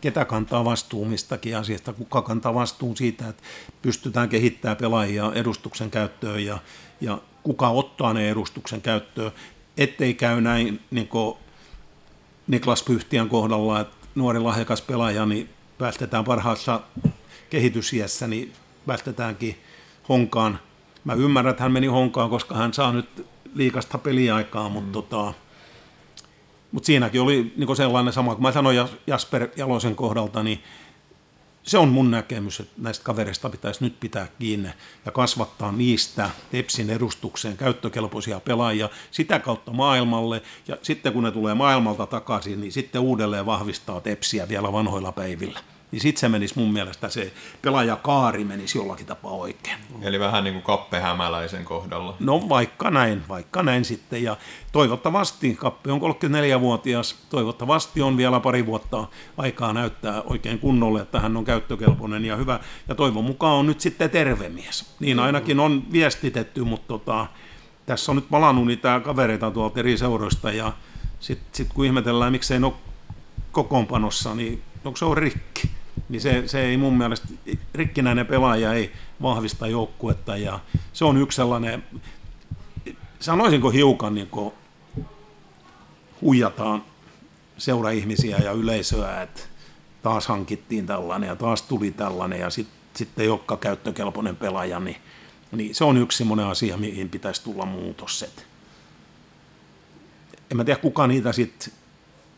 ketä 0.00 0.24
kantaa 0.24 0.64
vastuu 0.64 1.04
mistäkin 1.04 1.56
asiasta, 1.56 1.92
kuka 1.92 2.22
kantaa 2.22 2.54
vastuun 2.54 2.96
siitä, 2.96 3.28
että 3.28 3.42
pystytään 3.82 4.28
kehittämään 4.28 4.76
pelaajia 4.76 5.32
edustuksen 5.34 5.90
käyttöön 5.90 6.44
ja, 6.44 6.58
ja 7.00 7.18
kuka 7.42 7.68
ottaa 7.68 8.12
ne 8.12 8.30
edustuksen 8.30 8.82
käyttöön, 8.82 9.32
ettei 9.76 10.14
käy 10.14 10.40
näin 10.40 10.80
niin 10.90 11.08
kuin 11.08 11.36
Niklas 12.46 12.82
Pyhtiän 12.82 13.28
kohdalla, 13.28 13.80
että 13.80 13.96
nuori 14.14 14.38
lahjakas 14.38 14.82
pelaaja 14.82 15.26
niin 15.26 15.48
päästetään 15.78 16.24
parhaassa 16.24 16.80
kehitysiässä, 17.50 18.26
niin 18.26 18.52
päästetäänkin 18.86 19.58
honkaan. 20.08 20.58
Mä 21.04 21.14
ymmärrän, 21.14 21.50
että 21.50 21.62
hän 21.62 21.72
meni 21.72 21.86
honkaan, 21.86 22.30
koska 22.30 22.54
hän 22.54 22.74
saa 22.74 22.92
nyt 22.92 23.26
liikasta 23.54 23.98
peliaikaa, 23.98 24.68
mutta 24.68 24.86
mm. 24.86 24.92
tota, 24.92 25.34
mut 26.72 26.84
siinäkin 26.84 27.20
oli 27.20 27.52
niin 27.56 27.76
sellainen 27.76 28.12
sama, 28.12 28.34
kun 28.34 28.42
mä 28.42 28.52
sanoin 28.52 28.76
Jasper 29.06 29.48
Jalosen 29.56 29.96
kohdalta, 29.96 30.42
niin 30.42 30.62
se 31.62 31.78
on 31.78 31.88
mun 31.88 32.10
näkemys, 32.10 32.60
että 32.60 32.74
näistä 32.78 33.04
kavereista 33.04 33.50
pitäisi 33.50 33.84
nyt 33.84 34.00
pitää 34.00 34.28
kiinni 34.38 34.68
ja 35.06 35.12
kasvattaa 35.12 35.72
niistä 35.72 36.30
Tepsin 36.50 36.90
edustukseen 36.90 37.56
käyttökelpoisia 37.56 38.40
pelaajia 38.40 38.88
sitä 39.10 39.38
kautta 39.38 39.72
maailmalle. 39.72 40.42
Ja 40.68 40.76
sitten 40.82 41.12
kun 41.12 41.22
ne 41.22 41.30
tulee 41.30 41.54
maailmalta 41.54 42.06
takaisin, 42.06 42.60
niin 42.60 42.72
sitten 42.72 43.00
uudelleen 43.00 43.46
vahvistaa 43.46 44.00
Tepsiä 44.00 44.48
vielä 44.48 44.72
vanhoilla 44.72 45.12
päivillä 45.12 45.60
niin 45.92 46.00
sitten 46.00 46.20
se 46.20 46.28
menisi 46.28 46.54
mun 46.58 46.72
mielestä 46.72 47.08
se 47.08 47.32
pelaajakaari 47.62 48.44
menisi 48.44 48.78
jollakin 48.78 49.06
tapaa 49.06 49.32
oikein. 49.32 49.76
Eli 50.02 50.20
vähän 50.20 50.44
niin 50.44 50.54
kuin 50.54 50.62
Kappe 50.62 51.00
Hämäläisen 51.00 51.64
kohdalla. 51.64 52.16
No 52.20 52.48
vaikka 52.48 52.90
näin, 52.90 53.22
vaikka 53.28 53.62
näin 53.62 53.84
sitten. 53.84 54.22
Ja 54.22 54.36
toivottavasti, 54.72 55.54
Kappe 55.54 55.92
on 55.92 56.00
34-vuotias, 56.00 57.14
toivottavasti 57.30 58.02
on 58.02 58.16
vielä 58.16 58.40
pari 58.40 58.66
vuotta 58.66 59.08
aikaa 59.36 59.72
näyttää 59.72 60.22
oikein 60.22 60.58
kunnolle, 60.58 61.00
että 61.00 61.20
hän 61.20 61.36
on 61.36 61.44
käyttökelpoinen 61.44 62.24
ja 62.24 62.36
hyvä. 62.36 62.60
Ja 62.88 62.94
toivon 62.94 63.24
mukaan 63.24 63.54
on 63.54 63.66
nyt 63.66 63.80
sitten 63.80 64.10
terve 64.10 64.48
mies. 64.48 64.94
Niin 65.00 65.18
ainakin 65.18 65.60
on 65.60 65.92
viestitetty, 65.92 66.64
mutta 66.64 66.88
tota, 66.88 67.26
tässä 67.86 68.12
on 68.12 68.16
nyt 68.16 68.28
palannut 68.30 68.66
niitä 68.66 69.00
kavereita 69.04 69.50
tuolta 69.50 69.80
eri 69.80 69.98
seuroista 69.98 70.52
ja 70.52 70.72
sitten 71.20 71.48
sit 71.52 71.72
kun 71.74 71.84
ihmetellään, 71.84 72.32
miksei 72.32 72.60
ne 72.60 72.66
ole 72.66 72.74
kokoonpanossa, 73.52 74.34
niin 74.34 74.62
onko 74.84 74.96
se 74.96 75.04
on 75.04 75.16
rikki 75.16 75.70
niin 76.08 76.20
se, 76.20 76.42
se 76.46 76.60
ei 76.60 76.76
mun 76.76 76.98
mielestä, 76.98 77.28
rikkinäinen 77.74 78.26
pelaaja 78.26 78.72
ei 78.72 78.92
vahvista 79.22 79.66
joukkuetta 79.66 80.36
ja 80.36 80.60
se 80.92 81.04
on 81.04 81.16
yksi 81.16 81.36
sellainen, 81.36 81.84
sanoisinko 83.20 83.70
hiukan 83.70 84.14
niin 84.14 84.26
kuin 84.26 84.54
huijataan 86.20 86.84
seuraihmisiä 87.58 88.38
ja 88.38 88.52
yleisöä, 88.52 89.22
että 89.22 89.40
taas 90.02 90.26
hankittiin 90.26 90.86
tällainen 90.86 91.28
ja 91.28 91.36
taas 91.36 91.62
tuli 91.62 91.90
tällainen 91.90 92.40
ja 92.40 92.50
sit, 92.50 92.68
sitten 92.94 93.26
jokka 93.26 93.56
käyttökelpoinen 93.56 94.36
pelaaja, 94.36 94.80
niin, 94.80 94.96
niin 95.52 95.74
se 95.74 95.84
on 95.84 95.96
yksi 95.96 96.18
semmoinen 96.18 96.46
asia, 96.46 96.76
mihin 96.76 97.08
pitäisi 97.08 97.44
tulla 97.44 97.66
muutos. 97.66 98.22
Et 98.22 98.46
en 100.50 100.56
mä 100.56 100.64
tiedä, 100.64 100.80
kuka 100.80 101.06
niitä 101.06 101.32
sitten 101.32 101.72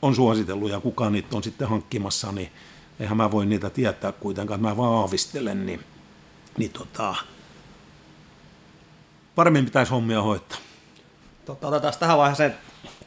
on 0.02 0.14
suositellut 0.14 0.70
ja 0.70 0.80
kuka 0.80 1.10
niitä 1.10 1.36
on 1.36 1.42
sitten 1.42 1.68
hankkimassa, 1.68 2.32
niin 2.32 2.52
eihän 3.02 3.16
mä 3.16 3.30
voi 3.30 3.46
niitä 3.46 3.70
tietää 3.70 4.12
kuitenkaan, 4.12 4.60
mä 4.60 4.76
vaan 4.76 4.92
aavistelen, 4.92 5.66
niin, 5.66 5.84
niin 6.58 6.70
tota, 6.70 7.14
paremmin 9.34 9.64
pitäisi 9.64 9.92
hommia 9.92 10.22
hoitaa. 10.22 10.58
Tota, 11.44 11.68
otetaan 11.68 11.94
tähän 11.98 12.18
vaiheeseen 12.18 12.54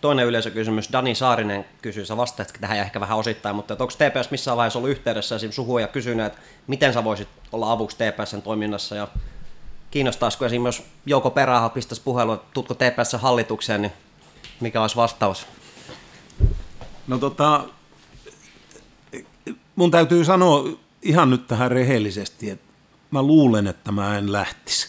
toinen 0.01 0.25
yleisökysymys. 0.25 0.91
Dani 0.91 1.15
Saarinen 1.15 1.65
kysyy, 1.81 2.05
sä 2.05 2.17
vastaat 2.17 2.53
tähän 2.61 2.77
ehkä 2.77 2.99
vähän 2.99 3.17
osittain, 3.17 3.55
mutta 3.55 3.73
onko 3.73 3.93
TPS 3.93 4.31
missään 4.31 4.57
vaiheessa 4.57 4.79
ollut 4.79 4.91
yhteydessä 4.91 5.35
esimerkiksi 5.35 5.55
suhua 5.55 5.81
ja 5.81 5.87
kysynyt, 5.87 6.25
että 6.25 6.39
miten 6.67 6.93
sä 6.93 7.03
voisit 7.03 7.27
olla 7.51 7.71
avuksi 7.71 7.97
TPSn 7.97 8.41
toiminnassa 8.41 8.95
ja 8.95 9.07
kiinnostaisiko 9.91 10.45
esimerkiksi, 10.45 10.81
jos 10.81 10.91
Jouko 11.05 11.29
Peräha 11.29 11.69
pistäisi 11.69 12.01
puhelua, 12.01 12.43
tutko 12.53 12.73
TPS 12.73 13.13
hallitukseen, 13.13 13.81
niin 13.81 13.93
mikä 14.59 14.81
olisi 14.81 14.95
vastaus? 14.95 15.47
No 17.07 17.17
tota, 17.17 17.63
mun 19.75 19.91
täytyy 19.91 20.25
sanoa 20.25 20.69
ihan 21.01 21.29
nyt 21.29 21.47
tähän 21.47 21.71
rehellisesti, 21.71 22.49
että 22.49 22.65
mä 23.11 23.21
luulen, 23.21 23.67
että 23.67 23.91
mä 23.91 24.17
en 24.17 24.31
lähtisi, 24.31 24.87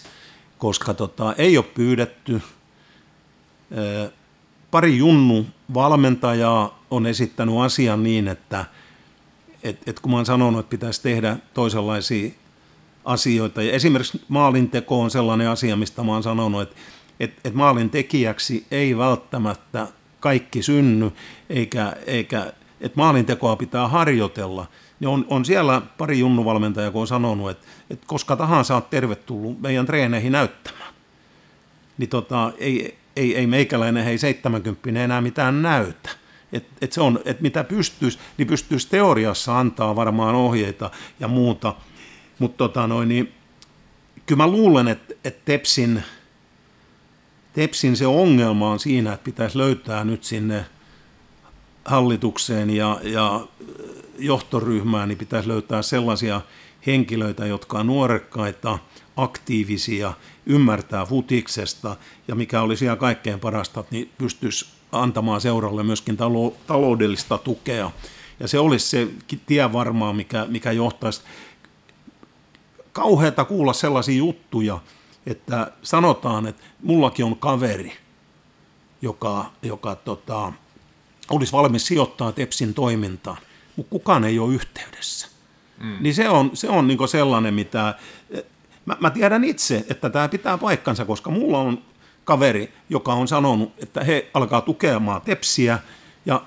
koska 0.58 0.94
tota, 0.94 1.34
ei 1.38 1.56
ole 1.58 1.66
pyydetty. 1.74 2.42
Pari 4.70 4.98
junnu 4.98 5.46
valmentajaa 5.74 6.82
on 6.90 7.06
esittänyt 7.06 7.54
asian 7.58 8.02
niin, 8.02 8.28
että 8.28 8.64
et, 9.62 9.88
et 9.88 10.00
kun 10.00 10.10
mä 10.10 10.16
oon 10.16 10.26
sanonut, 10.26 10.60
että 10.60 10.70
pitäisi 10.70 11.02
tehdä 11.02 11.36
toisenlaisia 11.54 12.30
asioita, 13.04 13.62
ja 13.62 13.72
esimerkiksi 13.72 14.22
maalinteko 14.28 15.00
on 15.00 15.10
sellainen 15.10 15.48
asia, 15.48 15.76
mistä 15.76 16.02
mä 16.02 16.12
oon 16.12 16.22
sanonut, 16.22 16.62
että 16.62 16.76
et, 17.20 17.32
et 17.44 17.54
maalin 17.54 17.90
tekijäksi 17.90 18.66
ei 18.70 18.98
välttämättä 18.98 19.88
kaikki 20.20 20.62
synny, 20.62 21.12
eikä, 21.50 21.96
eikä 22.06 22.52
että 22.80 22.96
maalintekoa 22.96 23.56
pitää 23.56 23.88
harjoitella, 23.88 24.66
niin 25.00 25.08
on, 25.08 25.24
on 25.28 25.44
siellä 25.44 25.82
pari 25.98 26.18
junnuvalmentajaa, 26.18 26.90
kun 26.90 27.00
on 27.00 27.06
sanonut, 27.06 27.50
että, 27.50 27.66
että 27.90 28.06
koska 28.06 28.36
tahansa 28.36 28.74
olet 28.74 28.90
tervetullut 28.90 29.60
meidän 29.60 29.86
treeneihin 29.86 30.32
näyttämään. 30.32 30.94
Niin 31.98 32.08
tota, 32.08 32.52
ei, 32.58 32.98
ei, 33.16 33.36
ei 33.36 33.46
meikäläinen 33.46 34.04
hei 34.04 34.18
70 34.18 35.00
enää 35.00 35.20
mitään 35.20 35.62
näytä. 35.62 36.10
Et, 36.52 36.66
et 36.80 36.92
se 36.92 37.00
on, 37.00 37.20
että 37.24 37.42
mitä 37.42 37.64
pystyisi, 37.64 38.18
niin 38.38 38.48
pystyisi 38.48 38.88
teoriassa 38.88 39.58
antaa 39.58 39.96
varmaan 39.96 40.34
ohjeita 40.34 40.90
ja 41.20 41.28
muuta. 41.28 41.74
Mutta 42.38 42.56
tota 42.56 42.88
niin, 43.06 43.32
kyllä 44.26 44.42
mä 44.42 44.50
luulen, 44.50 44.88
että, 44.88 45.14
että 45.24 45.40
Tepsin, 45.44 46.02
Tepsin 47.52 47.96
se 47.96 48.06
ongelma 48.06 48.70
on 48.70 48.78
siinä, 48.78 49.12
että 49.12 49.24
pitäisi 49.24 49.58
löytää 49.58 50.04
nyt 50.04 50.24
sinne– 50.24 50.64
hallitukseen 51.86 52.70
ja, 52.70 53.00
ja 53.02 53.46
johtoryhmään, 54.18 55.08
niin 55.08 55.18
pitäisi 55.18 55.48
löytää 55.48 55.82
sellaisia 55.82 56.40
henkilöitä, 56.86 57.46
jotka 57.46 57.78
on 57.78 57.86
nuorekkaita, 57.86 58.78
aktiivisia, 59.16 60.12
ymmärtää 60.46 61.06
futiksesta 61.06 61.96
ja 62.28 62.34
mikä 62.34 62.62
olisi 62.62 62.84
ihan 62.84 62.98
kaikkein 62.98 63.40
parasta, 63.40 63.84
niin 63.90 64.10
pystyisi 64.18 64.66
antamaan 64.92 65.40
seuralle 65.40 65.82
myöskin 65.82 66.16
taloudellista 66.66 67.38
tukea. 67.38 67.90
Ja 68.40 68.48
se 68.48 68.58
olisi 68.58 68.86
se 68.86 69.08
tie 69.46 69.72
varmaan, 69.72 70.16
mikä, 70.16 70.46
mikä 70.48 70.72
johtaisi 70.72 71.22
kauheata 72.92 73.44
kuulla 73.44 73.72
sellaisia 73.72 74.16
juttuja, 74.16 74.80
että 75.26 75.72
sanotaan, 75.82 76.46
että 76.46 76.62
mullakin 76.82 77.24
on 77.24 77.36
kaveri, 77.36 77.92
joka, 79.02 79.52
joka 79.62 79.94
tota, 79.94 80.52
olisi 81.30 81.52
valmis 81.52 81.86
sijoittaa 81.86 82.32
Tepsin 82.32 82.74
toimintaan, 82.74 83.38
mutta 83.76 83.90
kukaan 83.90 84.24
ei 84.24 84.38
ole 84.38 84.54
yhteydessä. 84.54 85.28
Mm. 85.80 85.96
Niin 86.00 86.14
se 86.14 86.28
on, 86.28 86.50
se 86.54 86.68
on 86.68 86.88
niin 86.88 87.08
sellainen, 87.08 87.54
mitä... 87.54 87.94
Mä, 88.86 88.96
mä 89.00 89.10
tiedän 89.10 89.44
itse, 89.44 89.84
että 89.90 90.10
tämä 90.10 90.28
pitää 90.28 90.58
paikkansa, 90.58 91.04
koska 91.04 91.30
mulla 91.30 91.58
on 91.58 91.82
kaveri, 92.24 92.72
joka 92.90 93.12
on 93.12 93.28
sanonut, 93.28 93.72
että 93.78 94.04
he 94.04 94.30
alkaa 94.34 94.60
tukemaan 94.60 95.20
Tepsiä, 95.20 95.78
ja 96.26 96.42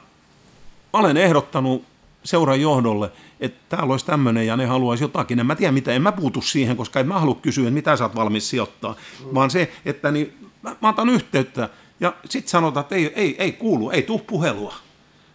mä 0.94 1.00
olen 1.00 1.18
ehdottanut 1.18 1.84
seuran 2.24 2.62
johdolle, 2.62 3.12
että 3.40 3.60
täällä 3.70 3.92
olisi 3.92 4.06
tämmöinen 4.06 4.48
ja 4.48 4.58
ne 4.58 4.66
haluaisi 4.66 5.04
jotakin. 5.04 5.40
En 5.40 5.46
mä 5.46 5.56
tiedä 5.56 5.72
mitä, 5.72 5.92
en 5.92 6.02
mä 6.02 6.12
puutu 6.12 6.42
siihen, 6.42 6.78
koska 6.78 7.00
en 7.00 7.08
mä 7.08 7.20
halua 7.20 7.36
kysyä, 7.42 7.64
että 7.64 7.74
mitä 7.74 7.96
sä 7.96 8.04
oot 8.04 8.16
valmis 8.16 8.50
sijoittaa, 8.50 8.96
mm. 9.20 9.36
vaan 9.36 9.52
se, 9.52 9.72
että 9.86 10.12
niin, 10.12 10.50
mä, 10.62 10.76
mä 10.82 10.90
otan 10.90 11.10
yhteyttä 11.10 11.70
ja 12.00 12.14
sitten 12.30 12.50
sanotaan, 12.50 12.82
että 12.82 12.96
ei, 12.96 13.14
ei, 13.16 13.36
ei 13.40 13.52
kuulu, 13.52 13.90
ei 13.90 14.02
tule 14.02 14.22
puhelua. 14.28 14.76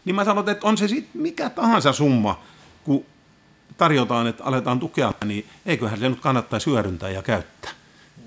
Niin 0.04 0.14
mä 0.14 0.24
sanon, 0.24 0.48
että 0.48 0.66
on 0.66 0.78
se 0.78 0.88
sitten 0.88 1.22
mikä 1.22 1.50
tahansa 1.50 1.92
summa, 1.92 2.40
kun 2.84 3.04
tarjotaan, 3.76 4.26
että 4.26 4.44
aletaan 4.44 4.80
tukea, 4.80 5.12
niin 5.24 5.46
eiköhän 5.66 5.98
se 5.98 6.08
nyt 6.08 6.20
kannattaisi 6.20 6.70
hyödyntää 6.70 7.10
ja 7.10 7.22
käyttää. 7.22 7.70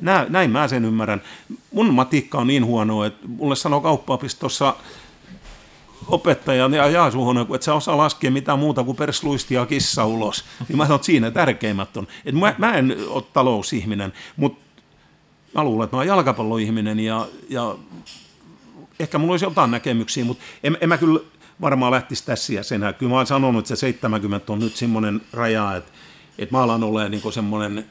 Nä, 0.02 0.26
näin 0.30 0.52
mä 0.52 0.68
sen 0.68 0.86
ymmärrän. 0.86 1.22
Mun 1.72 1.94
matikka 1.94 2.38
on 2.38 2.48
niin 2.48 2.66
huono, 2.66 3.04
että 3.04 3.28
mulle 3.28 3.56
sanoo 3.56 3.82
kauppaopistossa 3.82 4.76
opettaja 6.08 6.68
ja 6.68 6.88
Jaasuhonen, 6.88 7.48
että 7.54 7.66
sä 7.66 7.74
osaa 7.74 7.98
laskea 7.98 8.32
mitään 8.32 8.60
muuta 8.60 8.84
kuin 8.84 8.98
persluisti 8.98 9.54
ja 9.54 9.66
kissa 9.66 10.06
ulos. 10.06 10.46
Niin 10.68 10.78
mä 10.78 10.86
sanon, 10.86 10.96
että 10.96 11.06
siinä 11.06 11.32
tärkeimmät 11.32 11.98
on. 11.98 12.08
Et 12.26 12.36
mä, 12.36 12.56
mä 12.58 12.74
en 12.74 12.98
ole 13.08 13.24
talousihminen, 13.34 14.14
mutta 14.36 14.66
mä 15.56 15.64
luulen, 15.64 15.84
että 15.84 15.96
mä 15.96 16.00
oon 16.00 16.08
jalkapalloihminen 16.08 17.00
ja, 17.00 17.28
ja 17.50 17.76
ehkä 19.00 19.18
mulla 19.18 19.34
olisi 19.34 19.46
jotain 19.46 19.72
näkemyksiä, 19.72 20.26
mutta 20.26 20.44
en, 20.64 20.78
en 20.82 20.90
mä 20.90 20.98
kyllä 20.98 21.20
varmaan 21.62 21.92
lähtisi 21.92 22.26
tässä 22.26 22.54
ja 22.54 22.64
senä. 22.64 22.94
Kyllä 22.94 23.10
mä 23.10 23.16
oon 23.16 23.28
sanonut, 23.28 23.60
että 23.60 23.76
se 23.76 23.80
70 23.80 24.54
on 24.54 24.60
nyt 24.60 24.76
semmoinen 24.76 25.22
raja, 25.34 25.76
että, 25.76 25.92
että 26.38 26.56
mä 26.56 26.64
alan 26.64 26.84
olemaan 26.84 27.12
niin 27.12 27.34
semmoinen, 27.34 27.86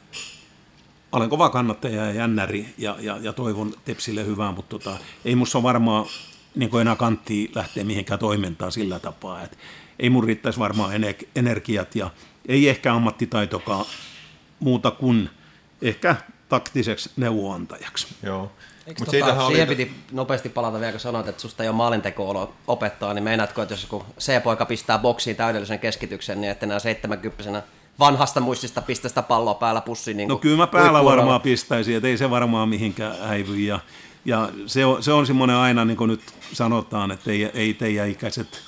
olen 1.13 1.31
kova 1.31 1.49
kannattaja 1.49 2.05
ja 2.05 2.13
jännäri 2.13 2.75
ja, 2.79 2.97
ja, 3.01 3.19
ja 3.21 3.33
toivon 3.33 3.75
Tepsille 3.85 4.27
hyvää, 4.27 4.53
mutta 4.53 4.79
tota, 4.79 4.99
ei 5.25 5.37
musta 5.37 5.63
varmaan 5.63 6.07
niin 6.55 6.71
enää 6.81 6.97
kanttia 6.97 7.51
lähteä 7.55 7.85
mihinkään 7.85 8.21
toimintaan 8.21 8.73
sillä 8.73 8.99
tapaa, 8.99 9.43
että 9.43 9.57
ei 9.99 10.11
mun 10.11 10.25
riittäisi 10.25 10.59
varmaan 10.59 10.91
energiat 11.35 11.95
ja 11.95 12.11
ei 12.49 12.69
ehkä 12.69 12.95
ammattitaitokaan 12.95 13.85
muuta 14.61 14.91
kuin 14.91 15.31
ehkä 15.83 16.17
taktiseksi 16.49 17.11
neuvonantajaksi. 17.17 18.07
Joo. 18.23 18.53
Eikö 18.87 19.01
Mut 19.05 19.11
tota, 19.21 19.45
oli- 19.45 19.53
siihen 19.53 19.69
piti 19.69 19.95
nopeasti 20.13 20.49
palata 20.49 20.81
vielä, 20.81 20.93
kun 20.93 21.01
sanoit, 21.01 21.29
että 21.29 21.43
susta 21.43 21.63
ei 21.63 21.69
ole 21.69 21.77
maalinteko 21.77 22.53
opettaa, 22.67 23.15
niin 23.15 23.25
meinaatko, 23.25 23.63
että 23.63 23.75
jos 23.75 23.83
joku 23.83 24.05
C-poika 24.21 24.67
pistää 24.67 24.99
boksiin 24.99 25.37
täydellisen 25.37 25.79
keskityksen, 25.79 26.41
niin 26.41 26.51
että 26.51 26.67
enää 26.67 26.79
70 26.79 27.63
vanhasta 27.99 28.41
muistista 28.41 28.83
pistä 28.83 29.09
sitä 29.09 29.23
palloa 29.23 29.55
päällä 29.55 29.81
pussiin. 29.81 30.17
Niin 30.17 30.29
No 30.29 30.35
kuin 30.35 30.43
kyllä 30.43 30.57
mä 30.57 30.67
päällä 30.67 31.05
varmaan 31.05 31.41
pistäisin, 31.41 31.97
että 31.97 32.09
ei 32.09 32.17
se 32.19 32.31
varmaan 32.31 32.69
mihinkään 32.69 33.19
häivy. 33.19 33.57
Ja, 33.57 33.81
ja 34.25 34.49
se 34.67 34.85
on, 34.85 35.03
se 35.03 35.13
on 35.13 35.27
semmoinen 35.27 35.57
aina, 35.57 35.85
niin 35.85 35.97
kuin 35.97 36.09
nyt 36.09 36.21
sanotaan, 36.53 37.11
että 37.11 37.31
ei, 37.31 37.45
ei 37.45 37.75
teidän 37.75 38.09
ikäiset, 38.09 38.61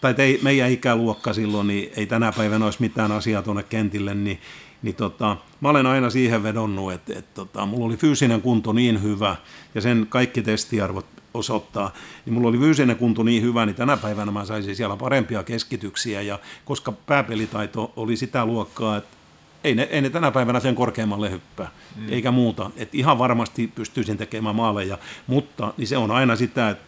tai 0.00 0.14
te, 0.14 0.38
meidän 0.42 0.70
ikäluokka 0.70 1.32
silloin, 1.32 1.66
niin 1.66 1.92
ei 1.96 2.06
tänä 2.06 2.32
päivänä 2.32 2.64
olisi 2.64 2.80
mitään 2.80 3.12
asiaa 3.12 3.42
tuonne 3.42 3.62
kentille, 3.62 4.14
niin, 4.14 4.40
niin 4.82 4.94
tota, 4.94 5.36
mä 5.60 5.68
olen 5.68 5.86
aina 5.86 6.10
siihen 6.10 6.42
vedonnut, 6.42 6.92
että, 6.92 7.18
että 7.18 7.34
tota, 7.34 7.66
mulla 7.66 7.86
oli 7.86 7.96
fyysinen 7.96 8.42
kunto 8.42 8.72
niin 8.72 9.02
hyvä, 9.02 9.36
ja 9.74 9.80
sen 9.80 10.06
kaikki 10.08 10.42
testiarvot 10.42 11.06
osoittaa, 11.34 11.92
niin 12.26 12.34
mulla 12.34 12.48
oli 12.48 12.58
fyysinen 12.58 12.96
kunto 12.96 13.22
niin 13.22 13.42
hyvä, 13.42 13.66
niin 13.66 13.76
tänä 13.76 13.96
päivänä 13.96 14.32
mä 14.32 14.44
saisin 14.44 14.76
siellä 14.76 14.96
parempia 14.96 15.42
keskityksiä, 15.42 16.22
ja 16.22 16.38
koska 16.64 16.92
pääpelitaito 16.92 17.92
oli 17.96 18.16
sitä 18.16 18.46
luokkaa, 18.46 18.96
että 18.96 19.16
ei 19.64 19.74
ne, 19.74 19.82
ei 19.82 20.02
ne 20.02 20.10
tänä 20.10 20.30
päivänä 20.30 20.60
sen 20.60 20.74
korkeammalle 20.74 21.30
hyppää, 21.30 21.70
mm. 21.96 22.12
eikä 22.12 22.30
muuta. 22.30 22.70
Et 22.76 22.94
ihan 22.94 23.18
varmasti 23.18 23.66
pystyisin 23.74 24.16
tekemään 24.16 24.56
maaleja, 24.56 24.98
mutta 25.26 25.74
niin 25.76 25.88
se 25.88 25.96
on 25.96 26.10
aina 26.10 26.36
sitä, 26.36 26.70
että 26.70 26.84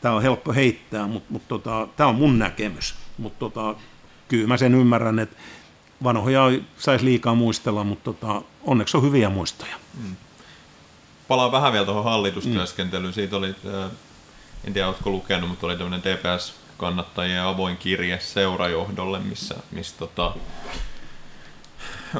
tämä 0.00 0.14
on 0.14 0.22
helppo 0.22 0.52
heittää, 0.52 1.06
mutta 1.06 1.32
mut 1.32 1.48
tota, 1.48 1.88
tämä 1.96 2.08
on 2.08 2.14
mun 2.14 2.38
näkemys. 2.38 2.94
Mutta 3.18 3.38
tota, 3.38 3.74
kyllä 4.28 4.46
mä 4.46 4.56
sen 4.56 4.74
ymmärrän, 4.74 5.18
että 5.18 5.36
vanhoja 6.04 6.42
saisi 6.78 7.04
liikaa 7.04 7.34
muistella, 7.34 7.84
mutta 7.84 8.04
tota, 8.12 8.42
onneksi 8.62 8.96
on 8.96 9.02
hyviä 9.02 9.30
muistoja. 9.30 9.74
Palaan 11.28 11.52
vähän 11.52 11.72
vielä 11.72 11.86
tuohon 11.86 12.04
hallitustyöskentelyyn. 12.04 13.12
Siitä 13.12 13.36
oli, 13.36 13.54
äh, 13.84 13.90
en 14.64 14.72
tiedä 14.72 14.88
oletko 14.88 15.10
lukenut, 15.10 15.50
mutta 15.50 15.66
oli 15.66 15.76
tämmöinen 15.76 16.02
TPS-kannattajien 16.02 17.42
avoin 17.42 17.76
kirje 17.76 18.20
seurajohdolle, 18.20 19.18
missä, 19.18 19.54
missä 19.70 19.96
tota, 19.98 20.34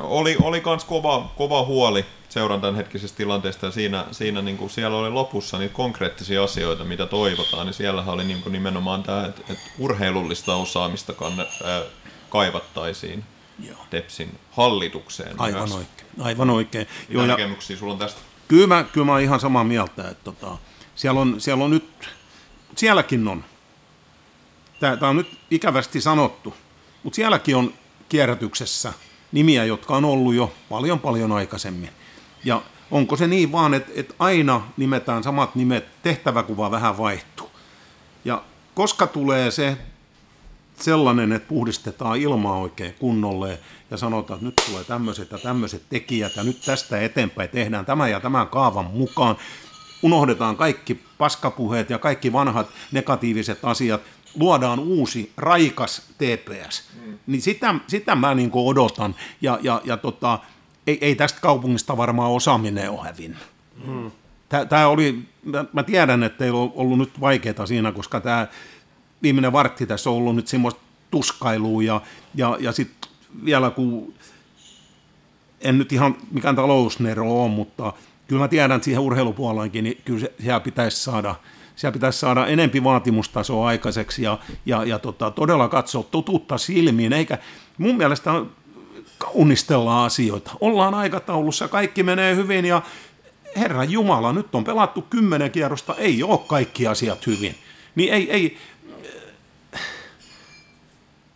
oli, 0.00 0.36
oli 0.42 0.60
kans 0.60 0.84
kova, 0.84 1.32
kova 1.36 1.64
huoli 1.64 2.04
seuran 2.28 2.60
tämänhetkisestä 2.60 3.16
tilanteesta. 3.16 3.66
Ja 3.66 3.72
siinä, 3.72 4.04
siinä 4.10 4.42
niin 4.42 4.56
kuin 4.56 4.70
siellä 4.70 4.96
oli 4.96 5.10
lopussa 5.10 5.58
niitä 5.58 5.74
konkreettisia 5.74 6.42
asioita, 6.44 6.84
mitä 6.84 7.06
toivotaan, 7.06 7.66
niin 7.66 7.74
siellähän 7.74 8.14
oli 8.14 8.24
niin 8.24 8.42
kuin 8.42 8.52
nimenomaan 8.52 9.02
tämä, 9.02 9.24
että, 9.24 9.42
että 9.48 9.70
urheilullista 9.78 10.54
osaamista 10.54 11.12
kanne, 11.12 11.42
äh, 11.42 11.82
kaivattaisiin 12.28 13.24
Joo. 13.68 13.86
Tepsin 13.90 14.38
hallitukseen. 14.50 15.40
Aivan 15.40 15.60
myös. 15.60 15.72
oikein. 15.74 16.08
Aivan 16.20 16.50
oikein. 16.50 16.86
Mitä 17.00 17.12
Joo, 17.12 17.22
ja 17.22 17.28
näkemyksiä 17.28 17.76
sulla 17.76 17.92
on 17.92 17.98
tästä? 17.98 18.20
kyllä, 18.50 18.66
mä, 18.66 18.84
kyllä 18.92 19.04
mä 19.04 19.12
oon 19.12 19.20
ihan 19.20 19.40
samaa 19.40 19.64
mieltä, 19.64 20.08
että 20.08 20.24
tota, 20.24 20.58
siellä, 20.94 21.20
on, 21.20 21.40
siellä 21.40 21.64
on 21.64 21.70
nyt, 21.70 22.08
sielläkin 22.76 23.28
on, 23.28 23.44
tämä 24.80 25.08
on 25.08 25.16
nyt 25.16 25.38
ikävästi 25.50 26.00
sanottu, 26.00 26.54
mutta 27.02 27.16
sielläkin 27.16 27.56
on 27.56 27.74
kierrätyksessä 28.08 28.92
nimiä, 29.32 29.64
jotka 29.64 29.96
on 29.96 30.04
ollut 30.04 30.34
jo 30.34 30.52
paljon 30.68 31.00
paljon 31.00 31.32
aikaisemmin. 31.32 31.90
Ja 32.44 32.62
onko 32.90 33.16
se 33.16 33.26
niin 33.26 33.52
vaan, 33.52 33.74
että, 33.74 33.92
että 33.94 34.14
aina 34.18 34.60
nimetään 34.76 35.22
samat 35.22 35.54
nimet, 35.54 36.02
tehtäväkuva 36.02 36.70
vähän 36.70 36.98
vaihtuu. 36.98 37.50
Ja 38.24 38.42
koska 38.74 39.06
tulee 39.06 39.50
se 39.50 39.76
sellainen, 40.82 41.32
että 41.32 41.48
puhdistetaan 41.48 42.18
ilmaa 42.18 42.58
oikein 42.58 42.94
kunnolle 42.98 43.58
ja 43.90 43.96
sanotaan, 43.96 44.36
että 44.36 44.46
nyt 44.46 44.62
tulee 44.66 44.84
tämmöiset 44.84 45.30
ja 45.30 45.38
tämmöiset 45.38 45.82
tekijät 45.88 46.36
ja 46.36 46.42
nyt 46.42 46.60
tästä 46.66 47.00
eteenpäin 47.00 47.50
tehdään 47.50 47.86
tämä 47.86 48.08
ja 48.08 48.20
tämän 48.20 48.48
kaavan 48.48 48.84
mukaan. 48.84 49.36
Unohdetaan 50.02 50.56
kaikki 50.56 51.02
paskapuheet 51.18 51.90
ja 51.90 51.98
kaikki 51.98 52.32
vanhat 52.32 52.66
negatiiviset 52.92 53.64
asiat, 53.64 54.00
luodaan 54.38 54.78
uusi, 54.78 55.32
raikas 55.36 56.02
TPS. 56.18 56.90
Mm. 57.06 57.18
Niin 57.26 57.42
sitä, 57.42 57.74
sitä 57.86 58.14
mä 58.14 58.34
niin 58.34 58.50
odotan 58.54 59.14
ja, 59.40 59.58
ja, 59.62 59.80
ja 59.84 59.96
tota, 59.96 60.38
ei, 60.86 60.98
ei 61.00 61.14
tästä 61.14 61.40
kaupungista 61.40 61.96
varmaan 61.96 62.30
osaaminen 62.30 62.90
ole 62.90 63.02
hävinnyt. 63.02 63.38
Mm. 63.86 64.10
Tämä 64.68 64.88
oli, 64.88 65.18
mä, 65.44 65.64
mä 65.72 65.82
tiedän, 65.82 66.22
että 66.22 66.38
teillä 66.38 66.60
on 66.60 66.72
ollut 66.74 66.98
nyt 66.98 67.20
vaikeaa 67.20 67.66
siinä, 67.66 67.92
koska 67.92 68.20
tämä 68.20 68.46
viimeinen 69.22 69.52
vartti 69.52 69.86
tässä 69.86 70.10
on 70.10 70.16
ollut 70.16 70.36
nyt 70.36 70.48
semmoista 70.48 70.80
tuskailua 71.10 71.82
ja, 71.82 72.00
ja, 72.34 72.56
ja 72.60 72.72
sitten 72.72 73.10
vielä 73.44 73.70
kun 73.70 74.14
en 75.60 75.78
nyt 75.78 75.92
ihan 75.92 76.16
mikään 76.30 76.56
talousnero 76.56 77.42
ole, 77.42 77.50
mutta 77.50 77.92
kyllä 78.28 78.42
mä 78.42 78.48
tiedän, 78.48 78.76
että 78.76 78.84
siihen 78.84 79.00
urheilupuoleenkin, 79.00 79.84
niin 79.84 80.00
kyllä 80.04 80.26
siellä 80.40 80.60
pitäisi 80.60 81.02
saada, 81.02 81.34
siellä 81.76 81.92
pitäisi 81.92 82.18
saada 82.18 82.46
enempi 82.46 82.84
vaatimustasoa 82.84 83.68
aikaiseksi 83.68 84.22
ja, 84.22 84.38
ja, 84.66 84.84
ja 84.84 84.98
tota, 84.98 85.30
todella 85.30 85.68
katsoa 85.68 86.02
totuutta 86.02 86.58
silmiin, 86.58 87.12
eikä 87.12 87.38
mun 87.78 87.96
mielestä 87.96 88.30
kaunistellaan 89.18 90.06
asioita. 90.06 90.50
Ollaan 90.60 90.94
aikataulussa, 90.94 91.68
kaikki 91.68 92.02
menee 92.02 92.36
hyvin 92.36 92.64
ja 92.64 92.82
Herra 93.56 93.84
Jumala, 93.84 94.32
nyt 94.32 94.54
on 94.54 94.64
pelattu 94.64 95.02
kymmenen 95.02 95.50
kierrosta, 95.50 95.94
ei 95.94 96.22
ole 96.22 96.40
kaikki 96.46 96.86
asiat 96.86 97.26
hyvin. 97.26 97.54
Niin 97.94 98.12
ei, 98.12 98.30
ei, 98.30 98.56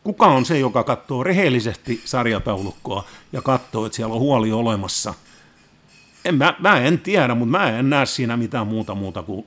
kuka 0.05 0.27
on 0.27 0.45
se, 0.45 0.59
joka 0.59 0.85
katsoo 0.85 1.23
rehellisesti 1.23 2.03
sarjataulukkoa 2.05 3.05
ja 3.33 3.43
katsoo, 3.43 3.87
että 3.87 3.97
siellä 3.97 4.15
on 4.15 4.21
huoli 4.21 4.53
olemassa? 4.53 5.15
En, 6.25 6.35
mä, 6.35 6.55
mä 6.59 6.79
en 6.79 6.99
tiedä, 6.99 7.35
mutta 7.35 7.59
mä 7.59 7.71
en 7.79 7.91
näe 7.91 8.07
siinä 8.07 8.37
mitään 8.37 8.67
muuta 8.67 8.95
muuta 8.95 9.23
kuin 9.23 9.47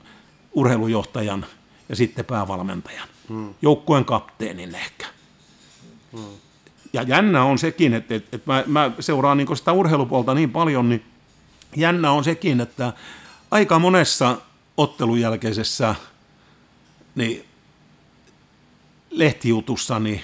urheilujohtajan 0.52 1.46
ja 1.88 1.96
sitten 1.96 2.24
päävalmentajan. 2.24 3.08
Hmm. 3.28 3.54
Joukkueen 3.62 4.04
kapteenin 4.04 4.74
ehkä. 4.74 5.06
Hmm. 6.12 6.24
Ja 6.92 7.02
jännä 7.02 7.44
on 7.44 7.58
sekin, 7.58 7.94
että, 7.94 8.14
että, 8.14 8.36
että 8.36 8.52
mä, 8.52 8.64
mä 8.66 8.90
seuraan 9.00 9.36
niin 9.36 9.56
sitä 9.56 9.72
urheilupuolta 9.72 10.34
niin 10.34 10.50
paljon, 10.50 10.88
niin 10.88 11.04
jännä 11.76 12.12
on 12.12 12.24
sekin, 12.24 12.60
että 12.60 12.92
aika 13.50 13.78
monessa 13.78 14.36
ottelun 14.76 15.20
jälkeisessä 15.20 15.94
niin 17.14 17.44
lehtijutussa, 19.10 19.98
niin, 19.98 20.22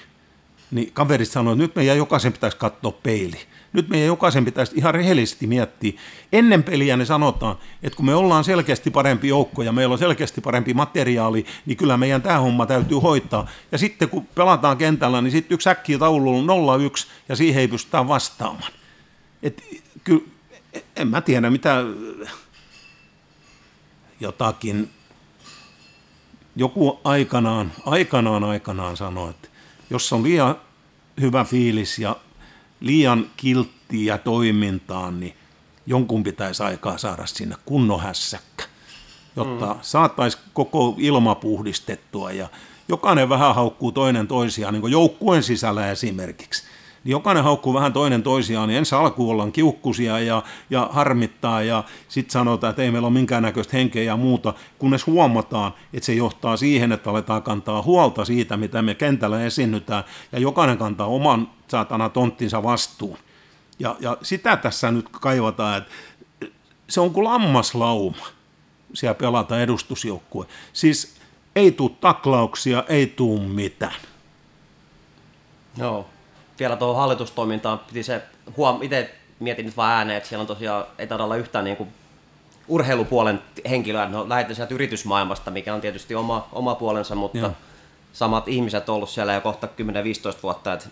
niin 0.75 0.93
kaverit 0.93 1.29
sanoivat, 1.29 1.57
että 1.57 1.63
nyt 1.63 1.77
meidän 1.77 1.97
jokaisen 1.97 2.33
pitäisi 2.33 2.57
katsoa 2.57 2.93
peili. 2.93 3.41
Nyt 3.73 3.89
meidän 3.89 4.07
jokaisen 4.07 4.45
pitäisi 4.45 4.73
ihan 4.77 4.95
rehellisesti 4.95 5.47
miettiä. 5.47 6.01
Ennen 6.33 6.63
peliä 6.63 6.97
ne 6.97 7.05
sanotaan, 7.05 7.57
että 7.83 7.97
kun 7.97 8.07
me 8.07 8.15
ollaan 8.15 8.45
selkeästi 8.45 8.91
parempi 8.91 9.29
joukko 9.29 9.63
ja 9.63 9.73
meillä 9.73 9.93
on 9.93 9.99
selkeästi 9.99 10.41
parempi 10.41 10.75
materiaali, 10.75 11.47
niin 11.67 11.77
kyllä 11.77 11.97
meidän 11.97 12.23
tämä 12.23 12.39
homma 12.39 12.67
täytyy 12.67 12.99
hoitaa. 12.99 13.49
Ja 13.73 13.79
sitten 13.79 14.09
kun 14.09 14.27
pelataan 14.27 14.77
kentällä, 14.77 15.21
niin 15.21 15.31
sitten 15.31 15.55
yksi 15.55 15.69
äkkiä 15.69 15.99
taululla 15.99 16.53
on 16.53 16.81
0-1 16.81 17.07
ja 17.29 17.37
siihen 17.37 17.61
ei 17.61 17.69
pystytä 17.69 18.09
vastaamaan. 18.09 18.73
Et, 19.43 19.63
kyllä, 20.05 20.25
en 20.97 21.09
mä 21.09 21.21
tiedä 21.21 21.51
mitä 21.51 21.85
jotakin 24.21 24.91
joku 26.57 27.01
aikanaan, 27.05 27.73
aikanaan, 27.87 28.45
aikanaan 28.45 28.97
sanoi, 28.97 29.31
että 29.31 29.49
jos 29.91 30.13
on 30.13 30.23
liian 30.23 30.57
hyvä 31.21 31.45
fiilis 31.45 31.99
ja 31.99 32.17
liian 32.81 33.27
kilttiä 33.37 34.19
toimintaan, 34.19 35.21
niin 35.21 35.37
jonkun 35.87 36.23
pitäisi 36.23 36.63
aikaa 36.63 36.99
saada 36.99 37.27
sinne 37.27 37.57
kunnon 37.65 38.01
hässäkkä, 38.01 38.65
jotta 39.37 39.75
mm. 39.75 39.79
saataisiin 39.83 40.45
koko 40.53 40.95
ilma 40.99 41.35
puhdistettua 41.35 42.33
ja 42.33 42.49
jokainen 42.89 43.29
vähän 43.29 43.55
haukkuu 43.55 43.93
toinen 43.93 44.29
toisiaan, 44.29 44.75
niin 44.75 44.91
joukkueen 44.91 45.43
sisällä 45.43 45.91
esimerkiksi. 45.91 46.65
Niin 47.05 47.11
jokainen 47.11 47.45
haukkuu 47.45 47.75
vähän 47.75 47.93
toinen 47.93 48.23
toisiaan, 48.23 48.69
niin 48.69 48.79
ensin 48.79 48.99
alkuun 48.99 49.31
ollaan 49.33 49.53
kiukkusia 49.53 50.21
ja, 50.21 50.43
ja 50.71 50.89
harmittaa 50.93 51.63
ja 51.63 51.85
sitten 52.09 52.33
sanotaan, 52.33 52.71
että 52.71 52.83
ei 52.83 52.91
meillä 52.91 53.07
ole 53.07 53.15
minkäännäköistä 53.15 53.77
henkeä 53.77 54.03
ja 54.03 54.17
muuta, 54.17 54.55
kunnes 54.79 55.07
huomataan, 55.07 55.75
että 55.93 56.07
se 56.07 56.15
johtaa 56.15 56.57
siihen, 56.57 56.93
että 56.93 57.11
aletaan 57.11 57.43
kantaa 57.43 57.83
huolta 57.83 58.25
siitä, 58.25 58.57
mitä 58.57 58.83
me 58.83 58.95
kentällä 58.95 59.45
esiinnytään 59.45 60.05
ja 60.33 60.39
jokainen 60.39 60.79
kantaa 60.79 61.07
oman 61.07 61.51
saatana 61.69 62.09
tonttinsa 62.09 62.63
vastuun. 62.63 63.19
Ja, 63.79 63.97
ja 64.01 64.17
sitä 64.23 64.57
tässä 64.57 64.91
nyt 64.91 65.09
kaivataan, 65.09 65.79
että 65.79 65.91
se 66.89 67.01
on 67.01 67.11
kuin 67.11 67.25
lammaslauma 67.25 68.27
siellä 68.95 69.15
pelata 69.15 69.61
edustusjoukkue. 69.61 70.47
Siis 70.73 71.17
ei 71.57 71.73
tule 71.73 71.91
taklauksia, 72.01 72.85
ei 72.89 73.07
tule 73.07 73.41
mitään. 73.41 74.01
Joo. 75.77 76.14
Vielä 76.59 76.77
tuohon 76.77 76.97
hallitustoimintaan 76.97 77.79
piti 77.79 78.03
se, 78.03 78.23
huom- 78.57 78.83
itse 78.83 79.15
mietin 79.41 79.67
nyt 79.67 79.77
vaan 79.77 79.93
ääneen, 79.93 80.17
että 80.17 80.29
siellä 80.29 80.41
on 80.41 80.47
tosiaan, 80.47 80.85
ei 80.99 81.07
taida 81.07 81.25
olla 81.25 81.37
yhtään 81.37 81.65
niin 81.65 81.77
kuin 81.77 81.89
urheilupuolen 82.69 83.43
henkilöä, 83.71 84.09
no 84.09 84.29
lähdetään 84.29 84.57
sieltä 84.57 84.75
yritysmaailmasta, 84.75 85.51
mikä 85.51 85.75
on 85.75 85.81
tietysti 85.81 86.15
oma, 86.15 86.49
oma 86.53 86.75
puolensa, 86.75 87.15
mutta 87.15 87.39
Joo. 87.39 87.51
samat 88.13 88.49
ihmiset 88.49 88.89
on 88.89 88.95
ollut 88.95 89.11
siellä 89.11 89.35
jo 89.35 89.41
kohta 89.41 89.69
10-15 90.37 90.43
vuotta, 90.43 90.73
että 90.73 90.87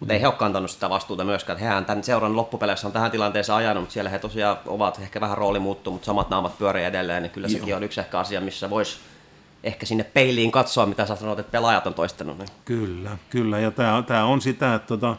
Mutta 0.00 0.14
ei 0.14 0.20
he 0.20 0.26
ole 0.26 0.34
kantanut 0.34 0.70
sitä 0.70 0.90
vastuuta 0.90 1.24
myöskään. 1.24 1.58
Hehän 1.58 1.84
tämän 1.84 2.04
seuran 2.04 2.36
loppupeleissä 2.36 2.86
on 2.86 2.92
tähän 2.92 3.10
tilanteeseen 3.10 3.56
ajanut, 3.56 3.82
mutta 3.82 3.92
siellä 3.92 4.10
he 4.10 4.18
tosiaan 4.18 4.56
ovat, 4.66 4.98
ehkä 5.02 5.20
vähän 5.20 5.38
rooli 5.38 5.58
muuttuu, 5.58 5.92
mutta 5.92 6.06
samat 6.06 6.30
naamat 6.30 6.58
pyörii 6.58 6.84
edelleen, 6.84 7.22
niin 7.22 7.30
kyllä 7.30 7.48
sekin 7.48 7.76
on 7.76 7.82
yksi 7.82 8.00
ehkä 8.00 8.18
asia, 8.18 8.40
missä 8.40 8.70
voisi 8.70 8.98
ehkä 9.66 9.86
sinne 9.86 10.04
peiliin 10.04 10.50
katsoa, 10.50 10.86
mitä 10.86 11.06
sä 11.06 11.16
sanoit, 11.16 11.38
että 11.38 11.52
pelaajat 11.52 11.86
on 11.86 11.94
toistanut. 11.94 12.38
Niin. 12.38 12.48
Kyllä, 12.64 13.18
kyllä. 13.30 13.58
Ja 13.58 13.70
tämä, 14.06 14.24
on 14.24 14.40
sitä, 14.40 14.74
että 14.74 14.86
tota, 14.86 15.16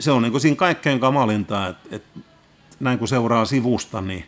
se 0.00 0.10
on 0.10 0.22
niin 0.22 0.40
siinä 0.40 0.56
kaikkein 0.56 1.00
kamalinta, 1.00 1.66
että, 1.68 1.96
että 1.96 2.20
näin 2.80 2.98
kun 2.98 3.08
seuraa 3.08 3.44
sivusta, 3.44 4.00
niin, 4.00 4.24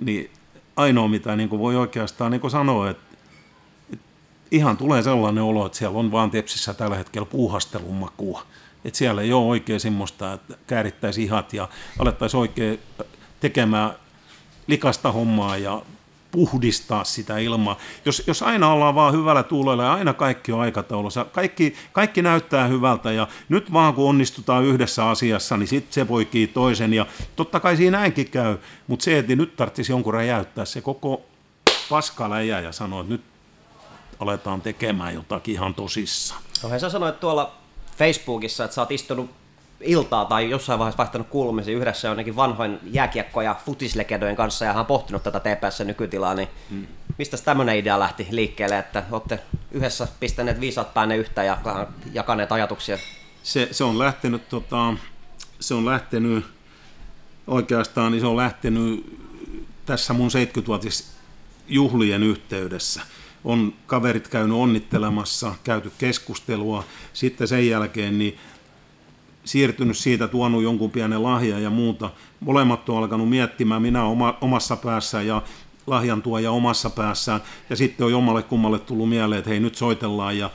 niin 0.00 0.30
ainoa 0.76 1.08
mitä 1.08 1.36
niin 1.36 1.50
voi 1.50 1.76
oikeastaan 1.76 2.30
niin 2.30 2.50
sanoa, 2.50 2.90
että, 2.90 3.16
että 3.92 4.06
ihan 4.50 4.76
tulee 4.76 5.02
sellainen 5.02 5.44
olo, 5.44 5.66
että 5.66 5.78
siellä 5.78 5.98
on 5.98 6.12
vaan 6.12 6.30
tepsissä 6.30 6.74
tällä 6.74 6.96
hetkellä 6.96 7.26
puuhastelun 7.26 7.94
makua. 7.94 8.42
Että 8.84 8.98
siellä 8.98 9.22
ei 9.22 9.32
ole 9.32 9.46
oikein 9.46 9.80
semmoista, 9.80 10.32
että 10.32 10.54
käärittäisi 10.66 11.22
ihat 11.22 11.52
ja 11.52 11.68
alettaisiin 11.98 12.40
oikein 12.40 12.80
tekemään 13.40 13.90
likasta 14.66 15.12
hommaa 15.12 15.56
ja 15.56 15.82
puhdistaa 16.36 17.04
sitä 17.04 17.38
ilmaa. 17.38 17.78
Jos, 18.04 18.22
jos 18.26 18.42
aina 18.42 18.72
ollaan 18.72 18.94
vaan 18.94 19.14
hyvällä 19.14 19.42
tuulella 19.42 19.82
ja 19.82 19.92
aina 19.92 20.14
kaikki 20.14 20.52
on 20.52 20.60
aikataulussa, 20.60 21.24
kaikki, 21.24 21.74
kaikki 21.92 22.22
näyttää 22.22 22.66
hyvältä 22.66 23.12
ja 23.12 23.28
nyt 23.48 23.72
vaan 23.72 23.94
kun 23.94 24.08
onnistutaan 24.08 24.64
yhdessä 24.64 25.08
asiassa, 25.08 25.56
niin 25.56 25.68
sitten 25.68 25.92
se 25.92 26.04
poikii 26.04 26.46
toisen 26.46 26.92
ja 26.92 27.06
totta 27.36 27.60
kai 27.60 27.76
siinä 27.76 27.98
näinkin 27.98 28.30
käy, 28.30 28.56
mutta 28.86 29.04
se, 29.04 29.18
että 29.18 29.36
nyt 29.36 29.56
tarvitsisi 29.56 29.92
jonkun 29.92 30.14
räjäyttää 30.14 30.64
se 30.64 30.80
koko 30.80 31.22
paskaläjä 31.88 32.60
ja 32.60 32.72
sanoa, 32.72 33.00
että 33.00 33.12
nyt 33.12 33.24
aletaan 34.20 34.60
tekemään 34.60 35.14
jotakin 35.14 35.54
ihan 35.54 35.74
tosissaan. 35.74 36.42
No, 36.62 36.78
sä 36.78 36.90
sanoit 36.90 37.20
tuolla 37.20 37.52
Facebookissa, 37.98 38.64
että 38.64 38.74
sä 38.74 38.82
oot 38.82 38.92
istunut 38.92 39.30
iltaa 39.80 40.24
tai 40.24 40.50
jossain 40.50 40.78
vaiheessa 40.78 40.98
vaihtanut 40.98 41.28
kuulumisia 41.28 41.76
yhdessä 41.76 42.08
jonnekin 42.08 42.36
vanhoin 42.36 42.78
jääkiekko- 42.84 43.42
ja 43.42 43.56
futislegendojen 43.66 44.36
kanssa 44.36 44.64
ja 44.64 44.72
hän 44.72 44.80
on 44.80 44.86
pohtinut 44.86 45.22
tätä 45.22 45.40
TPS 45.40 45.80
nykytilaa, 45.80 46.34
niin 46.34 46.48
hmm. 46.70 46.86
mistä 47.18 47.36
tämmöinen 47.36 47.76
idea 47.76 47.98
lähti 47.98 48.26
liikkeelle, 48.30 48.78
että 48.78 49.02
olette 49.10 49.38
yhdessä 49.70 50.08
pistäneet 50.20 50.60
viisaat 50.60 50.94
päänne 50.94 51.16
yhtä 51.16 51.44
ja 51.44 51.58
jakaneet 52.12 52.52
ajatuksia? 52.52 52.98
Se, 53.42 53.68
se 53.70 53.84
on 53.84 53.98
lähtenyt, 53.98 54.48
tota, 54.48 54.94
se 55.60 55.74
on 55.74 55.86
lähtenyt 55.86 56.44
oikeastaan, 57.46 58.12
niin 58.12 58.20
se 58.20 58.26
on 58.26 58.36
lähtenyt 58.36 59.20
tässä 59.86 60.12
mun 60.12 60.30
70-vuotis 60.30 61.12
juhlien 61.68 62.22
yhteydessä. 62.22 63.00
On 63.44 63.74
kaverit 63.86 64.28
käynyt 64.28 64.56
onnittelemassa, 64.56 65.54
käyty 65.64 65.92
keskustelua, 65.98 66.84
sitten 67.12 67.48
sen 67.48 67.68
jälkeen 67.68 68.18
niin 68.18 68.38
siirtynyt 69.46 69.96
siitä, 69.96 70.28
tuonut 70.28 70.62
jonkun 70.62 70.90
pienen 70.90 71.22
lahja 71.22 71.58
ja 71.58 71.70
muuta. 71.70 72.10
Molemmat 72.40 72.88
on 72.88 72.98
alkanut 72.98 73.28
miettimään, 73.28 73.82
minä 73.82 74.04
oma, 74.04 74.38
omassa 74.40 74.76
päässä 74.76 75.22
ja 75.22 75.42
lahjan 75.86 76.22
tuoja 76.22 76.50
omassa 76.50 76.90
päässään. 76.90 77.40
Ja 77.70 77.76
sitten 77.76 78.04
on 78.04 78.12
jommalle 78.12 78.42
kummalle 78.42 78.78
tullut 78.78 79.08
mieleen, 79.08 79.38
että 79.38 79.50
hei 79.50 79.60
nyt 79.60 79.74
soitellaan 79.74 80.38
ja 80.38 80.50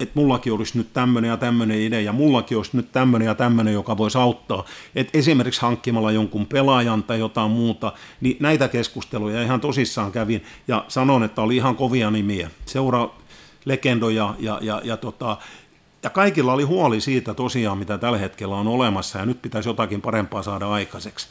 että 0.00 0.20
mullakin 0.20 0.52
olisi 0.52 0.78
nyt 0.78 0.92
tämmöinen 0.92 1.28
ja 1.28 1.36
tämmöinen 1.36 1.80
idea, 1.80 2.00
ja 2.00 2.12
mullakin 2.12 2.56
olisi 2.56 2.76
nyt 2.76 2.92
tämmöinen 2.92 3.26
ja 3.26 3.34
tämmöinen, 3.34 3.74
joka 3.74 3.96
voisi 3.96 4.18
auttaa. 4.18 4.64
Että 4.94 5.18
esimerkiksi 5.18 5.60
hankkimalla 5.60 6.12
jonkun 6.12 6.46
pelaajan 6.46 7.02
tai 7.02 7.18
jotain 7.18 7.50
muuta, 7.50 7.92
niin 8.20 8.36
näitä 8.40 8.68
keskusteluja 8.68 9.42
ihan 9.42 9.60
tosissaan 9.60 10.12
kävin, 10.12 10.44
ja 10.68 10.84
sanon, 10.88 11.24
että 11.24 11.42
oli 11.42 11.56
ihan 11.56 11.76
kovia 11.76 12.10
nimiä. 12.10 12.50
Seura 12.66 13.08
legendoja 13.64 14.34
ja, 14.38 14.58
ja, 14.62 14.80
ja 14.84 14.96
tota, 14.96 15.36
ja 16.02 16.10
kaikilla 16.10 16.52
oli 16.52 16.62
huoli 16.62 17.00
siitä 17.00 17.34
tosiaan, 17.34 17.78
mitä 17.78 17.98
tällä 17.98 18.18
hetkellä 18.18 18.56
on 18.56 18.68
olemassa, 18.68 19.18
ja 19.18 19.26
nyt 19.26 19.42
pitäisi 19.42 19.68
jotakin 19.68 20.00
parempaa 20.00 20.42
saada 20.42 20.68
aikaiseksi. 20.68 21.28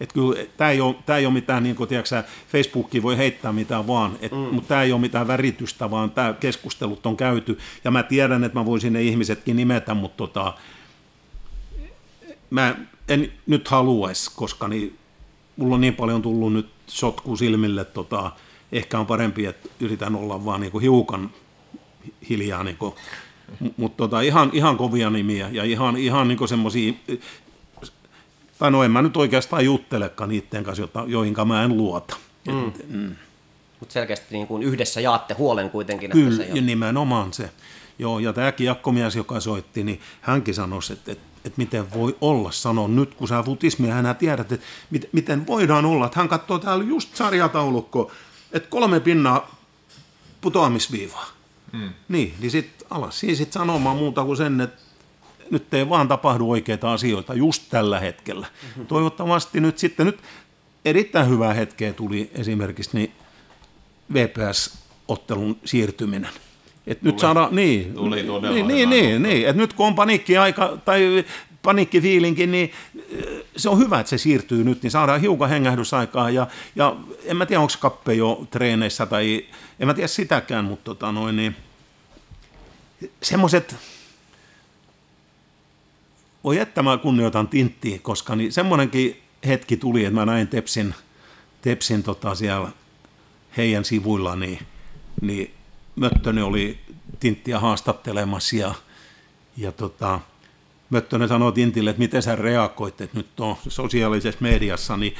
Että 0.00 0.14
kyllä 0.14 0.44
tämä 0.56 0.70
ei 0.70 0.80
ole, 0.80 0.94
tämä 1.06 1.18
ei 1.18 1.26
ole 1.26 1.34
mitään, 1.34 1.62
niin 1.62 1.76
kuin 1.76 1.88
tiedätkö, 1.88 2.24
Facebookiin 2.48 3.02
voi 3.02 3.16
heittää 3.16 3.52
mitään 3.52 3.86
vaan, 3.86 4.18
et, 4.20 4.32
mm. 4.32 4.38
mutta 4.38 4.68
tämä 4.68 4.82
ei 4.82 4.92
ole 4.92 5.00
mitään 5.00 5.28
väritystä, 5.28 5.90
vaan 5.90 6.10
tämä 6.10 6.34
keskustelut 6.40 7.06
on 7.06 7.16
käyty. 7.16 7.58
Ja 7.84 7.90
mä 7.90 8.02
tiedän, 8.02 8.44
että 8.44 8.58
mä 8.58 8.64
voisin 8.64 8.92
ne 8.92 9.02
ihmisetkin 9.02 9.56
nimetä, 9.56 9.94
mutta 9.94 10.16
tota, 10.16 10.54
mä 12.50 12.76
en 13.08 13.32
nyt 13.46 13.68
haluaisi, 13.68 14.30
koska 14.36 14.68
niin, 14.68 14.98
mulla 15.56 15.74
on 15.74 15.80
niin 15.80 15.94
paljon 15.94 16.22
tullut 16.22 16.52
nyt 16.52 16.68
sotku 16.86 17.36
silmille, 17.36 17.84
tota, 17.84 18.32
ehkä 18.72 18.98
on 18.98 19.06
parempi, 19.06 19.46
että 19.46 19.68
yritän 19.80 20.16
olla 20.16 20.44
vaan 20.44 20.60
niin 20.60 20.72
kuin 20.72 20.82
hiukan 20.82 21.30
hiljaa 22.28 22.64
niin 22.64 22.76
kuin 22.76 22.94
mutta 23.76 23.96
tota, 23.96 24.20
ihan, 24.20 24.50
ihan 24.52 24.76
kovia 24.76 25.10
nimiä 25.10 25.48
ja 25.52 25.64
ihan, 25.64 25.96
ihan 25.96 26.28
niin 26.28 26.48
semmoisia, 26.48 26.92
tai 28.58 28.70
no 28.70 28.82
en 28.82 28.90
mä 28.90 29.02
nyt 29.02 29.16
oikeastaan 29.16 29.64
juttelekaan 29.64 30.30
niiden 30.30 30.64
kanssa, 30.64 30.88
joihin 31.06 31.34
mä 31.44 31.64
en 31.64 31.76
luota. 31.76 32.16
Mm. 32.48 32.72
Mm. 32.88 33.16
Mutta 33.80 33.92
selkeästi 33.92 34.26
niin 34.30 34.46
kuin 34.46 34.62
yhdessä 34.62 35.00
jaatte 35.00 35.34
huolen 35.34 35.70
kuitenkin. 35.70 36.10
Kyllä, 36.10 36.42
että 36.42 36.54
se 36.54 36.60
nimenomaan 36.60 37.32
se. 37.32 37.50
Joo, 37.98 38.18
ja 38.18 38.32
tämä 38.32 38.52
kiekkomies, 38.52 39.16
joka 39.16 39.40
soitti, 39.40 39.84
niin 39.84 40.00
hänkin 40.20 40.54
sanoi, 40.54 40.80
että, 40.92 41.12
että, 41.12 41.24
että 41.44 41.56
miten 41.56 41.92
voi 41.92 42.16
olla, 42.20 42.52
sano 42.52 42.88
nyt, 42.88 43.14
kun 43.14 43.28
sä 43.28 43.42
futismia 43.42 43.94
hänä 43.94 44.14
tiedät, 44.14 44.52
että 44.52 44.66
miten 45.12 45.46
voidaan 45.46 45.84
olla, 45.84 46.06
että 46.06 46.20
hän 46.20 46.28
katsoo 46.28 46.58
täällä 46.58 46.84
just 46.84 47.16
sarjataulukko, 47.16 48.12
että 48.52 48.68
kolme 48.68 49.00
pinnaa 49.00 49.56
putoamisviivaa. 50.40 51.37
Mm. 51.72 51.90
Niin, 52.08 52.34
niin 52.40 52.50
sitten 52.50 52.86
alas 52.90 53.20
siinä 53.20 53.34
sitten 53.34 53.60
sanomaan 53.60 53.96
muuta 53.96 54.24
kuin 54.24 54.36
sen, 54.36 54.60
että 54.60 54.82
nyt 55.50 55.74
ei 55.74 55.88
vaan 55.88 56.08
tapahdu 56.08 56.50
oikeita 56.50 56.92
asioita 56.92 57.34
just 57.34 57.62
tällä 57.70 58.00
hetkellä. 58.00 58.46
Mm-hmm. 58.62 58.86
Toivottavasti 58.86 59.60
nyt 59.60 59.78
sitten, 59.78 60.06
nyt 60.06 60.18
erittäin 60.84 61.28
hyvää 61.28 61.54
hetkeä 61.54 61.92
tuli 61.92 62.30
esimerkiksi 62.34 62.90
niin 62.92 63.12
VPS-ottelun 64.12 65.56
siirtyminen. 65.64 66.30
Et 66.86 67.02
nyt 67.02 67.18
saadaan, 67.18 67.56
niin, 67.56 67.94
tuli 67.94 68.22
niin, 68.22 68.68
niin, 68.68 68.90
niin, 68.90 69.22
niin, 69.22 69.48
että 69.48 69.62
nyt 69.62 69.72
kun 69.72 69.86
on 69.86 69.94
paniikki-aika 69.94 70.78
tai 70.84 71.24
paniikkifiilinkin, 71.62 72.52
niin 72.52 72.72
se 73.56 73.68
on 73.68 73.78
hyvä, 73.78 74.00
että 74.00 74.10
se 74.10 74.18
siirtyy 74.18 74.64
nyt, 74.64 74.82
niin 74.82 74.90
saadaan 74.90 75.20
hiukan 75.20 75.48
hengähdysaikaa. 75.48 76.30
Ja, 76.30 76.46
ja 76.76 76.96
en 77.24 77.36
mä 77.36 77.46
tiedä, 77.46 77.60
onko 77.60 77.72
Kappe 77.80 78.14
jo 78.14 78.46
treeneissä 78.50 79.06
tai 79.06 79.46
en 79.80 79.86
mä 79.86 79.94
tiedä 79.94 80.08
sitäkään, 80.08 80.64
mutta 80.64 80.84
tota 80.84 81.12
noin, 81.12 81.36
niin, 81.36 81.56
semmoiset, 83.22 83.76
voi 86.44 86.58
että 86.58 86.82
mä 86.82 86.98
kunnioitan 86.98 87.48
Tinttiä, 87.48 87.98
koska 88.02 88.36
niin 88.36 88.52
semmoinenkin 88.52 89.22
hetki 89.46 89.76
tuli, 89.76 90.04
että 90.04 90.14
mä 90.14 90.26
näin 90.26 90.48
Tepsin, 90.48 90.94
Tepsin 91.62 92.02
tota 92.02 92.34
siellä 92.34 92.68
heidän 93.56 93.84
sivuilla, 93.84 94.36
niin, 94.36 94.58
niin 95.20 95.54
Möttönen 95.96 96.44
oli 96.44 96.78
Tinttiä 97.20 97.58
haastattelemassa 97.58 98.56
ja, 98.56 98.74
ja 99.56 99.72
tota, 99.72 100.20
Möttönen 100.90 101.28
sanoi 101.28 101.52
Tintille, 101.52 101.90
että 101.90 101.98
miten 101.98 102.22
sä 102.22 102.36
reagoit, 102.36 103.00
että 103.00 103.16
nyt 103.16 103.40
on 103.40 103.56
sosiaalisessa 103.68 104.40
mediassa, 104.40 104.96
niin 104.96 105.14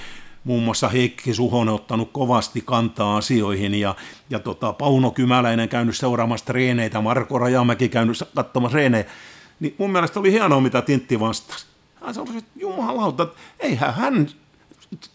muun 0.44 0.62
muassa 0.62 0.88
Heikki 0.88 1.34
Suhonen 1.34 1.74
ottanut 1.74 2.10
kovasti 2.12 2.62
kantaa 2.64 3.16
asioihin 3.16 3.74
ja, 3.74 3.94
ja 4.30 4.38
tota, 4.38 4.72
Pauno 4.72 5.10
Kymäläinen 5.10 5.68
käynyt 5.68 5.96
seuraamassa 5.96 6.46
treeneitä, 6.46 7.00
Marko 7.00 7.38
Rajamäki 7.38 7.88
käynyt 7.88 8.16
katsomassa 8.34 8.72
treenejä. 8.72 9.04
Niin 9.60 9.74
mun 9.78 9.90
mielestä 9.90 10.20
oli 10.20 10.32
hienoa, 10.32 10.60
mitä 10.60 10.82
Tintti 10.82 11.20
vastasi. 11.20 11.66
Hän 11.94 12.14
sanoi, 12.14 12.36
että 12.36 12.50
jumalauta, 12.56 13.22
että 13.22 13.36
eihän 13.60 13.94
hän, 13.94 14.28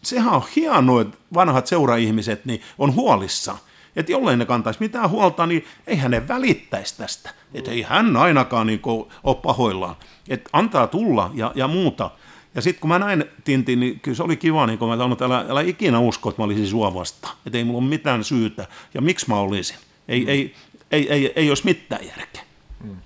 sehän 0.02 0.34
on 0.34 0.44
hienoa, 0.56 1.02
että 1.02 1.18
vanhat 1.34 1.68
seuraihmiset 1.68 2.46
niin 2.46 2.62
on 2.78 2.96
huolissaan. 2.96 3.58
Että 3.96 4.12
jollei 4.12 4.38
ne 4.38 4.46
kantaisi 4.46 4.80
mitään 4.80 5.10
huolta, 5.10 5.46
niin 5.46 5.66
eihän 5.88 6.12
ne 6.12 6.28
välittäisi 6.28 6.98
tästä. 6.98 7.30
Että 7.54 7.72
ei 7.72 7.82
hän 7.82 8.18
ainakaan 8.18 8.68
niin 8.68 8.82
ole 9.24 9.36
pahoillaan. 9.36 9.96
Että 10.30 10.50
antaa 10.54 10.88
tulla 10.88 11.32
ja, 11.34 11.52
ja 11.56 11.68
muuta. 11.68 12.12
Ja 12.56 12.62
sitten 12.62 12.82
kun 12.82 12.88
mä 12.88 13.00
näin 13.00 13.26
Tintin, 13.44 13.80
niin 13.80 14.00
kyllä 14.00 14.16
se 14.16 14.24
oli 14.24 14.38
kiva, 14.38 14.68
niin 14.68 14.80
kun 14.80 14.90
mä 14.90 14.94
sanoin, 14.94 15.12
että 15.12 15.26
älä, 15.26 15.46
älä 15.50 15.62
ikinä 15.62 16.00
usko, 16.00 16.30
että 16.30 16.42
mä 16.42 16.46
olisin 16.46 16.68
sua 16.68 16.94
vastaan. 16.94 17.38
Että 17.46 17.58
ei 17.58 17.64
mulla 17.64 17.80
ole 17.80 17.88
mitään 17.88 18.24
syytä. 18.24 18.68
Ja 18.94 19.02
miksi 19.02 19.30
mä 19.30 19.40
olisin? 19.40 19.78
Ei, 20.08 20.22
mm. 20.22 20.28
ei, 20.28 20.56
ei, 20.92 21.12
ei, 21.12 21.12
ei, 21.12 21.34
ei 21.36 21.50
olisi 21.50 21.66
mitään 21.66 22.06
järkeä. 22.08 22.44
Mm. 22.84 22.98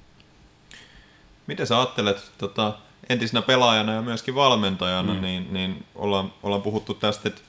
Miten 1.48 1.68
sä 1.68 1.78
ajattelet 1.78 2.32
tota, 2.38 2.78
entisenä 3.10 3.42
pelaajana 3.42 3.94
ja 3.94 4.02
myöskin 4.02 4.36
valmentajana, 4.36 5.14
mm. 5.14 5.22
niin, 5.22 5.54
niin 5.54 5.86
ollaan, 5.96 6.34
ollaan 6.44 6.62
puhuttu 6.62 6.94
tästä, 6.94 7.30
että 7.30 7.42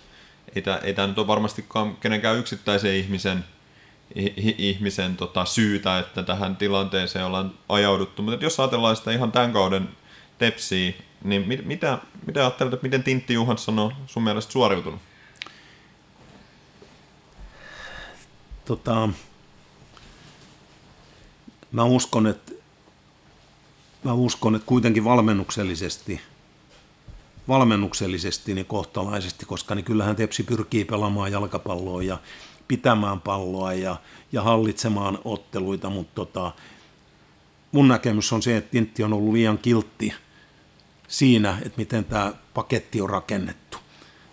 ei 0.54 0.62
tämä, 0.62 0.76
ei 0.76 0.94
tämä 0.94 1.08
nyt 1.08 1.18
ole 1.18 1.26
varmastikaan 1.26 1.96
kenenkään 1.96 2.38
yksittäisen 2.38 2.94
ihmisen, 2.94 3.44
ihmisen 4.58 5.16
tota, 5.16 5.44
syytä, 5.44 5.98
että 5.98 6.22
tähän 6.22 6.56
tilanteeseen 6.56 7.24
ollaan 7.24 7.54
ajauduttu. 7.68 8.22
Mutta 8.22 8.44
jos 8.44 8.60
ajatellaan 8.60 8.96
sitä 8.96 9.12
ihan 9.12 9.32
tämän 9.32 9.52
kauden 9.52 9.88
tepsiä, 10.38 10.92
niin 11.24 11.48
mit, 11.48 11.66
mitä, 11.66 11.98
mitä 12.26 12.40
ajattelet, 12.40 12.72
että 12.72 12.84
miten 12.84 13.02
Tintti 13.02 13.34
Johansson 13.34 13.78
on 13.78 13.92
sun 14.06 14.22
mielestä 14.22 14.52
suoriutunut? 14.52 15.00
Tota, 18.64 19.08
mä 21.72 21.84
uskon, 21.84 22.26
että 22.26 22.52
mä 24.04 24.12
uskon, 24.12 24.54
että 24.54 24.66
kuitenkin 24.66 25.04
valmennuksellisesti, 25.04 26.20
valmennuksellisesti 27.48 28.54
niin 28.54 28.66
kohtalaisesti, 28.66 29.46
koska 29.46 29.74
niin 29.74 29.84
kyllähän 29.84 30.16
Tepsi 30.16 30.42
pyrkii 30.42 30.84
pelaamaan 30.84 31.32
jalkapalloa 31.32 32.02
ja 32.02 32.18
pitämään 32.68 33.20
palloa 33.20 33.72
ja, 33.72 33.96
ja 34.32 34.42
hallitsemaan 34.42 35.18
otteluita, 35.24 35.90
mutta 35.90 36.14
tota, 36.14 36.52
mun 37.72 37.88
näkemys 37.88 38.32
on 38.32 38.42
se, 38.42 38.56
että 38.56 38.70
Tintti 38.70 39.02
on 39.02 39.12
ollut 39.12 39.32
liian 39.32 39.58
kiltti 39.58 40.12
siinä, 41.08 41.58
että 41.62 41.78
miten 41.78 42.04
tämä 42.04 42.32
paketti 42.54 43.00
on 43.00 43.10
rakennettu. 43.10 43.78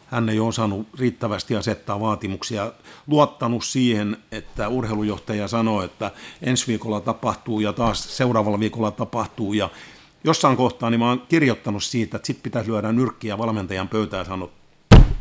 Hän 0.08 0.30
ei 0.30 0.40
ole 0.40 0.48
osannut 0.48 0.88
riittävästi 1.00 1.56
asettaa 1.56 2.00
vaatimuksia, 2.00 2.74
luottanut 3.08 3.66
siihen, 3.66 4.18
että 4.32 4.68
urheilujohtaja 4.68 5.48
sanoo, 5.48 5.82
että 5.82 6.12
ensi 6.42 6.68
viikolla 6.68 7.02
tapahtuu 7.02 7.60
ja 7.60 7.74
taas 7.74 8.18
seuraavalla 8.18 8.60
viikolla 8.60 8.92
tapahtuu 8.92 9.54
ja 9.54 9.70
jossain 10.26 10.58
kohtaa 10.58 10.90
niin 10.90 11.00
mä 11.00 11.10
oon 11.10 11.24
kirjoittanut 11.30 11.84
siitä, 11.84 12.18
että 12.18 12.28
sit 12.28 12.44
pitäisi 12.44 12.72
lyödä 12.72 12.92
nyrkkiä 12.92 13.38
valmentajan 13.38 13.88
pöytään 13.88 14.22
ja 14.22 14.26
sanoa, 14.26 14.50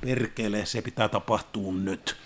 perkele, 0.01 0.67
se 0.67 0.83
pitää 0.83 1.09
tapahtua 1.09 1.73
nyt. 1.73 2.17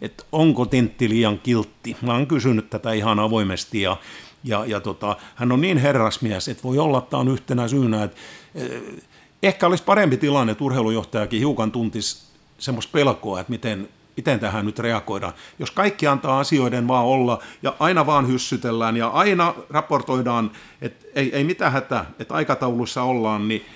Että 0.00 0.24
onko 0.32 0.66
Tintti 0.66 1.08
liian 1.08 1.38
kiltti? 1.38 1.96
Mä 2.02 2.12
oon 2.12 2.26
kysynyt 2.26 2.70
tätä 2.70 2.92
ihan 2.92 3.18
avoimesti 3.18 3.82
ja, 3.82 3.96
ja, 4.44 4.64
ja 4.66 4.80
tota, 4.80 5.16
hän 5.34 5.52
on 5.52 5.60
niin 5.60 5.78
herrasmies, 5.78 6.48
että 6.48 6.62
voi 6.62 6.78
olla, 6.78 6.98
että 6.98 7.10
tämä 7.10 7.20
on 7.20 7.28
yhtenä 7.28 7.68
syynä, 7.68 8.04
että 8.04 8.16
eh, 8.54 8.82
ehkä 9.42 9.66
olisi 9.66 9.84
parempi 9.84 10.16
tilanne, 10.16 10.52
että 10.52 10.64
urheilujohtajakin 10.64 11.38
hiukan 11.38 11.72
tuntisi 11.72 12.24
semmoista 12.58 12.92
pelkoa, 12.92 13.40
että 13.40 13.50
miten, 13.50 13.88
miten 14.16 14.40
tähän 14.40 14.66
nyt 14.66 14.78
reagoidaan. 14.78 15.32
Jos 15.58 15.70
kaikki 15.70 16.06
antaa 16.06 16.40
asioiden 16.40 16.88
vaan 16.88 17.04
olla 17.04 17.42
ja 17.62 17.76
aina 17.78 18.06
vaan 18.06 18.28
hyssytellään 18.28 18.96
ja 18.96 19.08
aina 19.08 19.54
raportoidaan, 19.70 20.50
että 20.80 21.06
ei, 21.14 21.36
ei 21.36 21.44
mitään 21.44 21.72
hätää, 21.72 22.04
että 22.18 22.34
aikataulussa 22.34 23.02
ollaan, 23.02 23.48
niin 23.48 23.66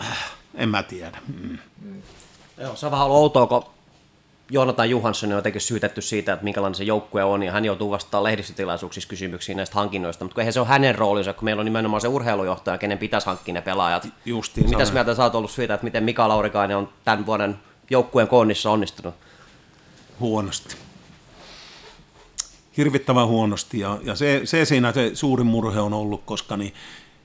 äh, 0.00 0.32
en 0.54 0.68
mä 0.68 0.82
tiedä. 0.82 1.18
Mm. 1.42 1.58
Joo, 2.60 2.76
se 2.76 2.86
on 2.86 2.92
vähän 2.92 3.06
ollut 3.06 3.18
outoa, 3.18 3.46
kun 3.46 3.78
Joonatan 4.50 4.90
Johansson 4.90 5.30
on 5.32 5.36
jotenkin 5.36 5.60
syytetty 5.60 6.00
siitä, 6.00 6.32
että 6.32 6.44
minkälainen 6.44 6.74
se 6.74 6.84
joukkue 6.84 7.24
on, 7.24 7.42
ja 7.42 7.52
hän 7.52 7.64
joutuu 7.64 7.90
vastaamaan 7.90 8.24
lehdistötilaisuuksissa 8.24 9.08
kysymyksiin 9.08 9.56
näistä 9.56 9.74
hankinnoista, 9.74 10.24
mutta 10.24 10.40
eihän 10.40 10.52
se 10.52 10.60
ole 10.60 10.68
hänen 10.68 10.94
roolinsa, 10.94 11.32
kun 11.32 11.44
meillä 11.44 11.60
on 11.60 11.64
nimenomaan 11.64 12.00
se 12.00 12.08
urheilujohtaja, 12.08 12.78
kenen 12.78 12.98
pitäisi 12.98 13.26
hankkia 13.26 13.54
ne 13.54 13.60
pelaajat. 13.60 14.08
Justiin 14.24 14.70
Mitäs 14.70 14.92
mieltä 14.92 15.14
sä 15.14 15.22
oot 15.22 15.34
ollut 15.34 15.50
siitä, 15.50 15.74
että 15.74 15.84
miten 15.84 16.04
Mika 16.04 16.28
Laurikainen 16.28 16.76
on 16.76 16.88
tämän 17.04 17.26
vuoden 17.26 17.58
joukkueen 17.90 18.28
koonnissa 18.28 18.70
onnistunut? 18.70 19.14
huonosti. 20.20 20.76
Hirvittävän 22.76 23.26
huonosti 23.26 23.80
ja, 23.80 23.98
ja 24.02 24.14
se, 24.14 24.40
se, 24.44 24.64
siinä 24.64 24.92
se 24.92 25.10
suurin 25.14 25.46
murhe 25.46 25.80
on 25.80 25.92
ollut, 25.92 26.22
koska 26.24 26.56
niin, 26.56 26.74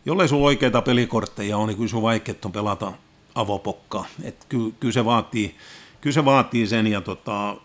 jollei 0.05 0.27
sulla 0.27 0.45
oikeita 0.45 0.81
pelikortteja 0.81 1.57
on, 1.57 1.67
niin 1.67 1.77
kyllä 1.77 1.89
sun 1.89 2.01
vaikeet 2.01 2.45
on 2.45 2.51
pelata 2.51 2.91
avopokkaa. 3.35 4.05
Et 4.23 4.45
kyllä, 4.49 4.73
kyllä, 4.79 4.91
se 4.91 5.05
vaatii, 5.05 5.55
kyllä 6.01 6.13
se 6.13 6.25
vaatii 6.25 6.67
sen 6.67 6.87
ja 6.87 7.01
tota, 7.01 7.55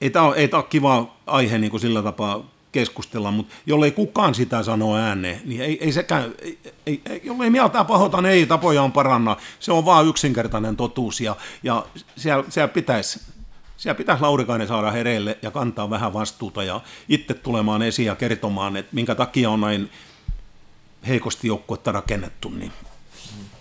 ei 0.00 0.10
tämä 0.10 0.24
ole, 0.24 0.36
ei 0.36 0.48
ole 0.52 0.62
kiva 0.62 1.16
aihe 1.26 1.58
niin 1.58 1.70
kuin 1.70 1.80
sillä 1.80 2.02
tapaa 2.02 2.44
keskustella, 2.76 3.30
mutta 3.30 3.54
jollei 3.66 3.90
kukaan 3.90 4.34
sitä 4.34 4.62
sano 4.62 4.96
ääneen, 4.96 5.40
niin 5.44 5.60
ei, 5.60 5.84
ei 5.84 5.92
sekään, 5.92 6.34
ei, 6.42 6.58
ei, 6.86 7.00
ei, 7.10 7.20
jollei 7.24 7.50
mieltää 7.50 7.84
pahoita, 7.84 8.22
niin 8.22 8.32
ei 8.32 8.46
tapojaan 8.46 8.92
paranna. 8.92 9.36
Se 9.60 9.72
on 9.72 9.84
vaan 9.84 10.06
yksinkertainen 10.06 10.76
totuus 10.76 11.20
ja, 11.20 11.36
ja 11.62 11.86
siellä, 12.16 12.44
siellä 12.48 12.68
pitäisi 12.68 13.20
siellä 13.76 13.98
pitäisi 13.98 14.22
Laurikainen 14.22 14.68
saada 14.68 14.90
hereille 14.90 15.38
ja 15.42 15.50
kantaa 15.50 15.90
vähän 15.90 16.12
vastuuta 16.12 16.64
ja 16.64 16.80
itse 17.08 17.34
tulemaan 17.34 17.82
esiin 17.82 18.06
ja 18.06 18.16
kertomaan, 18.16 18.76
että 18.76 18.94
minkä 18.94 19.14
takia 19.14 19.50
on 19.50 19.60
näin 19.60 19.90
heikosti 21.08 21.48
joukkuetta 21.48 21.92
rakennettu. 21.92 22.48
Niin 22.48 22.72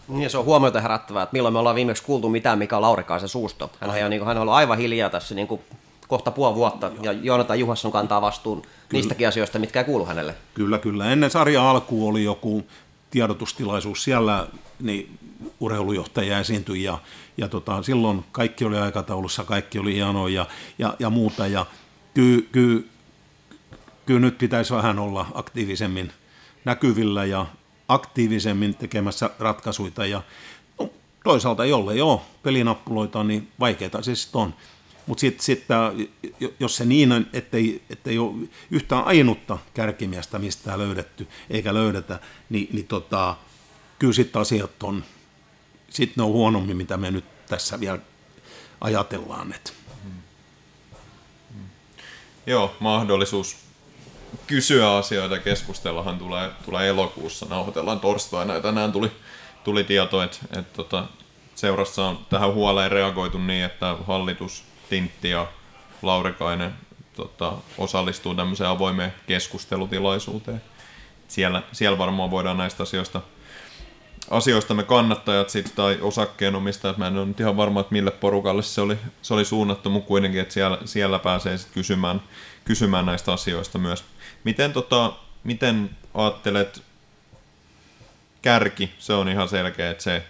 Niin 0.07 0.29
se 0.29 0.37
on 0.37 0.45
huomiota 0.45 0.81
herättävää, 0.81 1.23
että 1.23 1.33
milloin 1.33 1.53
me 1.53 1.59
ollaan 1.59 1.75
viimeksi 1.75 2.03
kuultu 2.03 2.29
mitään 2.29 2.59
Mika 2.59 2.81
Laurikaisen 2.81 3.29
suusta. 3.29 3.69
Hän 3.79 4.03
on, 4.03 4.09
niin 4.09 4.19
kuin, 4.19 4.27
hän 4.27 4.37
on 4.37 4.41
ollut 4.41 4.53
aivan 4.53 4.77
hiljaa 4.77 5.09
tässä 5.09 5.35
niin 5.35 5.47
kuin, 5.47 5.61
kohta 6.07 6.31
puoli 6.31 6.55
vuotta, 6.55 6.91
ja 7.01 7.11
Joonatan 7.11 7.59
Juhasson 7.59 7.91
kantaa 7.91 8.21
vastuun 8.21 8.61
kyllä. 8.61 8.71
niistäkin 8.91 9.27
asioista, 9.27 9.59
mitkä 9.59 9.79
ei 9.79 9.85
kuulu 9.85 10.05
hänelle. 10.05 10.35
Kyllä, 10.53 10.79
kyllä. 10.79 11.11
Ennen 11.11 11.31
sarja 11.31 11.69
alkuun 11.69 12.09
oli 12.09 12.23
joku 12.23 12.65
tiedotustilaisuus 13.09 14.03
siellä, 14.03 14.47
niin 14.79 15.19
urheilujohtaja 15.59 16.39
esiintyi 16.39 16.83
ja, 16.83 16.97
ja 17.37 17.47
tota, 17.47 17.83
silloin 17.83 18.25
kaikki 18.31 18.65
oli 18.65 18.77
aikataulussa, 18.77 19.43
kaikki 19.43 19.79
oli 19.79 19.93
hienoa 19.93 20.29
ja, 20.29 20.45
ja, 20.77 20.95
ja 20.99 21.09
muuta. 21.09 21.47
Ja 21.47 21.65
kyllä, 22.13 22.43
kyllä, 22.51 22.81
kyllä 24.05 24.19
nyt 24.19 24.37
pitäisi 24.37 24.73
vähän 24.73 24.99
olla 24.99 25.25
aktiivisemmin 25.33 26.11
näkyvillä 26.65 27.25
ja 27.25 27.45
aktiivisemmin 27.87 28.75
tekemässä 28.75 29.29
ratkaisuja. 29.39 30.05
Ja 30.05 30.21
no, 30.79 30.89
toisaalta 31.23 31.65
jollei 31.65 32.01
ole 32.01 32.19
pelinappuloita, 32.43 33.23
niin 33.23 33.47
vaikeita 33.59 34.01
se 34.01 34.15
sitten 34.15 34.41
on. 34.41 34.53
Mutta 35.07 35.21
sitten 35.21 35.45
sit, 35.45 35.65
jos 36.59 36.75
se 36.75 36.85
niin 36.85 37.11
on, 37.11 37.27
ettei, 37.33 37.81
ettei 37.89 38.17
ole 38.17 38.47
yhtään 38.71 39.03
ainutta 39.03 39.57
kärkimiestä 39.73 40.39
mistään 40.39 40.79
löydetty, 40.79 41.27
eikä 41.49 41.73
löydetä, 41.73 42.19
niin, 42.49 42.69
niin 42.73 42.87
tota, 42.87 43.35
kyllä 43.99 44.13
sitten 44.13 44.41
asiat 44.41 44.83
on, 44.83 45.03
sitten 45.89 46.13
ne 46.17 46.23
on 46.23 46.33
huonommin, 46.33 46.77
mitä 46.77 46.97
me 46.97 47.11
nyt 47.11 47.25
tässä 47.47 47.79
vielä 47.79 47.99
ajatellaan. 48.81 49.53
Että. 49.53 49.71
Joo, 52.47 52.75
mahdollisuus 52.79 53.57
kysyä 54.47 54.95
asioita, 54.95 55.39
keskustellahan 55.39 56.17
tulee, 56.17 56.51
tulee 56.65 56.89
elokuussa, 56.89 57.45
nauhoitellaan 57.45 57.99
torstaina 57.99 58.53
ja 58.53 58.61
tänään 58.61 58.91
tuli, 58.91 59.11
tuli 59.63 59.83
tieto, 59.83 60.23
että, 60.23 60.37
että 60.51 60.73
tota, 60.75 61.05
seurassa 61.55 62.05
on 62.05 62.25
tähän 62.29 62.53
huoleen 62.53 62.91
reagoitu 62.91 63.37
niin, 63.37 63.65
että 63.65 63.95
hallitus, 64.07 64.63
Tintti 64.95 65.29
ja 65.29 65.47
Laurikainen 66.01 66.73
tota, 67.15 67.53
osallistuu 67.77 68.35
tämmöiseen 68.35 68.69
avoimeen 68.69 69.13
keskustelutilaisuuteen. 69.27 70.61
Siellä, 71.27 71.63
siellä 71.71 71.97
varmaan 71.97 72.31
voidaan 72.31 72.57
näistä 72.57 72.83
asioista 72.83 73.21
asioista 74.31 74.73
me 74.73 74.83
kannattajat 74.83 75.49
sit, 75.49 75.75
tai 75.75 75.97
osakkeenomistajat, 76.01 76.97
mä 76.97 77.07
en 77.07 77.17
ole 77.17 77.25
nyt 77.25 77.39
ihan 77.39 77.57
varma, 77.57 77.79
että 77.79 77.93
mille 77.93 78.11
porukalle 78.11 78.63
se 78.63 78.81
oli, 78.81 78.97
se 79.21 79.33
oli 79.33 79.45
suunnattu, 79.45 79.89
mutta 79.89 80.07
kuitenkin, 80.07 80.41
että 80.41 80.53
siellä, 80.53 80.77
siellä 80.85 81.19
pääsee 81.19 81.57
sit 81.57 81.71
kysymään, 81.73 82.21
kysymään 82.65 83.05
näistä 83.05 83.33
asioista 83.33 83.77
myös. 83.77 84.03
Miten, 84.43 84.73
tota, 84.73 85.13
miten 85.43 85.89
ajattelet, 86.13 86.81
kärki, 88.41 88.93
se 88.99 89.13
on 89.13 89.29
ihan 89.29 89.49
selkeä, 89.49 89.91
että 89.91 90.03
se, 90.03 90.23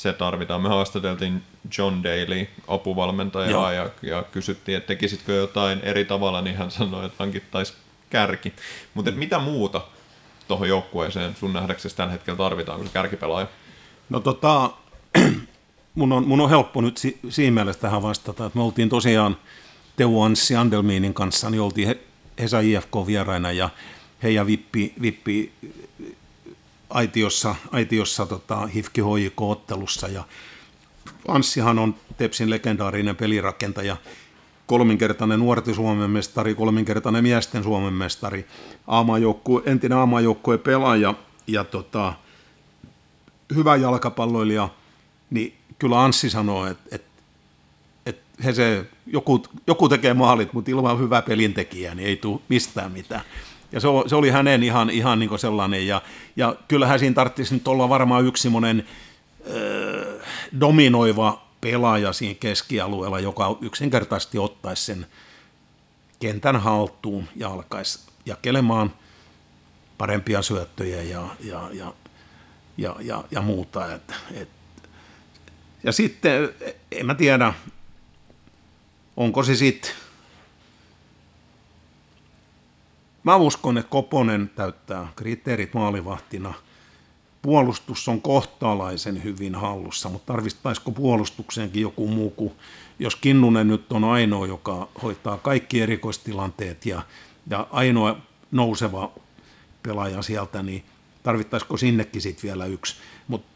se 0.00 0.12
tarvitaan. 0.12 0.62
Me 0.62 0.68
haastateltiin 0.68 1.42
John 1.78 2.02
Daly, 2.02 2.48
apuvalmentajaa, 2.68 3.72
ja, 3.72 3.90
ja 4.02 4.22
kysyttiin, 4.22 4.76
että 4.76 4.86
tekisitkö 4.86 5.32
jotain 5.32 5.80
eri 5.80 6.04
tavalla, 6.04 6.42
niin 6.42 6.56
hän 6.56 6.70
sanoi, 6.70 7.06
että 7.06 7.16
hankittaisi 7.18 7.72
kärki. 8.10 8.52
Mutta 8.94 9.10
mitä 9.10 9.38
muuta 9.38 9.80
tuohon 10.48 10.68
joukkueeseen 10.68 11.36
sun 11.36 11.52
nähdäksesi 11.52 11.96
tällä 11.96 12.12
hetkellä 12.12 12.36
tarvitaan, 12.36 12.78
kun 12.78 12.86
se 12.86 12.92
kärkipelaaja? 12.92 13.46
No 14.08 14.20
tota, 14.20 14.70
mun 15.94 16.12
on, 16.12 16.28
mun 16.28 16.40
on 16.40 16.50
helppo 16.50 16.80
nyt 16.80 16.96
si, 16.96 17.18
siinä 17.28 17.54
mielessä 17.54 17.80
tähän 17.80 18.02
vastata, 18.02 18.46
että 18.46 18.58
me 18.58 18.62
oltiin 18.62 18.88
tosiaan 18.88 19.36
Teuvo 19.96 20.22
Anssi 20.22 20.56
Andelmiinin 20.56 21.14
kanssa, 21.14 21.50
niin 21.50 21.60
oltiin 21.60 21.88
He, 21.88 21.98
Hesa 22.38 22.60
IFK 22.60 22.96
vieraina 23.06 23.52
ja 23.52 23.68
he 24.22 24.30
ja 24.30 24.46
Vippi, 24.46 24.94
Vippi 25.02 25.52
aitiossa, 26.90 27.54
aitiossa 27.72 28.26
tota, 28.26 28.66
Hifki 28.66 29.00
ottelussa 29.36 30.08
ja 30.08 30.24
Anssihan 31.28 31.78
on 31.78 31.94
Tepsin 32.16 32.50
legendaarinen 32.50 33.16
pelirakentaja, 33.16 33.96
kolminkertainen 34.66 35.38
nuorten 35.38 35.74
Suomen 35.74 36.10
mestari, 36.10 36.54
kolminkertainen 36.54 37.22
miesten 37.22 37.62
Suomen 37.62 37.92
mestari, 37.92 38.46
aamajoukku, 38.86 39.62
entinen 39.66 39.98
aamajoukkueen 39.98 40.60
pelaaja 40.60 41.14
ja 41.46 41.64
tota, 41.64 42.12
hyvä 43.54 43.76
jalkapalloilija, 43.76 44.68
niin 45.30 45.54
kyllä 45.78 46.04
Anssi 46.04 46.30
sanoo, 46.30 46.66
että, 46.66 46.96
että, 46.96 47.22
että 48.06 48.42
he 48.44 48.52
se, 48.52 48.86
joku, 49.06 49.42
joku 49.66 49.88
tekee 49.88 50.14
maalit, 50.14 50.52
mutta 50.52 50.70
ilman 50.70 50.98
hyvää 50.98 51.22
pelintekijää 51.22 51.94
niin 51.94 52.08
ei 52.08 52.16
tule 52.16 52.40
mistään 52.48 52.92
mitään. 52.92 53.22
Ja 53.72 53.80
se, 53.80 53.88
se 54.06 54.16
oli 54.16 54.30
hänen 54.30 54.62
ihan, 54.62 54.90
ihan 54.90 55.18
niin 55.18 55.38
sellainen, 55.38 55.86
ja, 55.86 56.02
ja 56.36 56.56
kyllähän 56.68 56.98
siinä 56.98 57.14
tarvitsisi 57.14 57.54
nyt 57.54 57.68
olla 57.68 57.88
varmaan 57.88 58.26
yksi 58.26 58.42
semmoinen 58.42 58.86
äh, 59.46 60.26
dominoiva 60.60 61.46
pelaaja 61.60 62.12
siinä 62.12 62.36
keskialueella, 62.40 63.20
joka 63.20 63.58
yksinkertaisesti 63.60 64.38
ottaisi 64.38 64.84
sen 64.84 65.06
kentän 66.20 66.56
haltuun 66.56 67.28
ja 67.36 67.48
alkaisi 67.48 67.98
jakelemaan 68.26 68.92
parempia 69.98 70.42
syöttöjä 70.42 71.02
ja, 71.02 71.28
ja, 71.40 71.68
ja, 71.72 71.94
ja, 72.76 72.96
ja, 73.00 73.24
ja 73.30 73.42
muuta. 73.42 73.94
Et, 73.94 74.14
et. 74.34 74.48
Ja 75.82 75.92
sitten, 75.92 76.48
en 76.92 77.06
mä 77.06 77.14
tiedä, 77.14 77.54
onko 79.16 79.42
se 79.42 79.54
sitten 79.54 79.90
mä 83.24 83.36
uskon, 83.36 83.78
että 83.78 83.90
Koponen 83.90 84.50
täyttää 84.54 85.12
kriteerit 85.16 85.74
maalivahtina. 85.74 86.54
Puolustus 87.42 88.08
on 88.08 88.22
kohtalaisen 88.22 89.24
hyvin 89.24 89.54
hallussa, 89.54 90.08
mutta 90.08 90.32
tarvittaisiko 90.32 90.90
puolustukseenkin 90.90 91.82
joku 91.82 92.06
muu 92.06 92.30
kuin, 92.30 92.52
jos 92.98 93.16
Kinnunen 93.16 93.68
nyt 93.68 93.92
on 93.92 94.04
ainoa, 94.04 94.46
joka 94.46 94.88
hoitaa 95.02 95.36
kaikki 95.36 95.80
erikoistilanteet 95.80 96.86
ja, 96.86 97.02
ja 97.50 97.66
ainoa 97.70 98.16
nouseva 98.50 99.12
pelaaja 99.82 100.22
sieltä, 100.22 100.62
niin 100.62 100.84
tarvittaisiko 101.22 101.76
sinnekin 101.76 102.22
sitten 102.22 102.48
vielä 102.48 102.66
yksi. 102.66 102.96
Mutta 103.28 103.48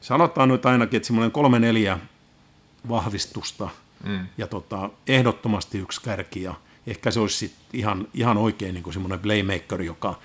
sanotaan 0.00 0.48
nyt 0.48 0.66
ainakin, 0.66 0.96
että 0.96 1.06
semmoinen 1.06 1.32
kolme 1.32 1.58
neljä 1.58 1.98
vahvistusta 2.88 3.68
mm. 4.04 4.26
ja 4.38 4.46
tota, 4.46 4.90
ehdottomasti 5.06 5.78
yksi 5.78 6.02
kärki 6.02 6.42
ja 6.42 6.54
ehkä 6.90 7.10
se 7.10 7.20
olisi 7.20 7.36
sit 7.36 7.52
ihan, 7.72 8.08
ihan 8.14 8.36
oikein 8.36 8.74
niin 8.74 8.92
semmoinen 8.92 9.20
playmaker, 9.20 9.82
joka 9.82 10.18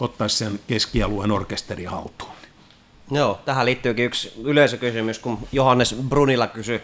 ottaisi 0.00 0.36
sen 0.36 0.60
keskialueen 0.66 1.30
orkesteri 1.30 1.84
haltuun. 1.84 2.32
Joo, 3.10 3.38
tähän 3.44 3.66
liittyykin 3.66 4.04
yksi 4.04 4.32
yleisökysymys, 4.44 5.18
kun 5.18 5.38
Johannes 5.52 5.94
Brunilla 6.08 6.46
kysyi 6.46 6.82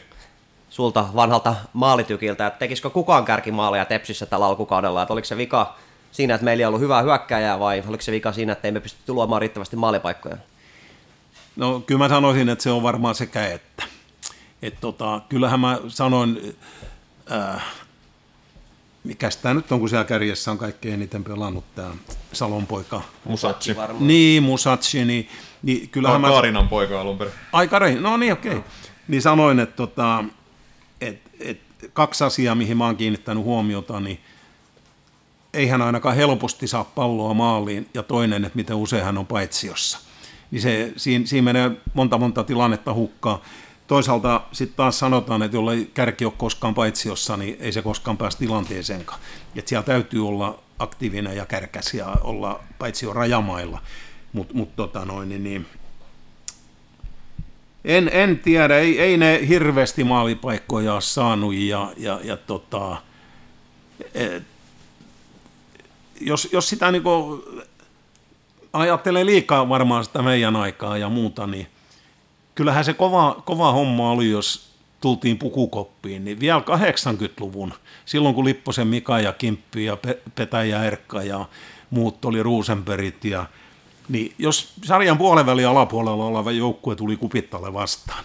sulta 0.71 1.07
vanhalta 1.15 1.55
maalitykiltä, 1.73 2.47
että 2.47 2.59
tekisikö 2.59 2.91
kukaan 2.91 3.25
kärkimaaleja 3.25 3.85
Tepsissä 3.85 4.27
tällä 4.27 4.47
alkukaudella, 4.47 5.03
että 5.03 5.13
oliko 5.13 5.25
se 5.25 5.37
vika 5.37 5.77
siinä, 6.13 6.35
että 6.35 6.45
meillä 6.45 6.63
ei 6.63 6.67
ollut 6.67 6.81
hyvää 6.81 7.03
hyökkääjää 7.03 7.59
vai 7.59 7.83
oliko 7.89 8.03
se 8.03 8.13
vika 8.13 8.33
siinä, 8.33 8.53
että 8.53 8.69
emme 8.69 8.81
pysty 8.81 9.13
luomaan 9.13 9.43
riittävästi 9.43 9.77
maalipaikkoja? 9.77 10.37
No 11.57 11.81
kyllä 11.81 11.99
mä 11.99 12.09
sanoisin, 12.09 12.49
että 12.49 12.63
se 12.63 12.71
on 12.71 12.83
varmaan 12.83 13.15
sekä 13.15 13.47
että. 13.47 13.85
Et 14.63 14.75
tota, 14.81 15.21
kyllähän 15.29 15.61
mä 15.61 15.79
sanoin, 15.89 16.57
äh, 17.33 17.65
mikä 19.05 19.29
tämä 19.43 19.55
nyt 19.55 19.73
on, 19.73 19.81
kun 19.81 19.89
siellä 19.89 20.05
kärjessä 20.05 20.51
on 20.51 20.59
kaikkein 20.59 20.95
eniten 20.95 21.25
pelannut 21.25 21.65
tämä 21.75 21.91
Salonpoika. 22.33 23.03
Musatsi. 23.25 23.77
Niin, 24.01 24.43
Musatsi, 24.43 25.05
niin, 25.05 25.29
niin 25.63 25.89
kyllähän 25.89 26.21
Tämä 26.21 26.29
mä... 26.29 26.33
Kaarinan 26.33 26.69
poika 26.69 27.01
alun 27.01 27.19
perin. 27.19 27.35
Ai 27.53 27.69
Kari, 27.69 27.95
no 27.95 28.17
niin 28.17 28.33
okei. 28.33 28.57
Okay. 28.57 28.71
Niin 29.09 29.23
sanoin, 29.23 29.61
että 29.61 29.77
tota, 29.77 30.25
et, 31.01 31.19
et, 31.41 31.61
kaksi 31.93 32.25
asiaa, 32.25 32.55
mihin 32.55 32.77
mä 32.77 32.85
oon 32.85 32.97
kiinnittänyt 32.97 33.45
huomiota, 33.45 34.01
niin 34.01 34.21
eihän 35.55 35.83
ainakaan 35.83 36.17
helposti 36.17 36.67
saa 36.67 36.85
palloa 36.85 37.35
maaliin, 37.35 37.89
ja 37.95 38.03
toinen, 38.03 38.45
että 38.45 38.57
miten 38.57 38.77
usein 38.77 39.05
hän 39.05 39.19
on 39.19 39.27
paitsiossa. 39.27 39.99
Niin 40.51 40.63
se, 40.63 40.93
siinä, 40.97 41.27
siinä 41.27 41.45
menee 41.45 41.71
monta 41.95 42.19
monta 42.19 42.45
tilannetta 42.45 42.95
hukkaan. 42.95 43.39
Toisaalta 43.87 44.41
sitten 44.53 44.77
taas 44.77 44.99
sanotaan, 44.99 45.43
että 45.43 45.57
jollei 45.57 45.91
kärki 45.95 46.25
ole 46.25 46.33
koskaan 46.37 46.75
paitsiossa, 46.75 47.37
niin 47.37 47.57
ei 47.61 47.73
se 47.73 47.83
koskaan 47.83 48.17
pääse 48.17 48.39
tilanteeseenkaan. 48.39 49.21
Että 49.57 49.69
siellä 49.69 49.87
täytyy 49.87 50.29
olla 50.29 50.59
aktiivinen 50.79 51.37
ja 51.37 51.47
kärkäs 51.47 51.95
ja 51.95 52.17
olla 52.21 52.61
paitsio 52.79 53.13
rajamailla. 53.13 53.81
Mutta 54.33 54.55
mut, 54.55 54.77
tota 54.77 55.05
noin, 55.05 55.29
niin, 55.29 55.45
niin, 55.45 55.67
en, 57.85 58.11
en 58.13 58.39
tiedä, 58.39 58.79
ei, 58.79 59.01
ei 59.01 59.17
ne 59.17 59.41
hirveästi 59.49 60.05
maalipaikkoja 60.05 60.93
ole 60.93 61.01
saanut 61.01 61.55
ja, 61.55 61.93
ja, 61.97 62.21
ja 62.23 62.37
tota, 62.37 62.97
et, 64.15 64.43
jos, 66.21 66.49
jos 66.53 66.69
sitä 66.69 66.91
niin 66.91 67.03
ajattelee 68.73 69.27
liikaa 69.27 69.69
varmaan 69.69 70.05
sitä 70.05 70.23
meidän 70.23 70.57
aikaa 70.57 70.99
ja 70.99 71.09
muuta, 71.09 71.47
niin 71.47 71.67
kyllähän 72.55 72.85
se 72.85 72.95
kova, 72.95 73.43
kova 73.45 73.73
homma 73.73 74.11
oli, 74.11 74.31
jos 74.31 74.75
tultiin 75.01 75.39
pukukoppiin, 75.39 76.25
niin 76.25 76.41
vielä 76.41 76.61
80-luvun, 76.61 77.75
silloin 78.05 78.35
kun 78.35 78.45
Lipposen 78.45 78.87
Mika 78.87 79.21
ja 79.21 79.33
Kimppi 79.33 79.85
ja 79.85 79.99
Petä 80.35 80.65
ja 80.65 80.85
Erkka 80.85 81.23
ja 81.23 81.49
muut 81.91 82.25
oli 82.25 82.43
Ruusenperit 82.43 83.25
ja 83.25 83.47
niin 84.09 84.35
jos 84.39 84.73
sarjan 84.85 85.19
puolenvälin 85.19 85.69
alapuolella 85.69 86.25
oleva 86.25 86.51
joukkue 86.51 86.97
tuli 86.97 87.17
kupittalle 87.17 87.73
vastaan, 87.73 88.25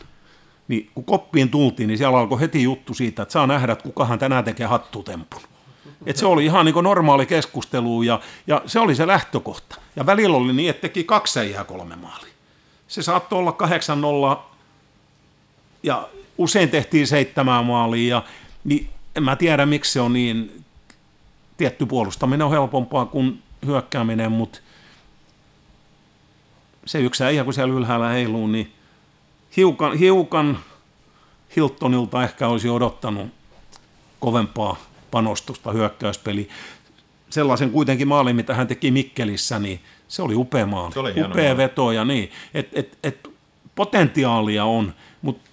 niin 0.67 0.89
kun 0.95 1.03
koppiin 1.03 1.49
tultiin, 1.49 1.87
niin 1.87 1.97
siellä 1.97 2.17
alkoi 2.17 2.39
heti 2.39 2.63
juttu 2.63 2.93
siitä, 2.93 3.21
että 3.21 3.33
saa 3.33 3.47
nähdä, 3.47 3.71
että 3.73 3.83
kukahan 3.83 4.19
tänään 4.19 4.43
tekee 4.43 4.67
hattutempun. 4.67 5.41
Et 6.05 6.17
se 6.17 6.25
oli 6.25 6.45
ihan 6.45 6.65
niin 6.65 6.83
normaali 6.83 7.25
keskustelu 7.25 8.03
ja, 8.03 8.19
ja 8.47 8.61
se 8.65 8.79
oli 8.79 8.95
se 8.95 9.07
lähtökohta. 9.07 9.75
Ja 9.95 10.05
välillä 10.05 10.37
oli 10.37 10.53
niin, 10.53 10.69
että 10.69 10.81
teki 10.81 11.03
kaksi 11.03 11.51
ja 11.51 11.63
kolme 11.63 11.95
maalia. 11.95 12.33
Se 12.89 13.03
saattoi 13.03 13.39
olla 13.39 13.57
8-0 14.35 14.39
ja 15.83 16.09
usein 16.37 16.69
tehtiin 16.69 17.07
seitsemän 17.07 17.65
maalia. 17.65 18.15
Ja, 18.15 18.23
niin 18.63 18.89
en 19.15 19.23
mä 19.23 19.35
tiedä, 19.35 19.65
miksi 19.65 19.91
se 19.91 20.01
on 20.01 20.13
niin. 20.13 20.63
Tietty 21.57 21.85
puolustaminen 21.85 22.45
on 22.45 22.51
helpompaa 22.51 23.05
kuin 23.05 23.43
hyökkääminen, 23.65 24.31
mutta 24.31 24.59
se 26.85 26.99
yksi 26.99 27.23
äijä, 27.23 27.43
kun 27.43 27.53
siellä 27.53 27.73
ylhäällä 27.73 28.09
heiluu, 28.09 28.47
niin 28.47 28.73
hiukan, 29.57 29.97
hiukan 29.97 30.59
Hiltonilta 31.55 32.23
ehkä 32.23 32.47
olisi 32.47 32.69
odottanut 32.69 33.27
kovempaa 34.19 34.75
panostusta 35.11 35.71
hyökkäyspeli. 35.71 36.49
Sellaisen 37.29 37.71
kuitenkin 37.71 38.07
maalin, 38.07 38.35
mitä 38.35 38.55
hän 38.55 38.67
teki 38.67 38.91
Mikkelissä, 38.91 39.59
niin 39.59 39.79
se 40.09 40.21
oli 40.21 40.35
upea 40.35 40.65
maali. 40.65 40.93
Se 40.93 40.99
oli 40.99 41.13
upea 41.23 41.57
veto 41.57 41.91
ja 41.91 42.05
niin. 42.05 42.31
Et, 42.53 42.69
et, 42.73 42.97
et 43.03 43.29
potentiaalia 43.75 44.65
on, 44.65 44.93
mutta 45.21 45.49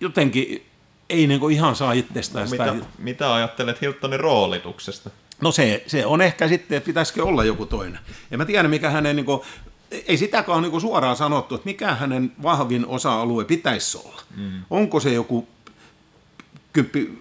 jotenkin 0.00 0.66
ei 1.10 1.26
niinku 1.26 1.48
ihan 1.48 1.76
saa 1.76 1.92
itsestään 1.92 2.48
sitä. 2.48 2.72
Mitä, 2.72 2.86
mitä 2.98 3.34
ajattelet 3.34 3.80
Hiltonin 3.80 4.20
roolituksesta? 4.20 5.10
No 5.40 5.52
se, 5.52 5.84
se 5.86 6.06
on 6.06 6.22
ehkä 6.22 6.48
sitten, 6.48 6.76
että 6.76 6.86
pitäisikö 6.86 7.24
olla 7.24 7.44
joku 7.44 7.66
toinen. 7.66 7.98
En 8.30 8.38
mä 8.38 8.44
tiedä, 8.44 8.68
mikä 8.68 8.90
hänen, 8.90 9.16
niin 9.16 9.26
kuin, 9.26 9.40
ei 10.06 10.16
sitäkään 10.16 10.62
niin 10.62 10.80
suoraan 10.80 11.16
sanottu, 11.16 11.54
että 11.54 11.66
mikä 11.66 11.94
hänen 11.94 12.32
vahvin 12.42 12.86
osa-alue 12.86 13.44
pitäisi 13.44 13.98
olla. 13.98 14.22
Mm. 14.36 14.62
Onko 14.70 15.00
se 15.00 15.12
joku 15.12 15.48
kymppi, 16.72 17.18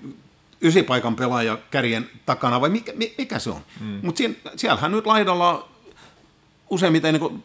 ysipaikan 0.61 1.15
pelaaja 1.15 1.57
kärjen 1.71 2.09
takana 2.25 2.61
vai 2.61 2.69
mikä, 2.69 2.93
mikä 3.17 3.39
se 3.39 3.49
on. 3.49 3.61
Mm. 3.79 3.99
Mutta 4.03 4.23
siellähän 4.55 4.91
nyt 4.91 5.05
laidalla 5.05 5.67
useimmiten 6.69 7.13
niin 7.13 7.43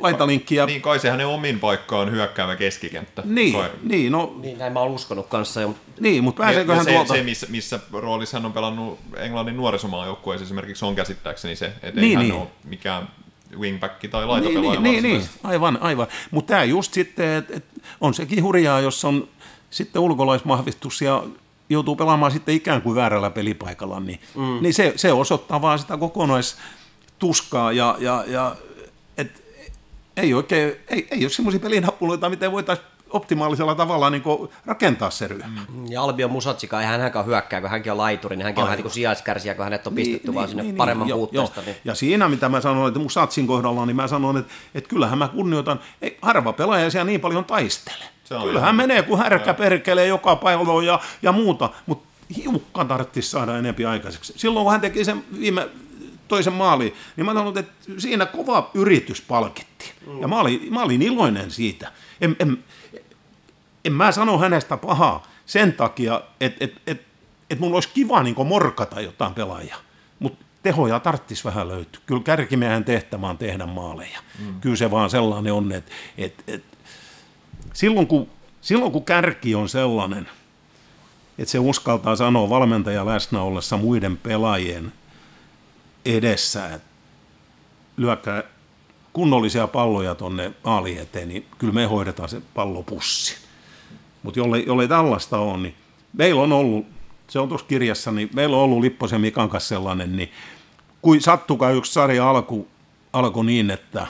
laitalinkkiä. 0.00 0.66
Niin 0.66 0.82
kai 0.82 0.98
se 0.98 1.10
hänen 1.10 1.26
omin 1.26 1.60
paikkaan 1.60 2.10
hyökkäävä 2.10 2.56
keskikenttä. 2.56 3.22
Niin, 3.24 3.52
kai. 3.52 3.70
niin, 3.82 4.12
no, 4.12 4.36
niin 4.40 4.58
näin 4.58 4.72
mä 4.72 4.80
oon 4.80 4.90
uskonut 4.90 5.26
kanssa. 5.26 5.60
Jo. 5.60 5.74
Niin, 6.00 6.24
mutta 6.24 6.42
pääseekö 6.42 6.74
hän 6.74 6.84
se, 6.84 6.90
tuolta? 6.90 7.14
Se, 7.14 7.22
missä, 7.22 7.46
missä 7.50 7.80
roolissa 7.92 8.36
hän 8.36 8.46
on 8.46 8.52
pelannut 8.52 8.98
Englannin 9.16 9.56
nuorisomaan 9.56 10.16
esimerkiksi 10.42 10.84
on 10.84 10.94
käsittääkseni 10.94 11.56
se, 11.56 11.72
että 11.82 12.00
niin, 12.00 12.18
ei 12.18 12.24
niin. 12.24 12.32
hän 12.32 12.42
ole 12.42 12.50
mikään 12.64 13.08
wingback 13.58 14.10
tai 14.10 14.26
laitapelaaja. 14.26 14.80
Niin, 14.80 15.02
niin, 15.02 15.18
niin, 15.18 15.28
aivan, 15.42 15.78
aivan. 15.80 16.06
Mutta 16.30 16.48
tämä 16.48 16.64
just 16.64 16.94
sitten, 16.94 17.30
että 17.30 17.56
et 17.56 17.64
on 18.00 18.14
sekin 18.14 18.42
hurjaa, 18.42 18.80
jos 18.80 19.04
on 19.04 19.28
sitten 19.70 20.02
ulkolaismahvistus 20.02 21.02
ja 21.02 21.24
joutuu 21.68 21.96
pelaamaan 21.96 22.32
sitten 22.32 22.54
ikään 22.54 22.82
kuin 22.82 22.96
väärällä 22.96 23.30
pelipaikalla, 23.30 24.00
niin, 24.00 24.20
mm. 24.34 24.58
niin 24.60 24.74
se, 24.74 24.92
se 24.96 25.12
osoittaa 25.12 25.62
vaan 25.62 25.78
sitä 25.78 25.96
kokonaistuskaa 27.18 27.72
ja, 27.72 27.96
ja, 27.98 28.24
ja 28.26 28.56
et, 29.16 29.42
ei 30.16 30.34
oikein, 30.34 30.76
ei, 30.88 31.08
ei 31.10 31.24
ole 31.24 31.30
semmoisia 31.30 31.60
pelinappuloita, 31.60 32.28
miten 32.28 32.52
voitaisiin 32.52 32.88
optimaalisella 33.10 33.74
tavalla 33.74 34.10
niin 34.10 34.22
rakentaa 34.66 35.10
se 35.10 35.28
ryhmä. 35.28 35.60
Mm. 35.68 35.86
Ja 35.90 36.02
Albion 36.02 36.30
Musatsika 36.30 36.80
ei 36.80 36.86
hänhän 36.86 37.26
hyökkää, 37.26 37.60
kun 37.60 37.70
hänkin 37.70 37.92
on 37.92 37.98
laituri, 37.98 38.36
niin 38.36 38.44
hänkin 38.44 38.62
Aivan. 38.62 38.72
on 38.72 38.76
vähän 38.76 38.84
niin 38.84 38.94
sijaiskärsiä, 38.94 39.54
kun 39.54 39.64
hänet 39.64 39.86
on 39.86 39.94
niin, 39.94 40.06
pistetty 40.06 40.28
niin, 40.28 40.34
vaan 40.34 40.48
sinne 40.48 40.62
niin, 40.62 40.76
paremman 40.76 41.06
niin, 41.06 41.16
puutteesta. 41.16 41.60
Niin. 41.60 41.76
Ja 41.84 41.94
siinä, 41.94 42.28
mitä 42.28 42.48
mä 42.48 42.60
sanoin, 42.60 42.88
että 42.88 43.00
Musatsin 43.00 43.46
kohdalla, 43.46 43.86
niin 43.86 43.96
mä 43.96 44.08
sanoin, 44.08 44.36
että, 44.36 44.52
että 44.74 44.88
kyllähän 44.88 45.18
mä 45.18 45.28
kunnioitan, 45.28 45.80
ei, 46.02 46.18
harva 46.22 46.52
pelaaja 46.52 46.90
siellä 46.90 47.04
niin 47.04 47.20
paljon 47.20 47.44
taistele. 47.44 48.04
Kyllähän 48.28 48.56
ihan... 48.56 48.74
menee, 48.76 49.02
kun 49.02 49.18
härkä 49.18 49.54
perkelee 49.54 50.06
joka 50.06 50.36
päivä 50.36 50.82
ja, 50.86 51.00
ja 51.22 51.32
muuta, 51.32 51.70
mutta 51.86 52.08
hiukkaan 52.36 52.88
tarvitsisi 52.88 53.30
saada 53.30 53.58
enempi 53.58 53.84
aikaiseksi. 53.84 54.32
Silloin, 54.36 54.64
kun 54.64 54.72
hän 54.72 54.80
teki 54.80 55.04
sen 55.04 55.24
viime 55.40 55.68
toisen 56.28 56.52
maaliin, 56.52 56.94
niin 57.16 57.24
mä 57.24 57.34
sanoin, 57.34 57.58
että 57.58 57.72
siinä 57.98 58.26
kova 58.26 58.70
yritys 58.74 59.20
palkittiin. 59.20 59.92
Mm. 60.06 60.20
Ja 60.20 60.28
mä 60.28 60.40
olin, 60.40 60.74
mä 60.74 60.82
olin 60.82 61.02
iloinen 61.02 61.50
siitä. 61.50 61.92
En, 62.20 62.36
en, 62.38 62.64
en 63.84 63.92
mä 63.92 64.12
sano 64.12 64.38
hänestä 64.38 64.76
pahaa 64.76 65.26
sen 65.46 65.72
takia, 65.72 66.20
että 66.40 66.64
et, 66.64 66.82
et, 66.86 67.02
et 67.50 67.60
mulla 67.60 67.74
olisi 67.74 67.88
kiva 67.94 68.22
niin 68.22 68.46
morkata 68.46 69.00
jotain 69.00 69.34
pelaajaa. 69.34 69.78
Mutta 70.18 70.44
tehoja 70.62 71.00
tarttisi 71.00 71.44
vähän 71.44 71.68
löytyä. 71.68 72.00
Kyllä 72.06 72.22
kärkimiehen 72.22 72.84
tehtävä 72.84 73.28
on 73.28 73.38
tehdä 73.38 73.66
maaleja. 73.66 74.18
Mm. 74.38 74.60
Kyllä 74.60 74.76
se 74.76 74.90
vaan 74.90 75.10
sellainen 75.10 75.52
on, 75.52 75.72
että 75.72 75.92
et, 76.18 76.44
et, 76.46 76.64
silloin, 77.72 78.06
kun, 78.06 78.28
silloin 78.60 78.92
kun 78.92 79.04
kärki 79.04 79.54
on 79.54 79.68
sellainen, 79.68 80.28
että 81.38 81.52
se 81.52 81.58
uskaltaa 81.58 82.16
sanoa 82.16 82.50
valmentaja 82.50 83.06
läsnä 83.06 83.42
ollessa 83.42 83.76
muiden 83.76 84.16
pelaajien 84.16 84.92
edessä, 86.06 86.74
että 86.74 86.88
lyökää 87.96 88.42
kunnollisia 89.12 89.66
palloja 89.66 90.14
tuonne 90.14 90.52
maali 90.64 90.98
eteen, 90.98 91.28
niin 91.28 91.46
kyllä 91.58 91.72
me 91.72 91.84
hoidetaan 91.84 92.28
se 92.28 92.42
pallopussi. 92.54 93.36
Mutta 94.22 94.40
jollei, 94.40 94.64
jollei 94.66 94.88
tällaista 94.88 95.38
ole, 95.38 95.58
niin 95.58 95.74
meillä 96.12 96.42
on 96.42 96.52
ollut, 96.52 96.86
se 97.28 97.38
on 97.38 97.48
tuossa 97.48 97.66
kirjassa, 97.66 98.12
niin 98.12 98.30
meillä 98.34 98.56
on 98.56 98.62
ollut 98.62 98.80
Lipposen 98.80 99.20
Mikan 99.20 99.48
kanssa 99.48 99.68
sellainen, 99.68 100.16
niin 100.16 100.32
kuin 101.02 101.20
sattukaa 101.20 101.70
yksi 101.70 101.92
sarja 101.92 102.30
alku, 102.30 102.68
alkoi 103.12 103.44
niin, 103.44 103.70
että, 103.70 104.06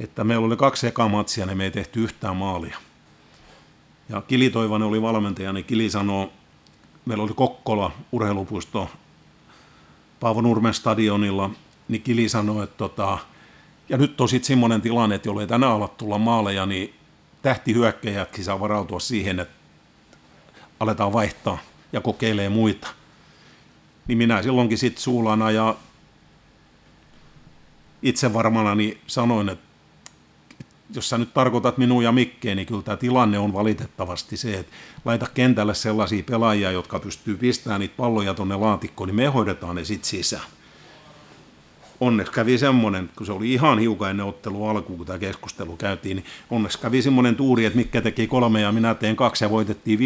että 0.00 0.24
meillä 0.24 0.46
oli 0.46 0.56
kaksi 0.56 0.86
ekaa 0.86 1.08
matsia, 1.08 1.46
niin 1.46 1.58
me 1.58 1.64
ei 1.64 1.70
tehty 1.70 2.04
yhtään 2.04 2.36
maalia. 2.36 2.76
Ja 4.08 4.22
Kili 4.28 4.50
Toivonen 4.50 4.88
oli 4.88 5.02
valmentaja, 5.02 5.52
niin 5.52 5.64
Kili 5.64 5.90
sanoi, 5.90 6.28
meillä 7.04 7.24
oli 7.24 7.32
Kokkola 7.34 7.92
urheilupuisto 8.12 8.88
Paavo 10.22 10.40
Nurmen 10.40 10.74
stadionilla, 10.74 11.50
niin 11.88 12.02
Kili 12.02 12.28
sanoi, 12.28 12.64
että 12.64 12.76
tota, 12.76 13.18
ja 13.88 13.96
nyt 13.96 14.20
on 14.20 14.28
sitten 14.28 14.46
semmoinen 14.46 14.80
tilanne, 14.80 15.14
että 15.14 15.28
jollei 15.28 15.46
tänään 15.46 15.72
ala 15.72 15.88
tulla 15.88 16.18
maaleja, 16.18 16.66
niin 16.66 16.94
tähtihyökkäjätkin 17.42 18.44
saa 18.44 18.60
varautua 18.60 19.00
siihen, 19.00 19.40
että 19.40 19.54
aletaan 20.80 21.12
vaihtaa 21.12 21.58
ja 21.92 22.00
kokeilee 22.00 22.48
muita. 22.48 22.88
Niin 24.08 24.18
minä 24.18 24.42
silloinkin 24.42 24.78
sitten 24.78 25.02
suulana 25.02 25.50
ja 25.50 25.74
itse 28.02 28.32
varmana 28.32 28.74
niin 28.74 29.00
sanoin, 29.06 29.48
että 29.48 29.64
jos 30.94 31.08
sä 31.08 31.18
nyt 31.18 31.34
tarkoitat 31.34 31.78
minua 31.78 32.02
ja 32.02 32.12
Mikkeä, 32.12 32.54
niin 32.54 32.66
kyllä 32.66 32.82
tämä 32.82 32.96
tilanne 32.96 33.38
on 33.38 33.52
valitettavasti 33.52 34.36
se, 34.36 34.58
että 34.58 34.72
laita 35.04 35.26
kentälle 35.34 35.74
sellaisia 35.74 36.22
pelaajia, 36.22 36.70
jotka 36.70 36.98
pystyy 36.98 37.36
pistämään 37.36 37.80
niitä 37.80 37.94
palloja 37.96 38.34
tuonne 38.34 38.56
laatikkoon, 38.56 39.06
niin 39.06 39.16
me 39.16 39.26
hoidetaan 39.26 39.76
ne 39.76 39.84
sitten 39.84 40.08
sisään. 40.08 40.44
Onneksi 42.00 42.32
kävi 42.32 42.58
semmoinen, 42.58 43.10
kun 43.16 43.26
se 43.26 43.32
oli 43.32 43.52
ihan 43.52 43.78
hiukan 43.78 44.10
ennen 44.10 44.26
ottelu 44.26 44.66
alkuun, 44.66 44.98
kun 44.98 45.06
tämä 45.06 45.18
keskustelu 45.18 45.76
käytiin, 45.76 46.16
niin 46.16 46.26
onneksi 46.50 46.78
kävi 46.78 47.02
semmoinen 47.02 47.36
tuuri, 47.36 47.64
että 47.64 47.76
Mikke 47.76 48.00
teki 48.00 48.26
kolme 48.26 48.60
ja 48.60 48.72
minä 48.72 48.94
teen 48.94 49.16
kaksi 49.16 49.44
ja 49.44 49.50
voitettiin 49.50 49.98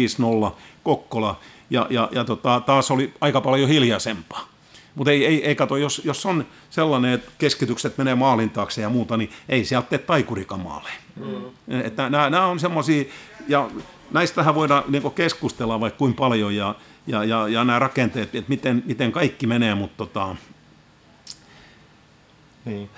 5-0 0.49 0.51
Kokkola. 0.83 1.39
Ja, 1.69 1.87
ja, 1.89 2.09
ja 2.11 2.23
tota, 2.23 2.61
taas 2.65 2.91
oli 2.91 3.13
aika 3.21 3.41
paljon 3.41 3.69
hiljaisempaa. 3.69 4.56
Mutta 4.97 5.11
ei, 5.11 5.25
ei, 5.25 5.45
ei 5.45 5.55
kato, 5.55 5.77
jos, 5.77 6.01
jos 6.05 6.25
on 6.25 6.45
sellainen, 6.69 7.13
että 7.13 7.31
keskitykset 7.37 7.97
menee 7.97 8.15
maalin 8.15 8.49
taakse 8.49 8.81
ja 8.81 8.89
muuta, 8.89 9.17
niin 9.17 9.29
ei 9.49 9.65
sieltä 9.65 9.87
tee 9.89 9.97
taikurikamaaleen. 9.99 10.95
Mm. 11.15 11.81
Että 11.85 12.09
nämä, 12.09 12.29
nämä 12.29 12.45
on 12.45 12.59
semmoisia, 12.59 13.03
ja 13.47 13.69
näistähän 14.11 14.55
voidaan 14.55 14.83
niin 14.87 15.11
keskustella 15.11 15.79
vaikka 15.79 15.97
kuinka 15.97 16.17
paljon, 16.17 16.55
ja, 16.55 16.75
ja, 17.07 17.23
ja, 17.23 17.47
ja 17.47 17.63
nämä 17.63 17.79
rakenteet, 17.79 18.35
että 18.35 18.49
miten, 18.49 18.83
miten 18.85 19.11
kaikki 19.11 19.47
menee, 19.47 19.75
mutta 19.75 19.97
tota, 19.97 20.35
Niin. 22.65 22.89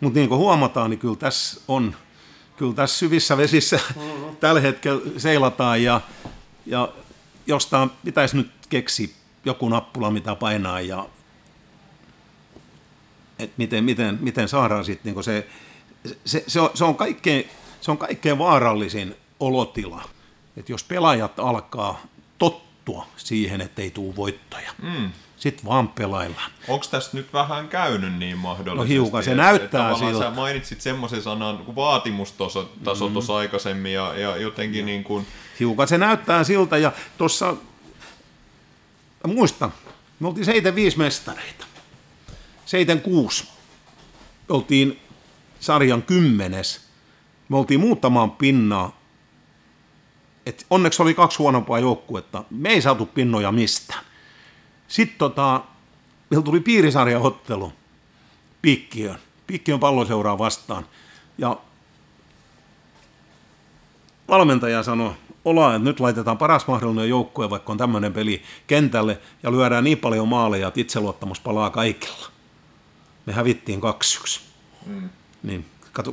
mutta 0.00 0.18
niin 0.18 0.28
kuin 0.28 0.38
huomataan, 0.38 0.90
niin 0.90 0.98
kyllä 0.98 1.16
tässä 1.16 1.60
on, 1.68 1.96
kyllä 2.56 2.74
tässä 2.74 2.98
syvissä 2.98 3.36
vesissä 3.36 3.80
mm-hmm. 3.96 4.36
tällä 4.40 4.60
hetkellä 4.60 5.00
seilataan 5.16 5.82
ja, 5.82 6.00
ja 6.66 6.88
jostain 7.46 7.90
pitäisi 8.04 8.36
nyt 8.36 8.50
keksiä 8.68 9.08
joku 9.44 9.68
nappula, 9.68 10.10
mitä 10.10 10.34
painaa 10.34 10.80
ja 10.80 11.06
et 13.38 13.50
miten, 13.56 13.84
miten, 13.84 14.18
miten 14.20 14.48
saadaan 14.48 14.84
sitten 14.84 15.14
niin 15.14 15.24
se, 15.24 15.46
se, 16.24 16.44
se, 16.46 16.60
on, 16.60 16.70
se, 16.74 16.84
on 16.84 16.96
kaikkein, 16.96 17.48
se 17.80 17.90
on 17.90 17.98
kaikkein 17.98 18.38
vaarallisin 18.38 19.16
olotila, 19.40 20.02
että 20.56 20.72
jos 20.72 20.84
pelaajat 20.84 21.38
alkaa 21.38 22.02
tottua 22.38 23.06
siihen, 23.16 23.60
että 23.60 23.82
ei 23.82 23.90
tule 23.90 24.16
voittoja, 24.16 24.70
mm. 24.82 25.10
sitten 25.36 25.64
vaan 25.64 25.88
pelaillaan. 25.88 26.50
Onko 26.68 26.86
tässä 26.90 27.10
nyt 27.12 27.32
vähän 27.32 27.68
käynyt 27.68 28.14
niin 28.14 28.38
mahdollisesti? 28.38 28.94
No 28.94 29.02
hiukan, 29.02 29.22
se 29.22 29.30
että- 29.30 29.42
näyttää 29.42 29.64
että 29.64 29.78
tavallaan 29.78 30.12
siltä. 30.12 30.24
Sä 30.24 30.34
mainitsit 30.34 30.80
semmoisen 30.80 31.22
sanan 31.22 31.58
kuin 31.58 31.76
vaatimustaso 31.76 32.72
taso 32.84 33.08
tuossa 33.08 33.36
aikaisemmin 33.36 33.92
ja, 33.92 34.18
ja 34.18 34.36
jotenkin 34.36 34.86
niin 34.86 35.04
kuin, 35.04 35.26
hiukan 35.60 35.88
se 35.88 35.98
näyttää 35.98 36.44
siltä 36.44 36.78
ja 36.78 36.92
tuossa, 37.18 37.56
muista, 39.26 39.70
me 40.20 40.28
oltiin 40.28 40.44
75 40.44 40.98
mestareita. 40.98 41.66
76 42.66 43.54
me 44.48 44.54
oltiin 44.54 45.00
sarjan 45.60 46.02
kymmenes. 46.02 46.80
Me 47.48 47.56
oltiin 47.56 47.80
muutamaan 47.80 48.30
pinnaa. 48.30 49.00
Et 50.46 50.66
onneksi 50.70 51.02
oli 51.02 51.14
kaksi 51.14 51.38
huonompaa 51.38 51.78
joukkuetta. 51.78 52.44
Me 52.50 52.68
ei 52.68 52.82
saatu 52.82 53.06
pinnoja 53.06 53.52
mistään. 53.52 54.04
Sitten 54.88 55.18
tota, 55.18 55.60
meillä 56.30 56.44
tuli 56.44 56.60
piirisarjaottelu 56.60 57.72
Pikkiön. 58.62 59.18
Pikkiön 59.46 59.80
palloseuraa 59.80 60.38
vastaan. 60.38 60.86
Ja 61.38 61.56
valmentaja 64.28 64.82
sanoi, 64.82 65.12
Ola, 65.44 65.74
että 65.74 65.84
nyt 65.84 66.00
laitetaan 66.00 66.38
paras 66.38 66.66
mahdollinen 66.66 67.08
joukkue, 67.08 67.50
vaikka 67.50 67.72
on 67.72 67.78
tämmöinen 67.78 68.12
peli 68.12 68.42
kentälle, 68.66 69.20
ja 69.42 69.52
lyödään 69.52 69.84
niin 69.84 69.98
paljon 69.98 70.28
maaleja, 70.28 70.68
että 70.68 70.80
itseluottamus 70.80 71.40
palaa 71.40 71.70
kaikilla. 71.70 72.33
Me 73.26 73.32
hävittiin 73.32 73.80
2-1. 73.80 74.40
Mm. 74.86 75.08
Niin, 75.42 75.66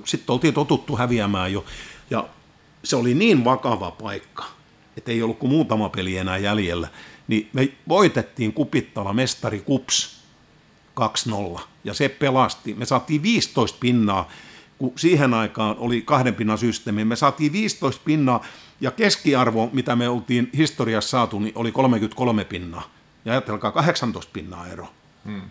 sitten 0.05 0.33
oltiin 0.33 0.53
totuttu 0.53 0.97
häviämään 0.97 1.53
jo, 1.53 1.65
ja 2.09 2.27
se 2.83 2.95
oli 2.95 3.13
niin 3.13 3.45
vakava 3.45 3.91
paikka, 3.91 4.45
että 4.97 5.11
ei 5.11 5.23
ollut 5.23 5.39
kuin 5.39 5.49
muutama 5.49 5.89
peli 5.89 6.17
enää 6.17 6.37
jäljellä, 6.37 6.87
niin 7.27 7.49
me 7.53 7.69
voitettiin 7.87 8.53
Kupittala 8.53 9.13
mestari 9.13 9.59
Kups 9.59 10.21
2-0, 11.57 11.61
ja 11.83 11.93
se 11.93 12.09
pelasti. 12.09 12.73
Me 12.73 12.85
saatiin 12.85 13.23
15 13.23 13.77
pinnaa, 13.79 14.29
kun 14.77 14.93
siihen 14.95 15.33
aikaan 15.33 15.75
oli 15.79 16.01
kahden 16.01 16.35
pinnan 16.35 16.57
systeemi. 16.57 17.05
Me 17.05 17.15
saatiin 17.15 17.53
15 17.53 18.01
pinnaa, 18.05 18.45
ja 18.81 18.91
keskiarvo, 18.91 19.69
mitä 19.73 19.95
me 19.95 20.09
oltiin 20.09 20.49
historiassa 20.57 21.09
saatu, 21.09 21.39
niin 21.39 21.53
oli 21.55 21.71
33 21.71 22.45
pinnaa. 22.45 22.83
Ja 23.25 23.31
ajatelkaa, 23.33 23.71
18 23.71 24.31
pinnaa 24.33 24.67
ero. 24.67 24.87
Hmm. 25.25 25.41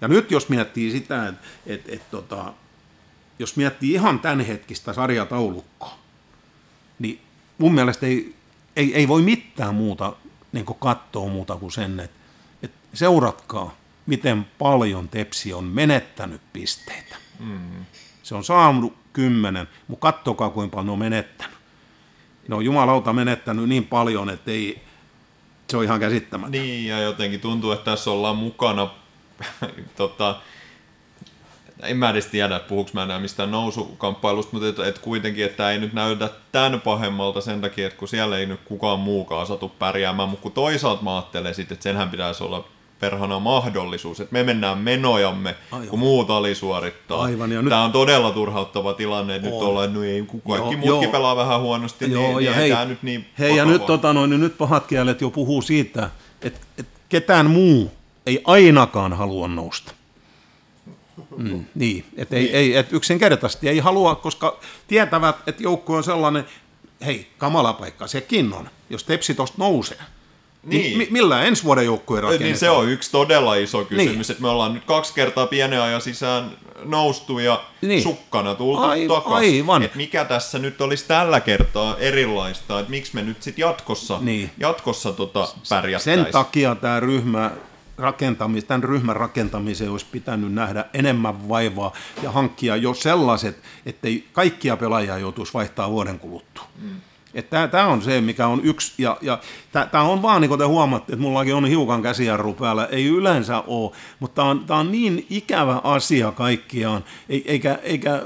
Ja 0.00 0.08
nyt 0.08 0.30
jos 0.30 0.48
miettii 0.48 0.90
sitä, 0.90 1.28
että 1.28 1.46
et, 1.66 1.88
et, 1.88 2.10
tota, 2.10 2.52
jos 3.38 3.56
miettii 3.56 3.92
ihan 3.92 4.20
tämänhetkistä 4.20 4.92
sarjataulukkoa, 4.92 5.98
niin 6.98 7.20
mun 7.58 7.74
mielestä 7.74 8.06
ei, 8.06 8.34
ei, 8.76 8.94
ei 8.94 9.08
voi 9.08 9.22
mitään 9.22 9.74
muuta 9.74 10.12
niin 10.52 10.66
katsoa 10.78 11.28
muuta 11.28 11.56
kuin 11.56 11.72
sen, 11.72 12.00
että, 12.00 12.16
että 12.62 12.76
seuratkaa, 12.94 13.74
miten 14.06 14.46
paljon 14.58 15.08
Tepsi 15.08 15.52
on 15.52 15.64
menettänyt 15.64 16.40
pisteitä. 16.52 17.16
Mm. 17.38 17.84
Se 18.22 18.34
on 18.34 18.44
saanut 18.44 18.96
kymmenen, 19.12 19.68
mutta 19.88 20.12
katsokaa 20.12 20.50
kuinka 20.50 20.74
paljon 20.74 20.86
ne 20.86 20.92
on 20.92 20.98
menettänyt. 20.98 21.56
Ne 22.48 22.54
on 22.54 22.64
jumalauta 22.64 23.12
menettänyt 23.12 23.68
niin 23.68 23.84
paljon, 23.84 24.30
että 24.30 24.50
ei, 24.50 24.82
se 25.70 25.76
on 25.76 25.84
ihan 25.84 26.00
käsittämätöntä. 26.00 26.58
niin 26.58 26.88
ja 26.88 27.00
jotenkin 27.00 27.40
tuntuu, 27.40 27.72
että 27.72 27.90
tässä 27.90 28.10
ollaan 28.10 28.36
mukana, 28.36 28.90
tota, 29.96 30.36
en 31.82 31.96
mä 31.96 32.10
edes 32.10 32.26
tiedä, 32.26 32.58
puhuks 32.58 32.92
mä 32.92 33.02
enää 33.02 33.18
mistään 33.18 33.50
nousukamppailusta, 33.50 34.52
mutta 34.52 34.68
et, 34.68 34.88
et 34.88 34.98
kuitenkin, 34.98 35.44
että 35.44 35.70
ei 35.70 35.78
nyt 35.78 35.92
näytä 35.92 36.30
tämän 36.52 36.80
pahemmalta 36.80 37.40
sen 37.40 37.60
takia, 37.60 37.86
että 37.86 37.98
kun 37.98 38.08
siellä 38.08 38.38
ei 38.38 38.46
nyt 38.46 38.60
kukaan 38.64 38.98
muukaan 38.98 39.46
satu 39.46 39.68
pärjäämään, 39.68 40.28
mutta 40.28 40.42
kun 40.42 40.52
toisaalta 40.52 41.02
mä 41.02 41.16
ajattelen 41.16 41.54
sitten, 41.54 41.74
että 41.74 41.82
senhän 41.82 42.10
pitäisi 42.10 42.44
olla 42.44 42.64
perhana 43.00 43.38
mahdollisuus, 43.38 44.20
että 44.20 44.32
me 44.32 44.42
mennään 44.42 44.78
menojamme, 44.78 45.54
Aivan. 45.72 45.88
kun 45.88 45.98
muut 45.98 46.30
alisuorittaa. 46.30 47.22
Aivan, 47.22 47.52
ja 47.52 47.62
nyt- 47.62 47.70
Tämä 47.70 47.84
on 47.84 47.92
todella 47.92 48.30
turhauttava 48.30 48.92
tilanne, 48.94 49.36
että 49.36 49.48
nyt 49.48 49.58
ollaan, 49.58 49.94
no 49.94 50.02
ei, 50.02 50.22
kun 50.22 50.42
kaikki 50.42 50.74
Joo, 50.74 50.80
muutkin 50.80 51.02
joo. 51.02 51.12
pelaa 51.12 51.36
vähän 51.36 51.60
huonosti, 51.60 52.12
Joo, 52.12 52.22
niin, 52.22 52.32
ja 52.32 52.38
niin 52.40 52.48
ei 52.48 52.54
hei, 52.56 52.70
tämä 52.70 52.84
nyt 52.84 53.02
niin 53.02 53.26
hei 53.38 53.56
ja 53.56 53.64
nyt, 53.64 53.86
tota, 53.86 54.12
noin, 54.12 54.30
niin 54.30 54.40
nyt 54.40 54.58
pahat 54.58 54.86
kielet 54.86 55.20
jo 55.20 55.30
puhuu 55.30 55.62
siitä, 55.62 56.10
että, 56.42 56.60
että 56.78 56.92
ketään 57.08 57.50
muu 57.50 57.92
ei 58.26 58.40
ainakaan 58.44 59.12
halua 59.12 59.48
nousta. 59.48 59.92
Mm, 61.36 61.64
niin, 61.74 62.04
että 62.16 62.36
ei, 62.36 62.56
ei, 62.56 62.76
et 62.76 62.92
yksinkertaisesti 62.92 63.68
ei 63.68 63.78
halua, 63.78 64.14
koska 64.14 64.58
tietävät, 64.88 65.36
että 65.46 65.62
joukkue 65.62 65.96
on 65.96 66.04
sellainen, 66.04 66.44
hei, 67.06 67.26
kamala 67.38 67.72
paikka 67.72 68.06
sekin 68.06 68.52
on, 68.52 68.68
jos 68.90 69.04
Tepsi 69.04 69.34
tosta 69.34 69.56
nousee. 69.58 69.98
Niin. 70.62 70.82
Niin. 70.82 70.98
mi- 70.98 71.08
millä 71.10 71.42
ensi 71.42 71.64
vuoden 71.64 71.84
joukkue 71.84 72.20
rakennetaan? 72.20 72.48
Niin 72.48 72.58
se 72.58 72.70
on 72.70 72.88
yksi 72.88 73.10
todella 73.10 73.54
iso 73.54 73.84
kysymys, 73.84 74.08
Niin. 74.28 74.30
että 74.30 74.42
me 74.42 74.48
ollaan 74.48 74.74
nyt 74.74 74.84
kaksi 74.84 75.14
kertaa 75.14 75.46
pienen 75.46 75.80
ajan 75.82 76.00
sisään 76.00 76.50
noustu 76.84 77.38
ja 77.38 77.64
Niin. 77.82 77.88
niin. 77.88 78.02
sukkana 78.02 78.54
tultu 78.54 78.82
Ai- 78.82 79.08
aivan. 79.24 79.82
Et 79.82 79.94
mikä 79.94 80.24
tässä 80.24 80.58
nyt 80.58 80.80
olisi 80.80 81.04
tällä 81.08 81.40
kertaa 81.40 81.96
erilaista, 81.98 82.80
että 82.80 82.90
miksi 82.90 83.14
me 83.14 83.22
nyt 83.22 83.42
sitten 83.42 83.62
jatkossa, 83.62 84.18
Niin. 84.20 84.50
jatkossa 84.58 85.12
tota 85.12 85.48
pärjättäisiin. 85.68 86.24
Sen 86.24 86.32
takia 86.32 86.74
tämä 86.74 87.00
ryhmä 87.00 87.50
rakentamis, 87.98 88.64
tämän 88.64 88.84
ryhmän 88.84 89.16
rakentamiseen 89.16 89.90
olisi 89.90 90.06
pitänyt 90.12 90.52
nähdä 90.52 90.84
enemmän 90.94 91.48
vaivaa 91.48 91.92
ja 92.22 92.30
hankkia 92.30 92.76
jo 92.76 92.94
sellaiset, 92.94 93.62
ettei 93.86 94.28
kaikkia 94.32 94.76
pelaajia 94.76 95.18
joutuisi 95.18 95.54
vaihtaa 95.54 95.90
vuoden 95.90 96.18
kuluttua. 96.18 96.64
Mm. 96.82 97.00
Tämä 97.70 97.86
on 97.86 98.02
se, 98.02 98.20
mikä 98.20 98.46
on 98.46 98.60
yksi, 98.64 98.94
ja, 98.98 99.18
ja 99.22 99.38
tämä 99.72 100.04
on 100.04 100.22
vaan, 100.22 100.40
niin 100.40 100.48
kuin 100.48 100.58
te 100.58 100.64
huomaatte, 100.64 101.12
että 101.12 101.22
mullakin 101.22 101.54
on 101.54 101.66
hiukan 101.66 102.02
käsijarru 102.02 102.54
päällä, 102.54 102.86
ei 102.86 103.06
yleensä 103.06 103.60
ole, 103.60 103.92
mutta 104.20 104.34
tämä 104.34 104.48
on, 104.48 104.66
tää 104.66 104.76
on 104.76 104.92
niin 104.92 105.26
ikävä 105.30 105.80
asia 105.84 106.32
kaikkiaan, 106.32 107.04
ei- 107.28 107.44
eikä, 107.46 107.78
eikä, 107.82 108.22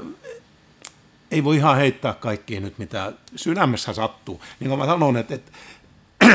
ei 1.31 1.43
voi 1.43 1.55
ihan 1.55 1.77
heittää 1.77 2.13
kaikkia 2.13 2.59
nyt, 2.59 2.77
mitä 2.77 3.13
sydämessä 3.35 3.93
sattuu. 3.93 4.41
Niin 4.59 4.69
kuin 4.69 4.79
mä 4.79 4.85
sanon, 4.85 5.17
että, 5.17 5.35
että, 5.35 5.51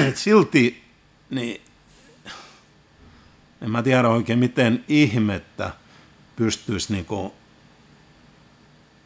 että 0.08 0.20
silti 0.20 0.82
niin 1.30 1.60
En 3.62 3.70
mä 3.70 3.82
tiedä 3.82 4.08
oikein, 4.08 4.38
miten 4.38 4.84
ihmettä 4.88 5.70
pystyisi 6.36 6.92
niinku, 6.92 7.34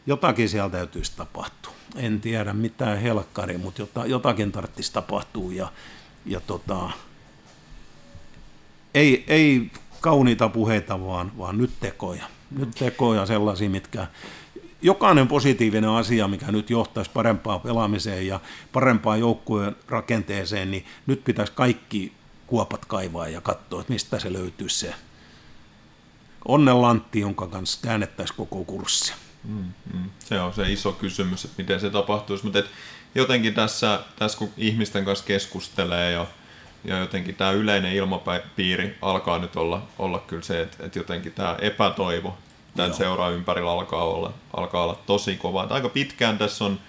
jotakin 0.07 0.49
siellä 0.49 0.69
täytyisi 0.69 1.11
tapahtua. 1.15 1.73
En 1.95 2.21
tiedä 2.21 2.53
mitään 2.53 2.99
helkkari, 2.99 3.57
mutta 3.57 3.81
jota, 3.81 4.05
jotakin 4.05 4.51
tarvitsisi 4.51 4.93
tapahtua 4.93 5.53
ja, 5.53 5.71
ja 6.25 6.39
tota, 6.39 6.89
ei, 8.93 9.23
ei 9.27 9.71
kauniita 10.01 10.49
puheita, 10.49 11.05
vaan, 11.05 11.31
vaan 11.37 11.57
nyt 11.57 11.71
tekoja. 11.79 12.25
Nyt 12.57 12.71
tekoja 12.71 13.25
sellaisia, 13.25 13.69
mitkä 13.69 14.07
jokainen 14.81 15.27
positiivinen 15.27 15.89
asia, 15.89 16.27
mikä 16.27 16.51
nyt 16.51 16.69
johtaisi 16.69 17.11
parempaan 17.13 17.61
pelaamiseen 17.61 18.27
ja 18.27 18.39
parempaan 18.71 19.19
joukkueen 19.19 19.75
rakenteeseen, 19.87 20.71
niin 20.71 20.85
nyt 21.07 21.23
pitäisi 21.23 21.53
kaikki 21.55 22.13
kuopat 22.51 22.85
kaivaa 22.85 23.27
ja 23.27 23.41
katsoa, 23.41 23.81
että 23.81 23.93
mistä 23.93 24.19
se 24.19 24.33
löytyy 24.33 24.69
se 24.69 24.93
onnenlantti, 26.47 27.19
jonka 27.19 27.47
kanssa 27.47 27.79
käännettäisiin 27.81 28.37
koko 28.37 28.63
kurssi. 28.63 29.13
Mm, 29.43 29.73
mm. 29.93 30.09
Se 30.19 30.39
on 30.39 30.53
se 30.53 30.71
iso 30.71 30.91
kysymys, 30.91 31.45
että 31.45 31.61
miten 31.61 31.79
se 31.79 31.89
tapahtuisi, 31.89 32.43
mutta 32.43 32.63
jotenkin 33.15 33.53
tässä, 33.53 33.99
tässä 34.19 34.37
kun 34.37 34.49
ihmisten 34.57 35.05
kanssa 35.05 35.25
keskustelee 35.25 36.11
ja, 36.11 36.27
ja 36.83 36.97
jotenkin 36.97 37.35
tämä 37.35 37.51
yleinen 37.51 37.93
ilmapiiri 37.93 38.97
alkaa 39.01 39.39
nyt 39.39 39.55
olla, 39.55 39.87
olla 39.99 40.19
kyllä 40.19 40.43
se, 40.43 40.61
että, 40.61 40.85
että 40.85 40.99
jotenkin 40.99 41.33
tämä 41.33 41.57
epätoivo 41.61 42.37
tämän 42.75 42.93
seuraa 42.93 43.29
ympärillä 43.29 43.71
alkaa 43.71 44.03
olla, 44.03 44.33
alkaa 44.57 44.83
olla 44.83 44.99
tosi 45.05 45.35
kova. 45.35 45.63
Että 45.63 45.75
aika 45.75 45.89
pitkään 45.89 46.37
tässä 46.37 46.65
on, 46.65 46.79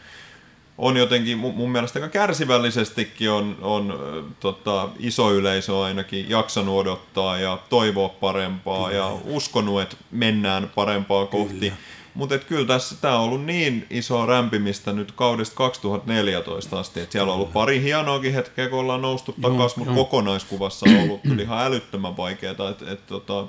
on 0.82 0.96
jotenkin 0.96 1.38
mun, 1.38 1.54
mun 1.54 1.72
mielestä 1.72 1.98
aika 1.98 2.08
kärsivällisestikin 2.08 3.30
on, 3.30 3.56
on 3.60 4.00
tota, 4.40 4.88
iso 4.98 5.32
yleisö 5.32 5.80
ainakin 5.80 6.30
jaksanut 6.30 6.78
odottaa 6.78 7.38
ja 7.38 7.58
toivoa 7.68 8.08
parempaa 8.08 8.88
kyllä. 8.88 8.98
ja 8.98 9.16
uskonut, 9.24 9.80
että 9.80 9.96
mennään 10.10 10.70
parempaa 10.74 11.26
kohti. 11.26 11.58
Kyllä. 11.58 11.76
Mutta 12.14 12.38
kyllä 12.38 12.66
tässä 12.66 12.96
tämä 13.00 13.18
on 13.18 13.24
ollut 13.24 13.44
niin 13.44 13.86
iso 13.90 14.26
rämpimistä 14.26 14.92
nyt 14.92 15.12
kaudesta 15.12 15.56
2014 15.56 16.78
asti, 16.78 17.00
että 17.00 17.12
siellä 17.12 17.32
on 17.32 17.36
ollut 17.36 17.52
pari 17.52 17.82
hienoakin 17.82 18.34
hetkeä, 18.34 18.68
kun 18.68 18.78
ollaan 18.78 19.02
noustu 19.02 19.34
takaisin, 19.42 19.78
mutta 19.78 19.94
kokonaiskuvassa 19.94 20.86
on 20.90 20.96
ollut 20.96 21.20
kyllä 21.22 21.42
ihan 21.42 21.66
älyttömän 21.66 22.16
vaikeaa. 22.16 22.70
Et, 22.70 22.82
et, 22.88 23.06
tota, 23.06 23.46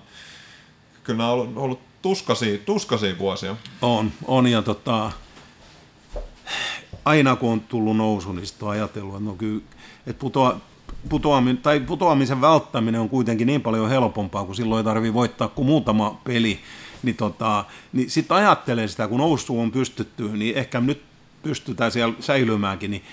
kyllä 1.04 1.18
nämä 1.18 1.30
on 1.30 1.40
ollut, 1.40 1.58
ollut 1.58 1.80
tuskasia, 2.02 2.58
tuskasia 2.58 3.18
vuosia. 3.18 3.56
On, 3.82 4.12
on 4.28 4.48
ja 4.48 4.62
tota, 4.62 5.12
aina 7.06 7.36
kun 7.36 7.52
on 7.52 7.62
tullut 7.62 7.98
nousu, 7.98 8.32
niin 8.32 8.48
sitten 8.48 8.68
on 8.68 8.72
ajatellut, 8.72 9.16
että 9.16 9.26
no 9.26 9.36
kyllä, 9.36 9.62
että 10.08 10.20
putoa, 10.20 10.60
putoamin, 11.10 11.58
tai 11.58 11.80
putoamisen 11.80 12.42
välttäminen 12.42 13.02
on 13.02 13.10
kuitenkin 13.10 13.48
niin 13.48 13.62
paljon 13.62 13.90
helpompaa, 13.90 14.46
kun 14.46 14.56
silloin 14.56 14.78
ei 14.78 14.84
tarvitse 14.84 15.14
voittaa 15.14 15.48
kuin 15.48 15.66
muutama 15.66 16.22
peli. 16.24 16.60
Niin, 17.04 17.16
tota, 17.16 17.66
niin 17.94 18.10
sitten 18.10 18.38
ajattelee 18.38 18.88
sitä, 18.88 19.08
kun 19.08 19.20
nousu 19.20 19.60
on 19.60 19.72
pystytty, 19.72 20.30
niin 20.30 20.58
ehkä 20.58 20.80
nyt 20.80 21.02
pystytään 21.44 21.92
siellä 21.92 22.14
säilymäänkin. 22.20 22.92
Niin, 22.92 23.04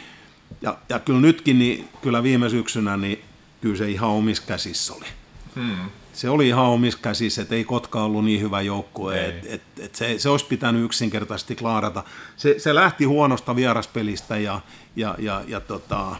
ja, 0.62 0.78
ja 0.88 0.98
kyllä 0.98 1.20
nytkin, 1.20 1.58
niin 1.58 1.88
kyllä 2.02 2.22
viime 2.22 2.48
syksynä, 2.48 2.96
niin 2.96 3.20
kyllä 3.60 3.76
se 3.76 3.90
ihan 3.90 4.10
omissa 4.10 4.42
käsissä 4.46 4.94
oli. 4.94 5.06
Hmm 5.54 5.99
se 6.20 6.30
oli 6.30 6.48
ihan 6.48 6.64
omissa 6.64 6.98
käsissä, 7.02 7.42
että 7.42 7.54
ei 7.54 7.64
Kotka 7.64 8.02
ollut 8.02 8.24
niin 8.24 8.40
hyvä 8.40 8.60
joukkue, 8.60 9.26
että 9.26 9.48
et, 9.50 9.62
et 9.78 9.94
se, 9.94 10.18
se 10.18 10.28
olisi 10.28 10.46
pitänyt 10.46 10.84
yksinkertaisesti 10.84 11.56
klaarata. 11.56 12.04
Se, 12.36 12.54
se 12.58 12.74
lähti 12.74 13.04
huonosta 13.04 13.56
vieraspelistä 13.56 14.36
ja, 14.36 14.60
ja, 14.96 15.14
ja, 15.18 15.42
ja 15.46 15.60
tota, 15.60 16.16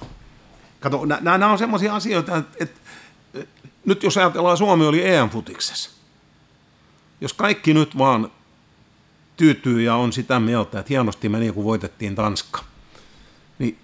kato, 0.81 1.05
nämä 1.05 1.53
on 1.53 1.59
semmoisia 1.59 1.95
asioita, 1.95 2.37
että 2.37 2.57
et, 2.61 2.73
et, 3.35 3.49
nyt 3.85 4.03
jos 4.03 4.17
ajatellaan, 4.17 4.57
Suomi 4.57 4.87
oli 4.87 5.09
EM-futiksessa. 5.09 5.91
Jos 7.21 7.33
kaikki 7.33 7.75
nyt 7.75 7.99
vaan 7.99 8.31
tyytyy 9.37 9.83
ja 9.83 9.95
on 9.95 10.13
sitä 10.13 10.41
mieltä, 10.41 10.79
että 10.79 10.91
hienosti 10.91 11.29
meni, 11.29 11.53
kun 11.53 11.65
voitettiin 11.65 12.15
Tanska, 12.15 12.65
niin 13.59 13.79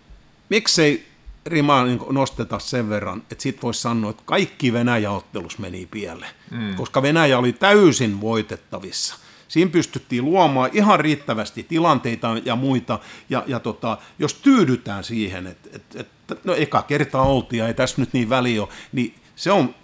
miksei 0.49 1.09
rimaa 1.47 1.85
niin 1.85 2.01
nosteta 2.11 2.59
sen 2.59 2.89
verran, 2.89 3.19
että 3.19 3.43
sit 3.43 3.63
voisi 3.63 3.81
sanoa, 3.81 4.11
että 4.11 4.23
kaikki 4.27 4.73
Venäjä-ottelus 4.73 5.59
meni 5.59 5.89
pieleen, 5.91 6.35
mm. 6.51 6.75
koska 6.75 7.03
Venäjä 7.03 7.39
oli 7.39 7.53
täysin 7.53 8.21
voitettavissa. 8.21 9.17
Siinä 9.49 9.71
pystyttiin 9.71 10.25
luomaan 10.25 10.71
ihan 10.73 11.01
riittävästi 11.01 11.63
tilanteita 11.63 12.29
ja 12.45 12.57
muita, 12.57 12.99
ja, 13.31 13.45
ja 13.47 13.61
tota, 13.61 13.99
jos 14.19 14.35
tyydytään 14.35 15.05
siihen, 15.05 15.47
että, 15.47 15.69
että, 15.73 16.01
että 16.01 16.37
no 16.45 16.55
eka 16.55 16.83
kerta 16.83 17.23
oltiin 17.23 17.59
ja 17.59 17.69
ei 17.69 17.75
tässä 17.75 18.01
nyt 18.01 18.13
niin 18.13 18.31
väliä 18.31 18.63
ole, 18.63 18.69
niin 18.93 19.15
se 19.37 19.53
on... 19.53 19.75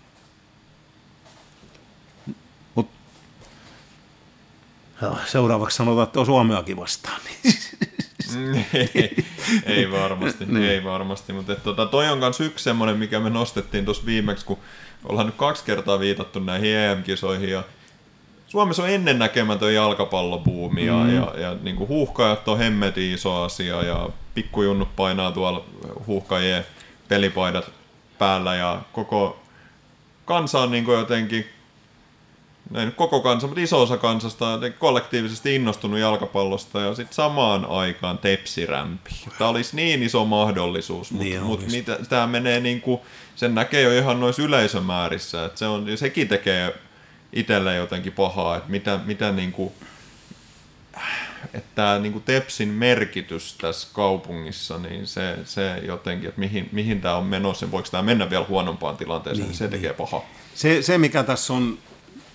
Mut, 2.74 2.90
seuraavaksi 5.26 5.76
sanotaan, 5.76 6.06
että 6.06 6.20
on 6.20 6.26
Suomeakin 6.26 6.76
vastaan. 6.76 7.20
Niin 7.24 7.54
ei, 8.94 9.24
ei 9.66 9.92
varmasti, 9.92 10.46
niin. 10.48 10.64
ei 10.64 10.84
varmasti, 10.84 11.32
mutta 11.32 11.56
tota, 11.56 11.86
toi 11.86 12.08
on 12.08 12.18
myös 12.18 12.40
yksi 12.40 12.64
semmoinen, 12.64 12.96
mikä 12.96 13.20
me 13.20 13.30
nostettiin 13.30 13.84
tuossa 13.84 14.06
viimeksi, 14.06 14.46
kun 14.46 14.58
ollaan 15.04 15.26
nyt 15.26 15.36
kaksi 15.36 15.64
kertaa 15.64 16.00
viitattu 16.00 16.38
näihin 16.38 16.76
EM-kisoihin 16.76 17.48
ja 17.48 17.62
Suomessa 18.52 18.82
on 18.82 18.90
ennennäkemätön 18.90 19.74
jalkapallobuumi 19.74 20.86
ja, 20.86 20.94
mm. 20.94 21.16
ja, 21.16 21.32
ja 21.36 21.56
niin 21.62 21.76
kuin 21.76 21.88
huuhkajat 21.88 22.48
on 22.48 22.58
hemmetin 22.58 23.14
iso 23.14 23.42
asia 23.42 23.82
ja 23.82 24.08
pikkujunnut 24.34 24.96
painaa 24.96 25.32
tuolla 25.32 25.64
huuhkajien 26.06 26.66
pelipaidat 27.08 27.70
päällä 28.18 28.54
ja 28.54 28.80
koko 28.92 29.42
kansa 30.24 30.60
on 30.60 30.70
niin 30.70 30.84
kuin 30.84 30.98
jotenkin 30.98 31.46
ei 32.74 32.86
nyt 32.86 32.94
koko 32.94 33.20
kansa, 33.20 33.46
mutta 33.46 33.60
iso 33.60 33.82
osa 33.82 33.96
kansasta 33.96 34.58
kollektiivisesti 34.78 35.54
innostunut 35.54 35.98
jalkapallosta 35.98 36.80
ja 36.80 36.94
sitten 36.94 37.14
samaan 37.14 37.64
aikaan 37.64 38.18
tepsirämpi. 38.18 39.10
Tämä 39.38 39.50
olisi 39.50 39.76
niin 39.76 40.02
iso 40.02 40.24
mahdollisuus, 40.24 41.10
mutta 41.10 41.24
niin 41.24 41.42
mut 41.42 41.60
tämä 42.08 42.26
menee 42.26 42.60
niin 42.60 42.80
kuin, 42.80 43.00
sen 43.36 43.54
näkee 43.54 43.82
jo 43.82 43.98
ihan 43.98 44.20
noissa 44.20 44.42
yleisömäärissä, 44.42 45.44
että 45.44 45.58
se 45.58 45.66
on, 45.66 45.86
sekin 45.96 46.28
tekee 46.28 46.74
itselle 47.32 47.74
jotenkin 47.76 48.12
pahaa, 48.12 48.56
että 48.56 48.70
mitä, 48.70 49.00
mitä 49.04 49.32
niin 49.32 49.52
kuin, 49.52 49.72
että 51.54 51.70
tämä 51.74 51.98
niin 51.98 52.12
kuin 52.12 52.24
Tepsin 52.24 52.68
merkitys 52.68 53.54
tässä 53.54 53.88
kaupungissa, 53.92 54.78
niin 54.78 55.06
se, 55.06 55.38
se 55.44 55.78
jotenkin, 55.86 56.28
että 56.28 56.40
mihin, 56.40 56.68
mihin 56.72 57.00
tämä 57.00 57.16
on 57.16 57.24
menossa, 57.24 57.70
voiko 57.70 57.88
tämä 57.90 58.02
mennä 58.02 58.30
vielä 58.30 58.44
huonompaan 58.48 58.96
tilanteeseen, 58.96 59.42
niin, 59.42 59.48
niin 59.48 59.58
se 59.58 59.68
tekee 59.68 59.90
niin. 59.90 59.96
pahaa. 59.96 60.24
Se, 60.54 60.82
se, 60.82 60.98
mikä 60.98 61.22
tässä 61.22 61.52
on 61.52 61.78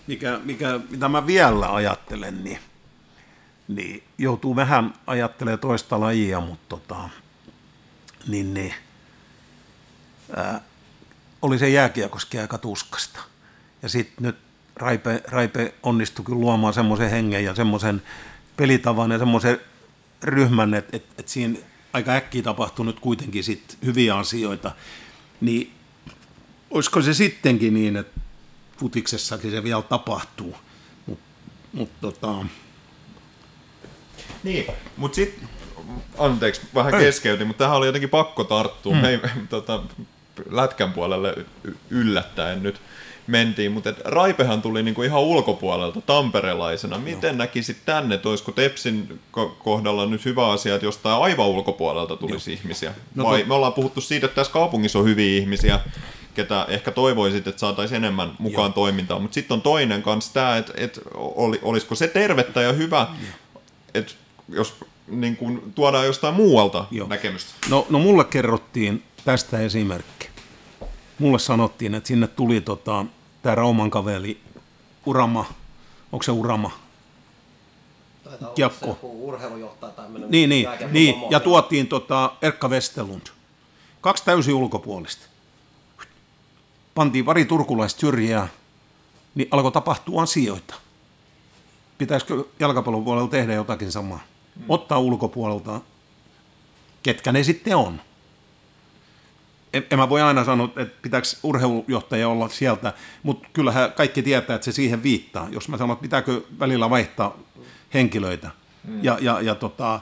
mikä, 0.07 0.39
mikä, 0.43 0.79
mitä 0.89 1.09
mä 1.09 1.27
vielä 1.27 1.73
ajattelen, 1.73 2.43
niin, 2.43 2.59
niin 3.67 4.03
joutuu 4.17 4.55
vähän 4.55 4.93
ajattelemaan 5.07 5.59
toista 5.59 5.99
lajia, 5.99 6.41
mutta 6.41 6.65
tota, 6.69 7.09
niin, 8.27 8.53
niin, 8.53 8.73
ää, 10.35 10.61
oli 11.41 11.59
se 11.59 11.69
jääkiekoskin 11.69 12.41
aika 12.41 12.57
tuskasta. 12.57 13.19
Ja 13.81 13.89
sitten 13.89 14.25
nyt 14.25 14.35
Raipe, 14.75 15.23
Raipe 15.27 15.73
onnistui 15.83 16.25
kyllä 16.25 16.39
luomaan 16.39 16.73
semmoisen 16.73 17.09
hengen 17.09 17.43
ja 17.43 17.55
semmoisen 17.55 18.01
pelitavan 18.57 19.11
ja 19.11 19.19
semmoisen 19.19 19.59
ryhmän, 20.23 20.73
että 20.73 20.97
et, 20.97 21.05
et 21.17 21.27
siinä 21.27 21.59
aika 21.93 22.11
äkkiä 22.11 22.43
tapahtui 22.43 22.85
nyt 22.85 22.99
kuitenkin 22.99 23.43
sit 23.43 23.77
hyviä 23.85 24.17
asioita. 24.17 24.71
Niin 25.41 25.73
olisiko 26.69 27.01
se 27.01 27.13
sittenkin 27.13 27.73
niin, 27.73 27.95
että 27.95 28.19
futiksessakin 28.77 29.51
se 29.51 29.63
vielä 29.63 29.81
tapahtuu. 29.81 30.55
Mutta 31.05 31.23
mut, 31.73 31.89
tota... 32.01 32.35
Niin, 34.43 34.65
mutta 34.97 35.15
sitten, 35.15 35.49
anteeksi, 36.17 36.61
vähän 36.75 36.93
Ei. 36.93 36.99
keskeytin, 36.99 37.47
mutta 37.47 37.63
tähän 37.63 37.77
oli 37.77 37.85
jotenkin 37.85 38.09
pakko 38.09 38.43
tarttua. 38.43 38.93
Hmm. 38.93 39.01
Hei, 39.01 39.19
tota, 39.49 39.83
lätkän 40.49 40.93
puolelle 40.93 41.35
yllättäen 41.89 42.63
nyt 42.63 42.81
mentiin, 43.27 43.71
mutta 43.71 43.89
et 43.89 43.99
Raipehan 44.05 44.61
tuli 44.61 44.83
niinku 44.83 45.03
ihan 45.03 45.21
ulkopuolelta 45.21 46.01
tamperelaisena. 46.01 46.97
Miten 46.97 47.37
no. 47.37 47.43
näkisit 47.43 47.77
tänne, 47.85 48.15
että 48.15 48.29
olisiko 48.29 48.51
Tepsin 48.51 49.19
kohdalla 49.63 50.05
nyt 50.05 50.25
hyvä 50.25 50.47
asia, 50.51 50.75
että 50.75 50.85
jostain 50.85 51.21
aivan 51.21 51.47
ulkopuolelta 51.47 52.15
tulisi 52.15 52.51
Joo. 52.51 52.59
ihmisiä? 52.59 52.93
No, 53.15 53.23
Vai 53.23 53.41
to... 53.41 53.47
me 53.47 53.53
ollaan 53.53 53.73
puhuttu 53.73 54.01
siitä, 54.01 54.25
että 54.25 54.35
tässä 54.35 54.53
kaupungissa 54.53 54.99
on 54.99 55.05
hyviä 55.05 55.37
ihmisiä, 55.39 55.79
ketä 56.37 56.65
ehkä 56.69 56.91
toivoisit, 56.91 57.47
että 57.47 57.59
saataisiin 57.59 57.95
enemmän 57.95 58.31
mukaan 58.39 58.67
Joo. 58.67 58.73
toimintaan. 58.73 59.21
Mutta 59.21 59.35
sitten 59.35 59.55
on 59.55 59.61
toinen 59.61 60.03
kanssa 60.03 60.33
tämä, 60.33 60.57
että, 60.57 60.73
että 60.75 61.01
oli, 61.13 61.59
olisiko 61.61 61.95
se 61.95 62.07
tervettä 62.07 62.61
ja 62.61 62.73
hyvä, 62.73 63.07
että 63.93 64.13
jos 64.49 64.75
niin 65.07 65.37
kun, 65.37 65.71
tuodaan 65.75 66.05
jostain 66.05 66.33
muualta 66.33 66.85
Joo. 66.91 67.07
näkemystä. 67.07 67.53
No, 67.69 67.87
no 67.89 67.99
mulle 67.99 68.23
kerrottiin 68.23 69.03
tästä 69.25 69.59
esimerkki. 69.59 70.29
Mulle 71.19 71.39
sanottiin, 71.39 71.95
että 71.95 72.07
sinne 72.07 72.27
tuli 72.27 72.61
tota, 72.61 73.05
tämä 73.41 73.55
Rauman 73.55 73.91
kaveli 73.91 74.41
Urama, 75.05 75.45
onko 76.11 76.23
se 76.23 76.31
Urama? 76.31 76.71
Kiekko. 78.55 78.99
urheilujohtaja 79.01 79.93
Niin, 80.29 80.49
niin, 80.49 80.67
niin. 80.91 81.15
ja 81.29 81.39
tuotiin 81.39 81.87
tota 81.87 82.31
Erkka 82.41 82.69
Vestelund. 82.69 83.27
Kaksi 84.01 84.25
täysin 84.25 84.53
ulkopuolista 84.53 85.36
pantiin 86.97 87.25
pari 87.25 87.45
turkulaista 87.45 87.99
syrjää, 87.99 88.47
niin 89.35 89.47
alkoi 89.51 89.71
tapahtua 89.71 90.21
asioita. 90.21 90.75
Pitäisikö 91.97 92.43
jalkapallon 92.59 93.03
puolella 93.03 93.27
tehdä 93.27 93.53
jotakin 93.53 93.91
samaa? 93.91 94.19
Ottaa 94.69 94.99
ulkopuolelta, 94.99 95.81
ketkä 97.03 97.31
ne 97.31 97.43
sitten 97.43 97.75
on. 97.75 98.01
En, 99.73 99.85
en 99.91 99.99
mä 99.99 100.09
voi 100.09 100.21
aina 100.21 100.43
sanoa, 100.43 100.69
että 100.75 101.01
pitääkö 101.01 101.27
urheilujohtaja 101.43 102.29
olla 102.29 102.49
sieltä, 102.49 102.93
mutta 103.23 103.47
kyllähän 103.53 103.91
kaikki 103.91 104.21
tietää, 104.21 104.55
että 104.55 104.65
se 104.65 104.71
siihen 104.71 105.03
viittaa. 105.03 105.47
Jos 105.51 105.69
mä 105.69 105.77
sanon, 105.77 105.93
että 105.93 106.01
pitääkö 106.01 106.41
välillä 106.59 106.89
vaihtaa 106.89 107.37
henkilöitä. 107.93 108.51
Mm. 108.83 109.03
Ja, 109.03 109.17
ja, 109.21 109.41
ja 109.41 109.55
tota, 109.55 109.99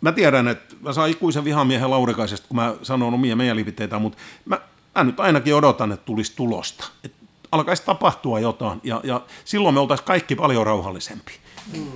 mä 0.00 0.12
tiedän, 0.12 0.48
että 0.48 0.74
mä 0.80 0.92
saan 0.92 1.10
ikuisen 1.10 1.44
vihamiehen 1.44 1.90
Laurikaisesta, 1.90 2.48
kun 2.48 2.56
mä 2.56 2.74
sanon 2.82 3.14
omia 3.14 3.36
mielipiteitä, 3.36 3.98
mutta 3.98 4.18
mä, 4.44 4.58
mä 4.94 5.04
nyt 5.04 5.20
ainakin 5.20 5.54
odotan, 5.54 5.92
että 5.92 6.04
tulisi 6.04 6.32
tulosta. 6.36 6.84
Että 7.04 7.24
alkaisi 7.52 7.82
tapahtua 7.86 8.40
jotain, 8.40 8.80
ja, 8.84 9.00
ja 9.04 9.20
silloin 9.44 9.74
me 9.74 9.80
oltaisiin 9.80 10.06
kaikki 10.06 10.36
paljon 10.36 10.66
rauhallisempi. 10.66 11.32
Mm. 11.72 11.86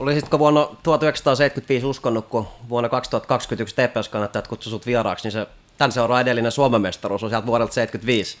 Olisitko 0.00 0.38
vuonna 0.38 0.68
1975 0.82 1.86
uskonut, 1.86 2.26
kun 2.26 2.48
vuonna 2.68 2.88
2021 2.88 3.74
TPS-kannattajat 3.74 4.48
kutsuivat 4.48 4.86
vieraaksi, 4.86 5.24
niin 5.24 5.32
se 5.32 5.46
tämän 5.78 5.92
seuraa 5.92 6.20
edellinen 6.20 6.52
Suomen 6.52 6.80
mestaruus 6.80 7.22
on 7.22 7.30
sieltä 7.30 7.46
vuodelta 7.46 7.72
75. 7.72 8.38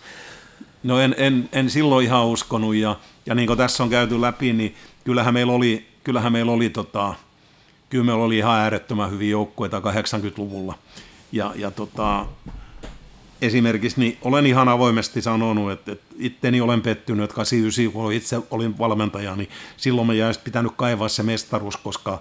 No 0.82 1.00
en, 1.00 1.14
en, 1.18 1.48
en 1.52 1.70
silloin 1.70 2.06
ihan 2.06 2.26
uskonut, 2.26 2.74
ja, 2.74 2.96
ja 3.26 3.34
niin 3.34 3.46
kuin 3.46 3.56
tässä 3.58 3.82
on 3.82 3.90
käyty 3.90 4.20
läpi, 4.20 4.52
niin 4.52 4.74
kyllähän 5.04 5.34
meillä 5.34 5.52
oli, 5.52 5.88
kyllähän 6.04 6.32
meillä 6.32 6.52
oli, 6.52 6.70
tota, 6.70 7.14
kyllä 7.90 8.04
meillä 8.04 8.24
oli 8.24 8.38
ihan 8.38 8.60
äärettömän 8.60 9.10
hyviä 9.10 9.30
joukkueita 9.30 9.80
80-luvulla. 9.80 10.74
Ja, 11.32 11.52
ja 11.54 11.70
tota, 11.70 12.26
esimerkiksi 13.46 14.00
niin 14.00 14.18
olen 14.22 14.46
ihan 14.46 14.68
avoimesti 14.68 15.22
sanonut, 15.22 15.72
että, 15.72 15.92
että 15.92 16.14
itteni 16.18 16.60
olen 16.60 16.80
pettynyt, 16.80 17.24
että 17.24 17.34
89, 17.36 17.92
kun 17.92 18.12
itse 18.12 18.40
olin 18.50 18.78
valmentaja, 18.78 19.36
niin 19.36 19.48
silloin 19.76 20.06
me 20.06 20.14
jäisi 20.14 20.40
pitänyt 20.44 20.72
kaivaa 20.76 21.08
se 21.08 21.22
mestaruus, 21.22 21.76
koska 21.76 22.20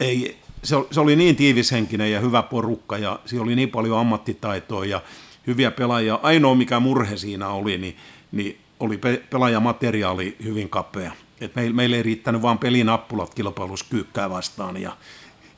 ei, 0.00 0.36
se, 0.62 1.00
oli 1.00 1.16
niin 1.16 1.36
tiivishenkinen 1.36 2.12
ja 2.12 2.20
hyvä 2.20 2.42
porukka 2.42 2.98
ja 2.98 3.20
siinä 3.24 3.42
oli 3.42 3.56
niin 3.56 3.70
paljon 3.70 3.98
ammattitaitoa 3.98 4.84
ja 4.84 5.02
hyviä 5.46 5.70
pelaajia. 5.70 6.20
Ainoa 6.22 6.54
mikä 6.54 6.80
murhe 6.80 7.16
siinä 7.16 7.48
oli, 7.48 7.78
niin, 7.78 7.96
niin 8.32 8.58
oli 8.80 8.96
pe- 8.98 9.22
pelaajamateriaali 9.30 10.36
hyvin 10.44 10.68
kapea. 10.68 11.12
Et 11.40 11.56
meillä, 11.56 11.76
meillä 11.76 11.96
ei 11.96 12.02
riittänyt 12.02 12.42
vain 12.42 12.58
pelinappulat 12.58 13.34
kilpailussa 13.34 13.86
kyykkää 13.90 14.30
vastaan 14.30 14.76
ja, 14.76 14.96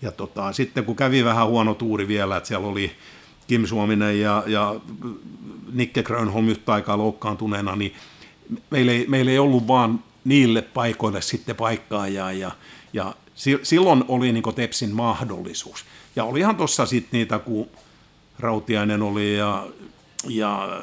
ja 0.03 0.13
tota, 0.13 0.53
sitten 0.53 0.85
kun 0.85 0.97
kävi 0.97 1.25
vähän 1.25 1.47
huono 1.47 1.75
tuuri 1.75 2.09
vielä, 2.09 2.37
että 2.37 2.49
siellä 2.49 2.69
oli 2.69 2.93
Kim 3.47 3.67
Suominen 3.67 4.21
ja, 4.21 4.45
ja 4.47 4.75
Nikke 5.73 6.03
Grönholm 6.03 6.49
yhtä 6.49 6.73
aikaa 6.73 6.99
loukkaantuneena, 6.99 7.77
niin 7.77 7.95
meillä 8.71 8.93
ei, 8.93 9.07
meillä 9.09 9.31
ei 9.31 9.39
ollut 9.39 9.69
vaan 9.69 10.05
niille 10.25 10.63
paikoille 10.63 11.23
sitten 11.23 11.57
paikkaa 11.57 12.09
ja, 12.09 12.33
ja, 12.33 12.51
ja 12.93 13.15
silloin 13.63 14.05
oli 14.09 14.33
niin 14.33 14.55
Tepsin 14.55 14.95
mahdollisuus. 14.95 15.85
Ja 16.17 16.25
olihan 16.25 16.57
tuossa 16.57 16.87
sitten 16.87 17.19
niitä, 17.19 17.39
kun 17.39 17.69
Rautiainen 18.39 19.03
oli 19.03 19.37
ja, 19.37 19.67
ja 20.29 20.83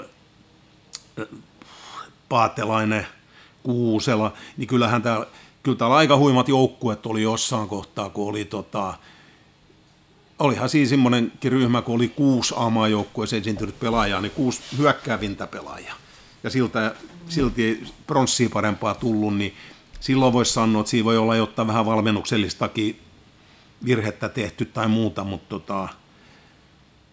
Paatelainen, 2.29 3.07
Kuusela, 3.63 4.33
niin 4.57 4.67
kyllähän 4.67 5.01
täällä, 5.01 5.25
kyllä 5.63 5.77
täällä 5.77 5.95
aika 5.95 6.17
huimat 6.17 6.47
joukkuet 6.47 7.05
oli 7.05 7.21
jossain 7.21 7.67
kohtaa, 7.67 8.09
kun 8.09 8.29
oli 8.29 8.45
tota, 8.45 8.93
olihan 10.39 10.69
siinä 10.69 10.89
semmoinenkin 10.89 11.51
ryhmä, 11.51 11.81
kun 11.81 11.95
oli 11.95 12.07
kuusi 12.07 12.53
A-maajoukkueeseen 12.57 13.41
esiintynyt 13.41 13.79
pelaajaa, 13.79 14.21
niin 14.21 14.31
kuusi 14.31 14.61
hyökkäävintä 14.77 15.47
pelaajaa. 15.47 15.95
Ja 16.43 16.49
siltä, 16.49 16.95
silti 17.29 17.83
pronssia 18.07 18.49
parempaa 18.49 18.95
tullut, 18.95 19.37
niin 19.37 19.53
silloin 19.99 20.33
voisi 20.33 20.53
sanoa, 20.53 20.79
että 20.79 20.89
siinä 20.89 21.05
voi 21.05 21.17
olla 21.17 21.35
jotain 21.35 21.67
vähän 21.67 21.85
valmennuksellistakin 21.85 22.99
virhettä 23.85 24.29
tehty 24.29 24.65
tai 24.65 24.87
muuta, 24.87 25.23
mutta 25.23 25.49
tota, 25.49 25.87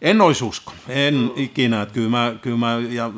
en 0.03 0.21
olisi 0.21 0.45
uskonut, 0.45 0.81
en 0.89 1.31
ikinä, 1.37 1.83
että 1.83 1.95
kyllä 1.95 2.11
mä, 2.11 2.35
kyllä 2.43 2.57
mä 2.57 2.79
ja 2.89 3.11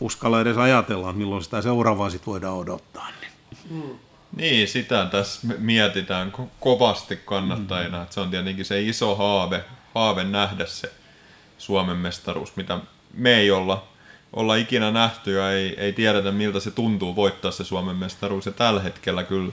uskalla 0.00 0.40
edes 0.40 0.56
ajatella, 0.56 1.10
että 1.10 1.18
milloin 1.18 1.44
sitä 1.44 1.62
seuraavaa 1.62 2.10
sit 2.10 2.26
voidaan 2.26 2.56
odottaa. 2.56 3.08
Niin. 3.20 3.32
Mm. 3.70 4.07
Niin, 4.36 4.68
sitä 4.68 5.06
tässä 5.06 5.46
mietitään 5.58 6.32
kovasti 6.60 7.16
kannattajina, 7.16 7.96
mm. 7.96 8.02
että 8.02 8.14
se 8.14 8.20
on 8.20 8.30
tietenkin 8.30 8.64
se 8.64 8.82
iso 8.82 9.14
haave, 9.14 9.64
haave 9.94 10.24
nähdä 10.24 10.66
se 10.66 10.92
Suomen 11.58 11.96
mestaruus, 11.96 12.56
mitä 12.56 12.78
me 13.14 13.34
ei 13.34 13.50
olla 13.50 13.88
olla 14.32 14.56
ikinä 14.56 14.90
nähty 14.90 15.34
ja 15.34 15.52
ei, 15.52 15.80
ei 15.80 15.92
tiedetä 15.92 16.32
miltä 16.32 16.60
se 16.60 16.70
tuntuu 16.70 17.16
voittaa 17.16 17.50
se 17.50 17.64
Suomen 17.64 17.96
mestaruus. 17.96 18.46
Ja 18.46 18.52
tällä 18.52 18.80
hetkellä 18.80 19.22
kyllä, 19.22 19.52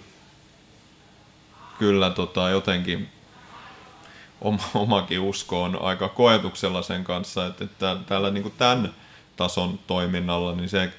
kyllä 1.80 2.10
tota, 2.10 2.50
jotenkin 2.50 3.10
oma, 4.42 4.64
omakin 4.74 5.20
usko 5.20 5.64
on 5.64 5.82
aika 5.82 6.10
koetuksella 6.10 6.82
sen 6.82 7.04
kanssa, 7.04 7.46
että, 7.46 7.64
että 7.64 7.98
tällä 8.06 8.32
niin 8.32 8.54
tämän 8.58 8.94
tason 9.36 9.80
toiminnalla 9.88 10.56
niin 10.56 10.70
se 10.70 10.92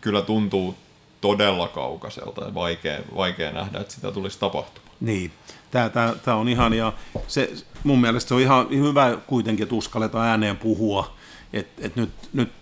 kyllä 0.00 0.22
tuntuu 0.22 0.76
todella 1.20 1.68
kaukaiselta 1.68 2.44
ja 2.44 2.54
vaikea, 2.54 2.98
vaikea 3.16 3.52
nähdä, 3.52 3.80
että 3.80 3.94
sitä 3.94 4.12
tulisi 4.12 4.38
tapahtumaan. 4.38 4.90
Niin, 5.00 5.32
tämä, 5.70 5.88
tämä, 5.88 6.14
tämä 6.24 6.36
on 6.36 6.48
ihan, 6.48 6.74
ja 6.74 6.92
se, 7.28 7.52
mun 7.84 8.00
mielestä 8.00 8.28
se 8.28 8.34
on 8.34 8.40
ihan 8.40 8.70
hyvä 8.70 9.18
kuitenkin, 9.26 9.62
että 9.62 9.74
uskalletaan 9.74 10.28
ääneen 10.28 10.56
puhua, 10.56 11.14
että, 11.52 11.86
että 11.86 12.00
nyt, 12.00 12.10
nyt 12.32 12.52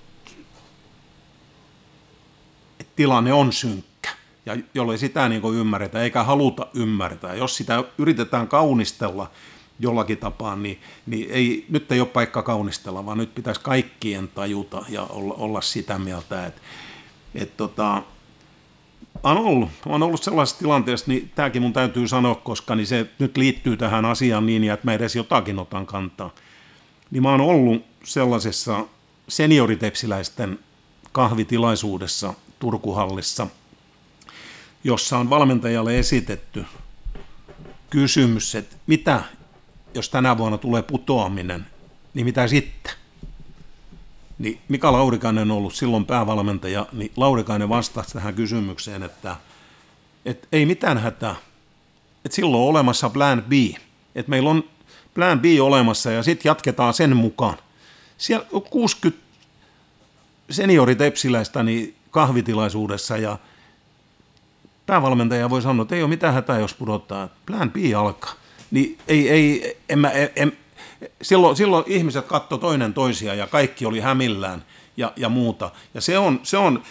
tilanne 2.96 3.32
on 3.32 3.52
synkkä, 3.52 4.10
ja 4.46 4.56
jollei 4.74 4.98
sitä 4.98 5.28
niin 5.28 5.42
ymmärretä 5.54 6.02
eikä 6.02 6.22
haluta 6.22 6.66
ymmärtää. 6.74 7.34
Jos 7.34 7.56
sitä 7.56 7.84
yritetään 7.98 8.48
kaunistella 8.48 9.30
jollakin 9.80 10.18
tapaa, 10.18 10.56
niin, 10.56 10.80
niin 11.06 11.30
ei, 11.30 11.66
nyt 11.68 11.92
ei 11.92 12.00
ole 12.00 12.08
paikka 12.08 12.42
kaunistella, 12.42 13.06
vaan 13.06 13.18
nyt 13.18 13.34
pitäisi 13.34 13.60
kaikkien 13.60 14.28
tajuta 14.28 14.84
ja 14.88 15.02
olla, 15.02 15.34
olla 15.34 15.60
sitä 15.60 15.98
mieltä, 15.98 16.46
että, 16.46 16.60
että 17.34 17.56
tota, 17.56 18.02
on 19.22 19.36
ollut, 19.36 19.70
on 19.86 20.02
ollut 20.02 20.22
sellaisessa 20.22 20.58
tilanteessa, 20.58 21.06
niin 21.08 21.32
tämäkin 21.34 21.62
mun 21.62 21.72
täytyy 21.72 22.08
sanoa, 22.08 22.34
koska 22.34 22.74
niin 22.74 22.86
se 22.86 23.06
nyt 23.18 23.36
liittyy 23.36 23.76
tähän 23.76 24.04
asiaan 24.04 24.46
niin, 24.46 24.70
että 24.70 24.86
mä 24.86 24.94
edes 24.94 25.16
jotakin 25.16 25.58
otan 25.58 25.86
kantaa. 25.86 26.30
Niin 27.10 27.22
mä 27.22 27.30
oon 27.30 27.40
ollut 27.40 27.84
sellaisessa 28.04 28.84
senioritepsiläisten 29.28 30.58
kahvitilaisuudessa 31.12 32.34
Turkuhallissa, 32.58 33.46
jossa 34.84 35.18
on 35.18 35.30
valmentajalle 35.30 35.98
esitetty 35.98 36.64
kysymys, 37.90 38.54
että 38.54 38.76
mitä, 38.86 39.22
jos 39.94 40.08
tänä 40.08 40.38
vuonna 40.38 40.58
tulee 40.58 40.82
putoaminen, 40.82 41.66
niin 42.14 42.26
mitä 42.26 42.46
sitten? 42.46 42.92
Niin 44.38 44.60
Mika 44.68 44.92
Laurikainen 44.92 45.50
on 45.50 45.56
ollut 45.56 45.74
silloin 45.74 46.06
päävalmentaja, 46.06 46.86
niin 46.92 47.12
Laurikainen 47.16 47.68
vastasi 47.68 48.12
tähän 48.12 48.34
kysymykseen, 48.34 49.02
että, 49.02 49.36
että 50.24 50.48
ei 50.52 50.66
mitään 50.66 50.98
hätää, 50.98 51.36
että 52.24 52.36
silloin 52.36 52.62
on 52.62 52.68
olemassa 52.68 53.10
plan 53.10 53.44
B, 53.48 53.52
että 54.14 54.30
meillä 54.30 54.50
on 54.50 54.64
plan 55.14 55.40
B 55.40 55.44
olemassa 55.62 56.10
ja 56.10 56.22
sitten 56.22 56.50
jatketaan 56.50 56.94
sen 56.94 57.16
mukaan. 57.16 57.56
Siellä 58.18 58.46
60 58.70 59.22
senioritepsiläistä, 60.50 61.62
niin 61.62 61.94
kahvitilaisuudessa 62.10 63.16
ja 63.16 63.38
päävalmentaja 64.86 65.50
voi 65.50 65.62
sanoa, 65.62 65.82
että 65.82 65.94
ei 65.94 66.02
ole 66.02 66.08
mitään 66.08 66.34
hätää, 66.34 66.58
jos 66.58 66.74
pudottaa. 66.74 67.28
Plan 67.46 67.70
B 67.70 67.76
alkaa. 67.96 68.34
Niin 68.70 68.98
ei, 69.08 69.28
ei, 69.28 69.76
en 69.88 69.98
mä, 69.98 70.10
en, 70.10 70.52
silloin, 71.22 71.56
silloin 71.56 71.84
ihmiset 71.86 72.26
katto 72.26 72.58
toinen 72.58 72.94
toisia 72.94 73.34
ja 73.34 73.46
kaikki 73.46 73.86
oli 73.86 74.00
hämillään 74.00 74.64
ja, 74.96 75.12
ja 75.16 75.28
muuta. 75.28 75.70
Ja 75.94 76.00
se 76.00 76.18
on, 76.18 76.40
se 76.42 76.56
on, 76.56 76.82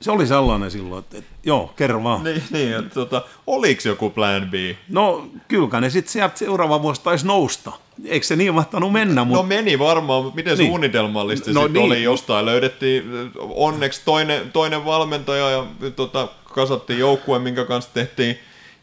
se 0.00 0.10
oli 0.10 0.26
sellainen 0.26 0.70
silloin, 0.70 1.04
että, 1.04 1.18
että 1.18 1.30
joo, 1.44 1.72
kerro 1.76 2.02
vaan. 2.02 2.24
Niin, 2.24 2.42
niin 2.50 2.74
että, 2.74 2.94
tota, 2.94 3.22
oliko 3.46 3.80
joku 3.84 4.10
plan 4.10 4.50
B? 4.50 4.54
No 4.88 5.26
kyllä 5.48 5.80
ne 5.80 5.90
sitten 5.90 6.12
sieltä 6.12 6.38
seuraava 6.38 6.82
vuosi 6.82 7.00
taisi 7.02 7.26
nousta. 7.26 7.72
Eikö 8.04 8.26
se 8.26 8.36
niin 8.36 8.54
mahtanut 8.54 8.92
mennä? 8.92 9.24
Mutta... 9.24 9.42
No 9.42 9.48
meni 9.48 9.78
varmaan, 9.78 10.24
mutta 10.24 10.36
miten 10.36 10.58
niin. 10.58 10.68
suunnitelmallisesti 10.68 11.52
no, 11.52 11.66
niin. 11.66 11.84
oli 11.84 12.02
jostain. 12.02 12.46
Löydettiin 12.46 13.04
onneksi 13.38 14.02
toinen, 14.04 14.52
toinen 14.52 14.84
valmentaja 14.84 15.50
ja 15.50 15.66
tota, 15.96 16.28
kasattiin 16.44 16.98
joukkue, 16.98 17.38
minkä 17.38 17.64
kanssa 17.64 17.90
tehtiin 17.94 18.38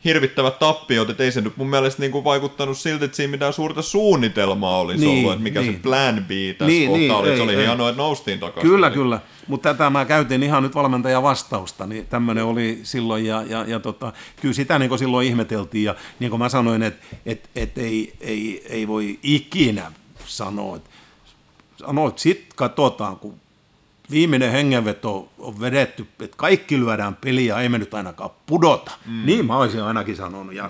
hirvittävät 0.06 0.60
tappiot, 0.60 1.10
että 1.10 1.24
ei 1.24 1.32
se 1.32 1.42
nyt 1.42 1.58
mun 1.58 1.70
mielestä 1.70 2.02
niin 2.02 2.12
kuin 2.12 2.24
vaikuttanut 2.24 2.78
siltä, 2.78 3.06
että 3.06 3.18
siinä 3.18 3.32
mitään 3.32 3.54
suurta 3.54 3.82
suunnitelmaa 3.82 4.80
olisi 4.80 5.06
niin, 5.06 5.20
ollut, 5.20 5.32
että 5.32 5.44
mikä 5.44 5.62
niin. 5.62 5.74
se 5.74 5.80
plan 5.80 6.26
B 6.28 6.30
tässä 6.58 6.66
niin, 6.66 6.90
kohtaa 6.90 7.02
niin, 7.02 7.12
oli. 7.12 7.30
Ei, 7.30 7.38
se 7.38 7.44
oli 7.44 7.56
ei, 7.56 7.66
hienoa, 7.66 7.90
että 7.90 8.02
noustiin 8.02 8.40
takaisin. 8.40 8.72
Kyllä, 8.72 8.90
niin. 8.90 8.94
kyllä. 8.94 9.20
Mutta 9.48 9.74
tätä 9.74 9.90
mä 9.90 10.06
käytin 10.06 10.44
ihan 10.44 10.64
nyt 10.64 10.76
valmentajan 10.76 11.24
vastausta, 11.24 11.88
niin 11.88 12.08
tämmöinen 12.08 12.46
oli 12.46 12.80
silloin, 12.84 13.26
ja, 13.26 13.44
ja, 13.44 13.66
ja 13.68 13.80
tota, 13.80 14.14
kyllä 14.42 14.54
sitä 14.54 14.80
niin 14.80 15.00
silloin 15.00 15.28
ihmeteltiin, 15.28 15.84
ja 15.84 15.96
niin 16.20 16.30
kuin 16.30 16.40
mä 16.40 16.50
sanoin, 16.50 16.84
että 16.84 17.06
et, 17.26 17.50
et 17.56 17.78
ei, 17.78 18.14
ei, 18.22 18.66
ei 18.70 18.88
voi 18.88 19.20
ikinä 19.24 19.92
sanoa, 20.26 20.76
että 20.76 20.90
sanoa, 21.78 22.10
että 22.10 22.22
sitten 22.22 22.48
katsotaan, 22.56 23.18
kun 23.18 23.34
viimeinen 24.12 24.52
hengenveto 24.52 25.30
on 25.40 25.60
vedetty, 25.60 26.08
että 26.20 26.38
kaikki 26.38 26.80
lyödään 26.80 27.16
peliä, 27.16 27.58
ei 27.58 27.70
me 27.70 27.78
nyt 27.78 27.94
ainakaan 27.94 28.30
pudota. 28.46 28.92
Mm. 29.06 29.26
Niin 29.26 29.46
mä 29.46 29.58
olisin 29.58 29.84
ainakin 29.84 30.16
sanonut. 30.16 30.56
Ja 30.56 30.70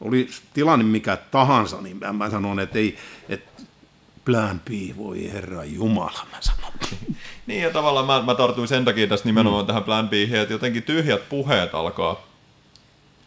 oli 0.00 0.28
tilanne 0.54 0.84
mikä 0.84 1.16
tahansa, 1.16 1.80
niin 1.80 1.96
mä, 1.96 2.12
mä 2.12 2.30
sanon, 2.30 2.60
että 2.60 2.78
ei, 2.78 2.96
että 3.28 3.62
plan 4.24 4.60
B, 4.60 4.96
voi 4.96 5.32
herra 5.32 5.64
Jumala, 5.64 6.26
mä 6.32 6.38
sanon. 6.40 6.72
Niin 7.46 7.62
ja 7.62 7.70
tavallaan 7.70 8.06
mä, 8.06 8.22
mä 8.22 8.34
tartuin 8.34 8.68
sen 8.68 8.84
takia 8.84 9.06
tässä 9.06 9.24
nimenomaan 9.24 9.64
mm. 9.64 9.66
tähän 9.66 9.84
Plan 9.84 10.08
B, 10.08 10.12
että 10.12 10.54
jotenkin 10.54 10.82
tyhjät 10.82 11.28
puheet 11.28 11.74
alkaa 11.74 12.26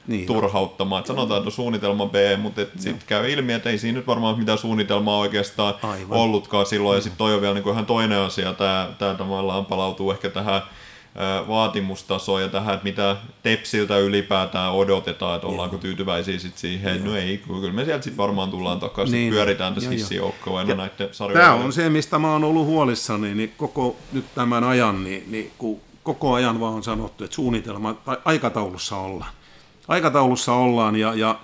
Niin, 0.10 0.26
turhauttamaan. 0.27 0.99
Et 0.99 1.06
sanotaan, 1.06 1.38
että 1.38 1.48
on 1.48 1.52
suunnitelma 1.52 2.06
B, 2.06 2.15
mutta 2.41 2.61
sitten 2.77 3.07
käy 3.07 3.31
ilmi, 3.31 3.53
että 3.53 3.69
ei 3.69 3.77
siinä 3.77 3.98
nyt 3.98 4.07
varmaan 4.07 4.40
mitään 4.40 4.57
suunnitelmaa 4.57 5.18
oikeastaan 5.18 5.73
Aivan. 5.84 6.18
ollutkaan 6.18 6.65
silloin. 6.65 6.95
Ja 6.95 7.02
sitten 7.02 7.18
toi 7.18 7.34
on 7.34 7.41
vielä 7.41 7.53
niin 7.53 7.64
kuin 7.64 7.73
ihan 7.73 7.86
toinen 7.86 8.19
asia. 8.19 8.53
Tämä, 8.53 8.90
tämä 8.99 9.14
tavallaan 9.14 9.65
palautuu 9.65 10.11
ehkä 10.11 10.30
tähän 10.30 10.61
vaatimustasoon 11.48 12.41
ja 12.41 12.49
tähän, 12.49 12.73
että 12.73 12.84
mitä 12.84 13.15
Tepsiltä 13.44 13.98
ylipäätään 13.98 14.72
odotetaan, 14.73 15.36
että 15.36 15.48
ollaanko 15.48 15.77
tyytyväisiä 15.77 16.40
sit 16.40 16.57
siihen. 16.57 17.03
No 17.06 17.15
ei, 17.15 17.38
kyllä 17.48 17.73
me 17.73 17.86
sieltä 17.86 18.03
sitten 18.03 18.18
varmaan 18.18 18.52
tullaan 18.52 18.80
takaisin, 18.80 19.14
Niin. 19.15 19.34
pyöritään 19.34 19.73
tässä 19.73 19.88
Joo, 19.88 19.91
joo. 19.94 19.98
hissijoukkoina 19.99 20.76
näiden 20.76 21.10
sarjojen. 21.11 21.45
Tämä 21.48 21.53
on 21.64 21.73
se, 21.73 21.90
mistä 21.90 22.19
mä 22.19 22.31
oon 22.31 22.44
ollut 22.44 22.65
huolissani, 22.65 23.36
niin 23.36 23.53
koko 23.57 23.95
nyt 24.11 24.26
tämän 24.36 24.64
ajan, 24.64 25.03
niin, 25.03 25.23
niin 25.27 25.52
kun 25.57 25.81
koko 26.03 26.34
ajan 26.34 26.60
vaan 26.60 26.73
on 26.73 26.84
sanottu, 26.84 27.23
että 27.23 27.36
suunnitelma, 27.36 27.94
tai 27.94 28.18
aikataulussa 28.26 28.95
ollaan. 28.98 29.31
Aikataulussa 29.90 30.53
ollaan 30.53 30.95
ja, 30.95 31.16
ja 31.16 31.40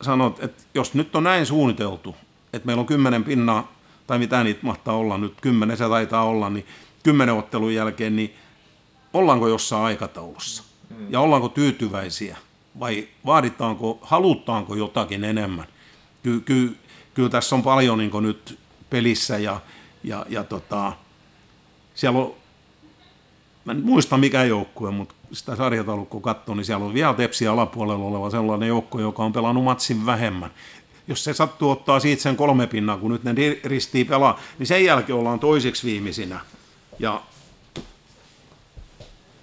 sanot, 0.00 0.44
että 0.44 0.62
jos 0.74 0.94
nyt 0.94 1.16
on 1.16 1.24
näin 1.24 1.46
suunniteltu, 1.46 2.16
että 2.52 2.66
meillä 2.66 2.80
on 2.80 2.86
kymmenen 2.86 3.24
pinnaa, 3.24 3.72
tai 4.06 4.18
mitä 4.18 4.44
niitä 4.44 4.60
mahtaa 4.62 4.96
olla 4.96 5.18
nyt, 5.18 5.40
kymmenen 5.40 5.76
se 5.76 5.88
taitaa 5.88 6.24
olla, 6.24 6.50
niin 6.50 6.66
kymmenen 7.02 7.34
ottelun 7.34 7.74
jälkeen, 7.74 8.16
niin 8.16 8.34
ollaanko 9.12 9.48
jossain 9.48 9.84
aikataulussa? 9.84 10.62
Ja 11.08 11.20
ollaanko 11.20 11.48
tyytyväisiä? 11.48 12.36
Vai 12.80 13.08
vaaditaanko, 13.26 13.98
halutaanko 14.02 14.74
jotakin 14.74 15.24
enemmän? 15.24 15.66
Ky, 16.22 16.40
ky, 16.40 16.76
kyllä 17.14 17.28
tässä 17.28 17.54
on 17.54 17.62
paljon 17.62 17.98
niin 17.98 18.10
nyt 18.20 18.58
pelissä 18.90 19.38
ja, 19.38 19.60
ja, 20.04 20.26
ja 20.28 20.44
tota, 20.44 20.92
siellä 21.94 22.18
on, 22.18 22.34
mä 23.64 23.72
en 23.72 23.82
muista 23.82 24.18
mikä 24.18 24.44
joukkue, 24.44 24.90
mutta 24.90 25.14
sitä 25.32 25.56
sarjataulukkoa 25.56 26.20
katsoo, 26.20 26.54
niin 26.54 26.64
siellä 26.64 26.84
on 26.84 26.94
vielä 26.94 27.14
Tepsi 27.14 27.46
alapuolella 27.46 28.04
oleva 28.04 28.30
sellainen 28.30 28.68
joukkue, 28.68 29.02
joka 29.02 29.22
on 29.24 29.32
pelannut 29.32 29.64
matsin 29.64 30.06
vähemmän. 30.06 30.50
Jos 31.08 31.24
se 31.24 31.34
sattuu 31.34 31.70
ottaa 31.70 32.00
siitä 32.00 32.22
sen 32.22 32.36
kolme 32.36 32.66
pinnaa, 32.66 32.96
kun 32.96 33.10
nyt 33.10 33.24
ne 33.24 33.32
ri- 33.32 33.60
ristii 33.64 34.04
pelaa, 34.04 34.40
niin 34.58 34.66
sen 34.66 34.84
jälkeen 34.84 35.18
ollaan 35.18 35.40
toiseksi 35.40 35.86
viimeisinä. 35.86 36.40
Ja 36.98 37.22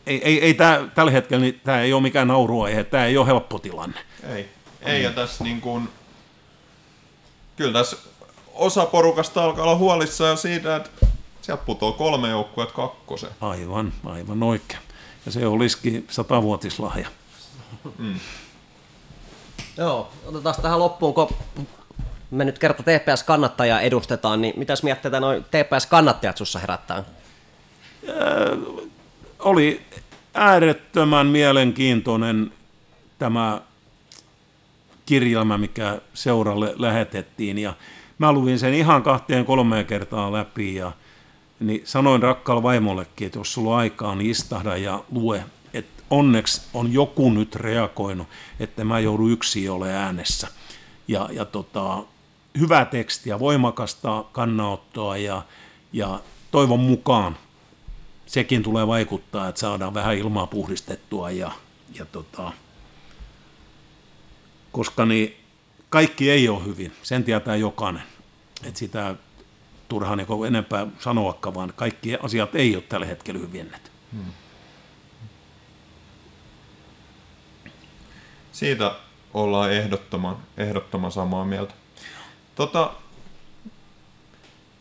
ei, 0.05 0.21
ei, 0.23 0.41
ei 0.41 0.53
tää, 0.53 0.87
tällä 0.95 1.11
hetkellä 1.11 1.41
niin 1.41 1.61
tämä 1.63 1.81
ei 1.81 1.93
ole 1.93 2.01
mikään 2.01 2.27
nauruaihe, 2.27 2.83
tämä 2.83 3.05
ei 3.05 3.17
ole 3.17 3.27
helppo 3.27 3.59
tilanne. 3.59 3.99
Ei, 4.35 4.49
ei 4.81 5.03
ja 5.03 5.11
tässä 5.11 5.43
niin 5.43 5.61
kuin, 5.61 5.89
kyllä 7.55 7.73
tässä 7.73 7.97
osa 8.53 8.85
porukasta 8.85 9.43
alkaa 9.43 9.63
olla 9.63 9.77
huolissaan 9.77 10.37
siitä, 10.37 10.75
että 10.75 10.89
sieltä 11.41 11.63
putoaa 11.65 11.91
kolme 11.91 12.29
joukkuetta 12.29 12.73
kakkosen. 12.73 13.29
Aivan, 13.41 13.93
aivan 14.05 14.43
oikein. 14.43 14.88
Ja 15.29 15.33
se 15.33 15.47
olisikin 15.47 16.05
satavuotislahja. 16.09 17.07
Joo, 19.77 20.11
otetaan 20.25 20.55
tähän 20.61 20.79
loppuun, 20.79 21.13
kun 21.13 21.27
me 22.31 22.45
nyt 22.45 22.59
kerta 22.59 22.83
TPS-kannattajaa 22.83 23.81
edustetaan, 23.81 24.41
niin 24.41 24.53
mitäs 24.57 24.83
mietteitä 24.83 25.19
noin 25.19 25.43
TPS-kannattajat 25.43 26.37
sussa 26.37 26.59
herättää? 26.59 27.03
Oli 29.39 29.85
äärettömän 30.33 31.27
mielenkiintoinen 31.27 32.51
tämä 33.19 33.61
kirjelmä, 35.05 35.57
mikä 35.57 36.01
seuralle 36.13 36.73
lähetettiin. 36.77 37.57
Ja 37.57 37.73
mä 38.17 38.31
luin 38.31 38.59
sen 38.59 38.73
ihan 38.73 39.03
kahteen 39.03 39.45
kolmeen 39.45 39.85
kertaan 39.85 40.33
läpi 40.33 40.75
ja 40.75 40.91
niin 41.59 41.81
sanoin 41.85 42.23
rakkaalle 42.23 42.63
vaimollekin, 42.63 43.25
että 43.25 43.39
jos 43.39 43.53
sulla 43.53 43.69
on 43.69 43.77
aikaa, 43.77 44.15
niin 44.15 44.31
istahda 44.31 44.77
ja 44.77 45.03
lue. 45.11 45.43
Että 45.73 46.03
onneksi 46.09 46.61
on 46.73 46.93
joku 46.93 47.29
nyt 47.29 47.55
reagoinut, 47.55 48.27
että 48.59 48.83
mä 48.83 48.99
joudun 48.99 49.31
yksin 49.31 49.71
ole 49.71 49.93
äänessä. 49.93 50.47
Ja, 51.07 51.29
ja 51.31 51.45
tota, 51.45 52.03
hyvää 52.59 52.85
tekstiä, 52.85 53.39
voimakasta 53.39 54.25
kannanottoa 54.31 55.17
ja, 55.17 55.41
ja 55.93 56.19
toivon 56.51 56.79
mukaan 56.79 57.37
sekin 58.25 58.63
tulee 58.63 58.87
vaikuttaa, 58.87 59.47
että 59.47 59.61
saadaan 59.61 59.93
vähän 59.93 60.17
ilmaa 60.17 60.47
puhdistettua 60.47 61.31
ja, 61.31 61.51
ja 61.95 62.05
tota, 62.05 62.51
koska 64.71 65.05
niin 65.05 65.35
kaikki 65.89 66.31
ei 66.31 66.49
ole 66.49 66.65
hyvin, 66.65 66.91
sen 67.03 67.23
tietää 67.23 67.55
jokainen. 67.55 68.03
Että 68.63 68.79
sitä 68.79 69.15
turha 69.89 70.15
niin 70.15 70.27
enempää 70.47 70.87
sanoakaan, 70.99 71.55
vaan 71.55 71.73
kaikki 71.75 72.17
asiat 72.23 72.55
ei 72.55 72.75
ole 72.75 72.83
tällä 72.89 73.05
hetkellä 73.05 73.39
hyvin. 73.39 73.71
Et 73.75 73.91
Siitä 78.51 78.95
ollaan 79.33 79.71
ehdottoman, 79.71 80.37
ehdottoman 80.57 81.11
samaa 81.11 81.45
mieltä. 81.45 81.73
Tota, 82.55 82.91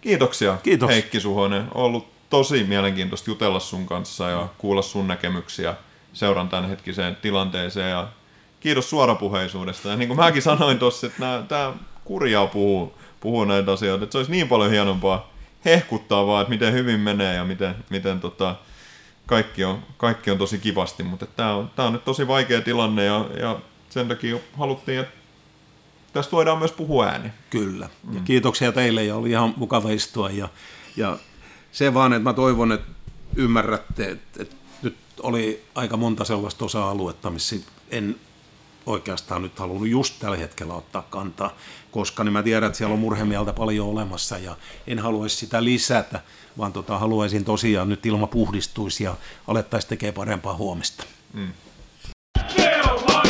kiitoksia 0.00 0.56
Kiitos. 0.62 0.90
Heikki 0.90 1.20
Suhonen. 1.20 1.68
On 1.74 1.84
ollut 1.84 2.08
tosi 2.30 2.64
mielenkiintoista 2.64 3.30
jutella 3.30 3.60
sun 3.60 3.86
kanssa 3.86 4.30
ja 4.30 4.48
kuulla 4.58 4.82
sun 4.82 5.08
näkemyksiä 5.08 5.74
seuran 6.12 6.48
tämänhetkiseen 6.48 7.16
tilanteeseen. 7.16 7.90
Ja 7.90 8.08
kiitos 8.60 8.90
suorapuheisuudesta. 8.90 9.88
Ja 9.88 9.96
niin 9.96 10.08
kuin 10.08 10.18
mäkin 10.18 10.42
sanoin 10.42 10.78
tuossa, 10.78 11.06
että 11.06 11.42
tämä 11.48 11.72
kurjaa 12.04 12.46
puhuu, 12.46 12.94
puhuu 13.20 13.44
näitä 13.44 13.72
asioita. 13.72 14.04
Että 14.04 14.12
se 14.12 14.18
olisi 14.18 14.30
niin 14.30 14.48
paljon 14.48 14.70
hienompaa 14.70 15.32
hehkuttaa 15.64 16.26
vaan, 16.26 16.42
että 16.42 16.50
miten 16.50 16.72
hyvin 16.72 17.00
menee 17.00 17.34
ja 17.34 17.44
miten, 17.44 17.74
miten 17.90 18.20
tota, 18.20 18.56
kaikki, 19.26 19.64
on, 19.64 19.82
kaikki 19.96 20.30
on 20.30 20.38
tosi 20.38 20.58
kivasti. 20.58 21.02
Mutta 21.02 21.26
tämä 21.26 21.54
on, 21.54 21.70
tää 21.76 21.86
on 21.86 21.92
nyt 21.92 22.04
tosi 22.04 22.28
vaikea 22.28 22.60
tilanne 22.60 23.04
ja, 23.04 23.26
ja 23.40 23.60
sen 23.90 24.08
takia 24.08 24.36
haluttiin, 24.58 25.00
että 25.00 25.12
tästä 26.12 26.32
voidaan 26.32 26.58
myös 26.58 26.72
puhua 26.72 27.06
ääni. 27.06 27.30
Kyllä. 27.50 27.88
Ja 28.12 28.20
kiitoksia 28.24 28.72
teille 28.72 29.04
ja 29.04 29.16
oli 29.16 29.30
ihan 29.30 29.54
mukava 29.56 29.90
istua. 29.90 30.30
Ja, 30.30 30.48
ja 30.96 31.18
se 31.72 31.94
vaan, 31.94 32.12
että 32.12 32.28
mä 32.28 32.32
toivon, 32.32 32.72
että 32.72 32.92
ymmärrätte, 33.36 34.10
että, 34.10 34.42
että 34.42 34.56
nyt 34.82 34.96
oli 35.22 35.64
aika 35.74 35.96
monta 35.96 36.24
sellaista 36.24 36.64
osa-aluetta, 36.64 37.30
missä 37.30 37.56
en 37.90 38.16
oikeastaan 38.88 39.42
nyt 39.42 39.58
halunnut 39.58 39.88
just 39.88 40.14
tällä 40.18 40.36
hetkellä 40.36 40.74
ottaa 40.74 41.02
kantaa, 41.02 41.56
koska 41.90 42.24
niin 42.24 42.32
mä 42.32 42.42
tiedän, 42.42 42.66
että 42.66 42.78
siellä 42.78 42.92
on 42.92 42.98
murhemieltä 42.98 43.52
paljon 43.52 43.88
olemassa 43.88 44.38
ja 44.38 44.56
en 44.86 44.98
haluaisi 44.98 45.36
sitä 45.36 45.64
lisätä, 45.64 46.20
vaan 46.58 46.72
tota, 46.72 46.98
haluaisin 46.98 47.44
tosiaan 47.44 47.88
nyt 47.88 48.06
ilma 48.06 48.26
puhdistuisi 48.26 49.04
ja 49.04 49.14
alettaisiin 49.46 49.88
tekemään 49.88 50.14
parempaa 50.14 50.56
huomista. 50.56 51.04
Fair 52.56 53.27